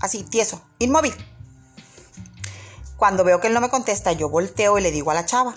Así, 0.00 0.22
tieso, 0.22 0.60
inmóvil. 0.78 1.14
Cuando 2.96 3.24
veo 3.24 3.40
que 3.40 3.48
él 3.48 3.54
no 3.54 3.60
me 3.60 3.70
contesta, 3.70 4.12
yo 4.12 4.28
volteo 4.28 4.78
y 4.78 4.82
le 4.82 4.90
digo 4.90 5.10
a 5.10 5.14
la 5.14 5.26
chava. 5.26 5.54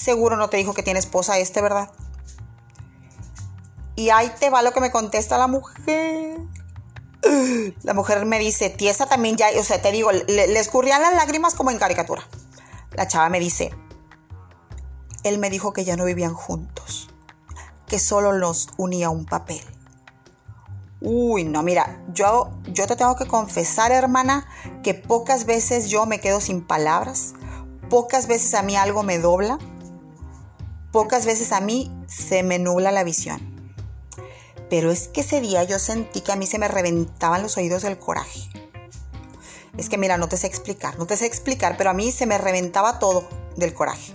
Seguro 0.00 0.36
no 0.36 0.48
te 0.48 0.56
dijo 0.56 0.72
que 0.72 0.82
tiene 0.82 0.98
esposa 0.98 1.38
este, 1.38 1.60
¿verdad? 1.60 1.90
Y 3.96 4.08
ahí 4.08 4.32
te 4.40 4.48
va 4.48 4.62
lo 4.62 4.72
que 4.72 4.80
me 4.80 4.90
contesta 4.90 5.36
la 5.36 5.46
mujer. 5.46 6.38
La 7.82 7.92
mujer 7.92 8.24
me 8.24 8.38
dice, 8.38 8.70
tiesa 8.70 9.04
también 9.04 9.36
ya, 9.36 9.48
o 9.58 9.62
sea, 9.62 9.82
te 9.82 9.92
digo, 9.92 10.10
le, 10.10 10.58
escurrían 10.58 11.02
las 11.02 11.12
lágrimas 11.12 11.54
como 11.54 11.70
en 11.70 11.78
caricatura. 11.78 12.26
La 12.92 13.06
chava 13.08 13.28
me 13.28 13.40
dice, 13.40 13.74
él 15.22 15.38
me 15.38 15.50
dijo 15.50 15.74
que 15.74 15.84
ya 15.84 15.96
no 15.96 16.06
vivían 16.06 16.32
juntos, 16.32 17.10
que 17.86 17.98
solo 17.98 18.32
nos 18.32 18.70
unía 18.78 19.10
un 19.10 19.26
papel. 19.26 19.60
Uy, 21.02 21.44
no, 21.44 21.62
mira, 21.62 22.02
yo, 22.14 22.52
yo 22.68 22.86
te 22.86 22.96
tengo 22.96 23.16
que 23.16 23.26
confesar, 23.26 23.92
hermana, 23.92 24.48
que 24.82 24.94
pocas 24.94 25.44
veces 25.44 25.90
yo 25.90 26.06
me 26.06 26.20
quedo 26.20 26.40
sin 26.40 26.66
palabras, 26.66 27.34
pocas 27.90 28.28
veces 28.28 28.54
a 28.54 28.62
mí 28.62 28.76
algo 28.76 29.02
me 29.02 29.18
dobla, 29.18 29.58
pocas 30.92 31.26
veces 31.26 31.52
a 31.52 31.60
mí 31.60 31.90
se 32.06 32.42
me 32.42 32.58
nubla 32.58 32.92
la 32.92 33.04
visión. 33.04 33.40
Pero 34.68 34.90
es 34.90 35.08
que 35.08 35.22
ese 35.22 35.40
día 35.40 35.64
yo 35.64 35.78
sentí 35.78 36.20
que 36.20 36.32
a 36.32 36.36
mí 36.36 36.46
se 36.46 36.58
me 36.58 36.68
reventaban 36.68 37.42
los 37.42 37.56
oídos 37.56 37.82
del 37.82 37.98
coraje. 37.98 38.48
Es 39.76 39.88
que 39.88 39.98
mira, 39.98 40.18
no 40.18 40.28
te 40.28 40.36
sé 40.36 40.46
explicar, 40.46 40.98
no 40.98 41.06
te 41.06 41.16
sé 41.16 41.26
explicar, 41.26 41.76
pero 41.76 41.90
a 41.90 41.94
mí 41.94 42.12
se 42.12 42.26
me 42.26 42.38
reventaba 42.38 42.98
todo 42.98 43.28
del 43.56 43.74
coraje. 43.74 44.14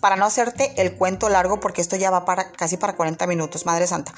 Para 0.00 0.16
no 0.16 0.26
hacerte 0.26 0.72
el 0.76 0.94
cuento 0.94 1.28
largo, 1.28 1.58
porque 1.58 1.80
esto 1.80 1.96
ya 1.96 2.10
va 2.10 2.24
para 2.24 2.52
casi 2.52 2.76
para 2.76 2.94
40 2.94 3.26
minutos, 3.26 3.66
Madre 3.66 3.86
Santa. 3.86 4.12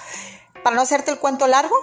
Para 0.62 0.76
no 0.76 0.82
hacerte 0.82 1.10
el 1.10 1.18
cuento 1.18 1.46
largo, 1.46 1.74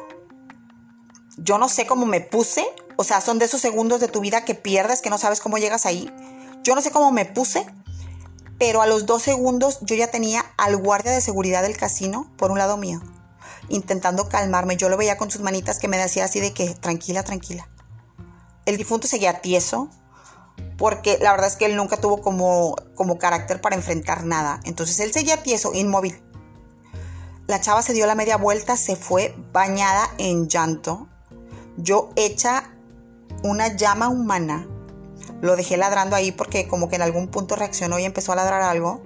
yo 1.38 1.58
no 1.58 1.70
sé 1.70 1.86
cómo 1.86 2.06
me 2.06 2.22
puse, 2.22 2.66
o 2.98 3.04
sea, 3.04 3.22
son 3.22 3.40
de 3.40 3.46
esos 3.46 3.62
segundos 3.62 4.00
de 4.00 4.08
tu 4.08 4.20
vida 4.20 4.46
que 4.46 4.56
pierdes, 4.56 5.02
que 5.02 5.10
no 5.10 5.18
sabes 5.18 5.40
cómo 5.40 5.58
llegas 5.58 5.86
ahí. 5.86 6.12
Yo 6.64 6.76
no 6.76 6.82
sé 6.82 6.92
cómo 6.92 7.12
me 7.12 7.26
puse, 7.26 7.66
pero 8.58 8.82
a 8.82 8.88
los 8.88 9.06
dos 9.06 9.22
segundos 9.22 9.80
yo 9.82 9.96
ya 9.96 10.12
tenía 10.12 10.46
al 10.58 10.78
guardia 10.78 11.12
de 11.12 11.22
seguridad 11.22 11.62
del 11.62 11.78
casino 11.78 12.32
por 12.38 12.52
un 12.52 12.58
lado 12.58 12.78
mío, 12.78 13.02
intentando 13.70 14.30
calmarme. 14.30 14.78
Yo 14.78 14.90
lo 14.90 14.98
veía 14.98 15.18
con 15.18 15.32
sus 15.32 15.42
manitas 15.42 15.80
que 15.80 15.88
me 15.88 15.98
decía 15.98 16.26
así 16.26 16.40
de 16.40 16.54
que 16.54 16.74
tranquila, 16.76 17.24
tranquila. 17.24 17.68
El 18.66 18.78
difunto 18.78 19.08
seguía 19.08 19.42
tieso, 19.42 19.90
porque 20.78 21.18
la 21.22 21.32
verdad 21.32 21.48
es 21.48 21.56
que 21.56 21.66
él 21.66 21.76
nunca 21.76 21.98
tuvo 21.98 22.22
como, 22.22 22.76
como 22.96 23.18
carácter 23.18 23.62
para 23.62 23.76
enfrentar 23.76 24.26
nada. 24.26 24.60
Entonces 24.64 25.00
él 25.00 25.14
seguía 25.14 25.44
tieso, 25.44 25.74
inmóvil. 25.74 26.22
La 27.48 27.62
chava 27.62 27.82
se 27.84 27.94
dio 27.94 28.08
la 28.08 28.16
media 28.16 28.38
vuelta, 28.38 28.76
se 28.76 28.96
fue 28.96 29.36
bañada 29.54 30.10
en 30.18 30.48
llanto. 30.48 31.08
Yo 31.78 32.10
hecha 32.16 32.72
una 33.44 33.76
llama 33.76 34.10
humana, 34.10 34.68
lo 35.42 35.56
dejé 35.56 35.78
ladrando 35.78 36.16
ahí 36.16 36.32
porque 36.32 36.68
como 36.68 36.90
que 36.90 36.96
en 36.96 37.02
algún 37.02 37.28
punto 37.28 37.56
reaccionó 37.56 38.00
y 38.00 38.06
empezó 38.06 38.32
a 38.32 38.36
ladrar 38.36 38.62
algo. 38.62 39.02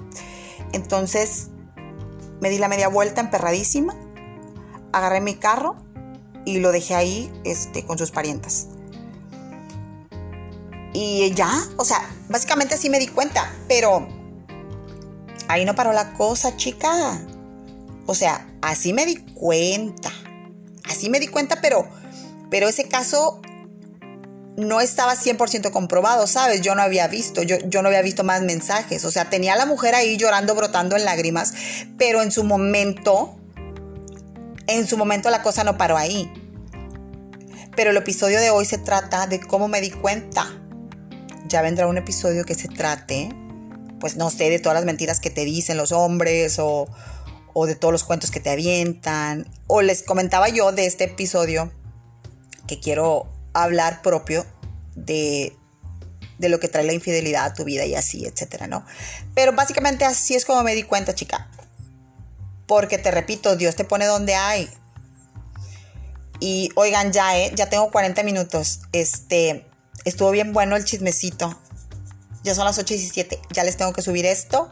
Entonces 0.72 1.48
me 2.42 2.50
di 2.50 2.58
la 2.58 2.68
media 2.68 2.88
vuelta 2.88 3.22
emperradísima, 3.22 3.96
agarré 4.92 5.22
mi 5.22 5.36
carro 5.36 5.76
y 6.46 6.60
lo 6.60 6.72
dejé 6.72 6.96
ahí 6.96 7.32
este, 7.44 7.86
con 7.86 7.98
sus 7.98 8.12
parientas. 8.12 8.68
Y 10.94 11.32
ya, 11.34 11.52
o 11.78 11.86
sea, 11.86 12.10
básicamente 12.30 12.76
así 12.76 12.90
me 12.90 13.00
di 13.00 13.08
cuenta, 13.08 13.54
pero 13.68 14.08
ahí 15.48 15.66
no 15.66 15.76
paró 15.76 15.94
la 15.94 16.14
cosa, 16.14 16.56
chica. 16.58 17.20
O 18.06 18.16
sea, 18.16 18.48
así 18.62 18.94
me 18.94 19.06
di 19.06 19.18
cuenta. 19.18 20.12
Así 20.90 21.10
me 21.10 21.20
di 21.20 21.28
cuenta, 21.28 21.62
pero, 21.62 21.88
pero 22.50 22.68
ese 22.68 22.88
caso 22.88 23.40
no 24.60 24.82
estaba 24.82 25.16
100% 25.16 25.72
comprobado, 25.72 26.28
¿sabes? 26.28 26.62
Yo 26.62 26.76
no 26.76 26.82
había 26.82 27.08
visto, 27.08 27.42
yo, 27.44 27.58
yo, 27.66 27.82
no 27.82 27.88
había 27.88 28.02
visto 28.02 28.24
más 28.24 28.42
mensajes. 28.42 29.06
O 29.06 29.12
sea, 29.12 29.30
tenía 29.30 29.54
a 29.54 29.56
la 29.56 29.66
mujer 29.66 29.96
ahí 29.96 30.18
llorando, 30.18 30.54
brotando 30.54 30.96
en 30.96 31.06
lágrimas, 31.06 31.54
pero 31.98 32.22
en 32.22 32.32
su 32.32 32.44
momento, 32.44 33.38
en 34.68 34.86
su 34.86 34.98
momento 34.98 35.30
la 35.30 35.42
cosa 35.42 35.64
no 35.64 35.78
paró 35.78 35.98
ahí. 35.98 36.32
Pero 37.76 37.92
el 37.92 37.98
episodio 37.98 38.40
de 38.42 38.50
hoy 38.50 38.66
se 38.66 38.78
trata 38.78 39.28
de 39.28 39.40
cómo 39.40 39.68
me 39.68 39.80
di 39.80 39.92
cuenta. 39.92 40.46
Ya 41.48 41.62
vendrá 41.62 41.88
un 41.88 41.98
episodio 41.98 42.44
que 42.44 42.54
se 42.54 42.68
trate, 42.68 43.30
pues 44.00 44.18
no 44.18 44.30
sé, 44.30 44.50
de 44.50 44.60
todas 44.60 44.76
las 44.76 44.86
mentiras 44.86 45.20
que 45.20 45.30
te 45.30 45.46
dicen 45.46 45.78
los 45.78 45.94
hombres 45.94 46.60
o, 46.60 46.88
o 47.54 47.66
de 47.66 47.76
todos 47.76 47.94
los 47.94 48.04
cuentos 48.04 48.30
que 48.30 48.42
te 48.42 48.50
avientan. 48.50 49.48
O 49.68 49.82
les 49.82 50.04
comentaba 50.04 50.50
yo 50.50 50.74
de 50.74 50.86
este 50.86 51.06
episodio 51.06 51.72
que 52.68 52.80
quiero 52.80 53.39
hablar 53.64 54.02
propio 54.02 54.46
de, 54.96 55.56
de 56.38 56.50
lo 56.50 56.60
que 56.60 56.68
trae 56.68 56.84
la 56.84 56.94
infidelidad 56.94 57.46
a 57.46 57.54
tu 57.54 57.64
vida 57.64 57.86
y 57.86 57.96
así, 57.96 58.26
etcétera, 58.26 58.68
¿no? 58.68 58.86
Pero 59.36 59.54
básicamente 59.54 60.06
así 60.06 60.36
es 60.36 60.46
como 60.46 60.64
me 60.64 60.76
di 60.76 60.84
cuenta, 60.84 61.14
chica. 61.14 61.50
Porque 62.66 62.98
te 62.98 63.12
repito, 63.12 63.56
Dios 63.56 63.76
te 63.76 63.84
pone 63.84 64.06
donde 64.06 64.36
hay. 64.36 64.70
Y 66.40 66.70
oigan, 66.76 67.12
ya, 67.12 67.38
¿eh? 67.38 67.52
Ya 67.56 67.70
tengo 67.70 67.92
40 67.92 68.24
minutos. 68.24 68.82
Este, 68.94 69.66
estuvo 70.06 70.32
bien 70.32 70.54
bueno 70.54 70.76
el 70.76 70.86
chismecito. 70.86 71.60
Ya 72.44 72.56
son 72.56 72.66
las 72.66 72.78
8 72.78 72.94
y 72.94 72.98
17. 72.98 73.40
Ya 73.52 73.64
les 73.64 73.76
tengo 73.76 73.92
que 73.92 74.02
subir 74.02 74.26
esto. 74.26 74.70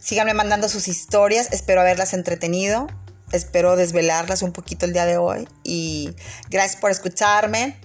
Síganme 0.00 0.34
mandando 0.34 0.68
sus 0.68 0.88
historias. 0.88 1.48
Espero 1.52 1.80
haberlas 1.80 2.12
entretenido. 2.12 2.88
Espero 3.32 3.76
desvelarlas 3.76 4.42
un 4.42 4.52
poquito 4.52 4.84
el 4.84 4.92
día 4.92 5.06
de 5.06 5.16
hoy. 5.16 5.48
Y 5.62 6.14
gracias 6.50 6.80
por 6.80 6.90
escucharme. 6.90 7.80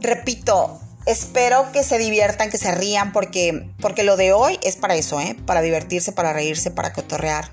Repito, 0.00 0.80
espero 1.06 1.72
que 1.72 1.82
se 1.82 1.98
diviertan, 1.98 2.50
que 2.50 2.58
se 2.58 2.74
rían, 2.74 3.12
porque, 3.12 3.70
porque 3.80 4.02
lo 4.02 4.16
de 4.16 4.32
hoy 4.32 4.58
es 4.62 4.76
para 4.76 4.94
eso, 4.94 5.20
¿eh? 5.20 5.36
Para 5.46 5.62
divertirse, 5.62 6.12
para 6.12 6.32
reírse, 6.32 6.70
para 6.70 6.92
cotorrear. 6.92 7.50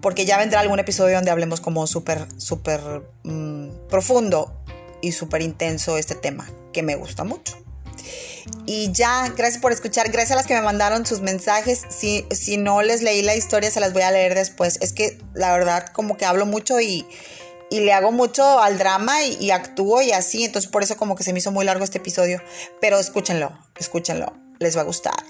Porque 0.00 0.24
ya 0.26 0.38
vendrá 0.38 0.60
algún 0.60 0.78
episodio 0.78 1.16
donde 1.16 1.30
hablemos 1.30 1.60
como 1.60 1.86
súper, 1.86 2.26
súper 2.38 2.80
mmm, 3.22 3.68
profundo 3.88 4.60
y 5.00 5.12
súper 5.12 5.42
intenso 5.42 5.96
este 5.98 6.14
tema, 6.14 6.48
que 6.72 6.82
me 6.82 6.96
gusta 6.96 7.24
mucho. 7.24 7.58
Y 8.66 8.92
ya, 8.92 9.28
gracias 9.36 9.60
por 9.60 9.72
escuchar. 9.72 10.10
Gracias 10.10 10.32
a 10.32 10.36
las 10.36 10.46
que 10.46 10.54
me 10.54 10.62
mandaron 10.62 11.06
sus 11.06 11.20
mensajes. 11.20 11.82
Si, 11.88 12.26
si 12.30 12.56
no 12.56 12.82
les 12.82 13.02
leí 13.02 13.22
la 13.22 13.34
historia, 13.34 13.70
se 13.70 13.80
las 13.80 13.92
voy 13.92 14.02
a 14.02 14.10
leer 14.10 14.34
después. 14.34 14.78
Es 14.80 14.92
que 14.92 15.18
la 15.34 15.52
verdad, 15.52 15.86
como 15.92 16.16
que 16.16 16.24
hablo 16.24 16.46
mucho 16.46 16.80
y, 16.80 17.06
y 17.74 17.80
le 17.80 17.92
hago 17.92 18.12
mucho 18.12 18.60
al 18.60 18.78
drama 18.78 19.24
y, 19.24 19.50
actúo 19.50 20.00
y 20.00 20.12
así. 20.12 20.44
Entonces, 20.44 20.70
por 20.70 20.84
eso, 20.84 20.96
como 20.96 21.16
que 21.16 21.24
se 21.24 21.32
me 21.32 21.40
hizo 21.40 21.50
muy 21.50 21.64
largo 21.64 21.82
este 21.82 21.98
episodio. 21.98 22.40
Pero 22.80 23.00
escúchenlo, 23.00 23.50
escúchenlo. 23.76 24.32
Les 24.60 24.76
va 24.76 24.82
a 24.82 24.84
gustar. 24.84 25.24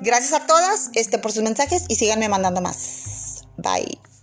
Gracias 0.00 0.32
a 0.32 0.44
todas 0.44 0.90
este, 0.94 1.18
por 1.18 1.30
sus 1.30 1.44
mensajes 1.44 1.84
y 1.86 1.94
síganme 1.94 2.28
mandando 2.28 2.60
más. 2.60 3.44
Bye. 3.58 4.15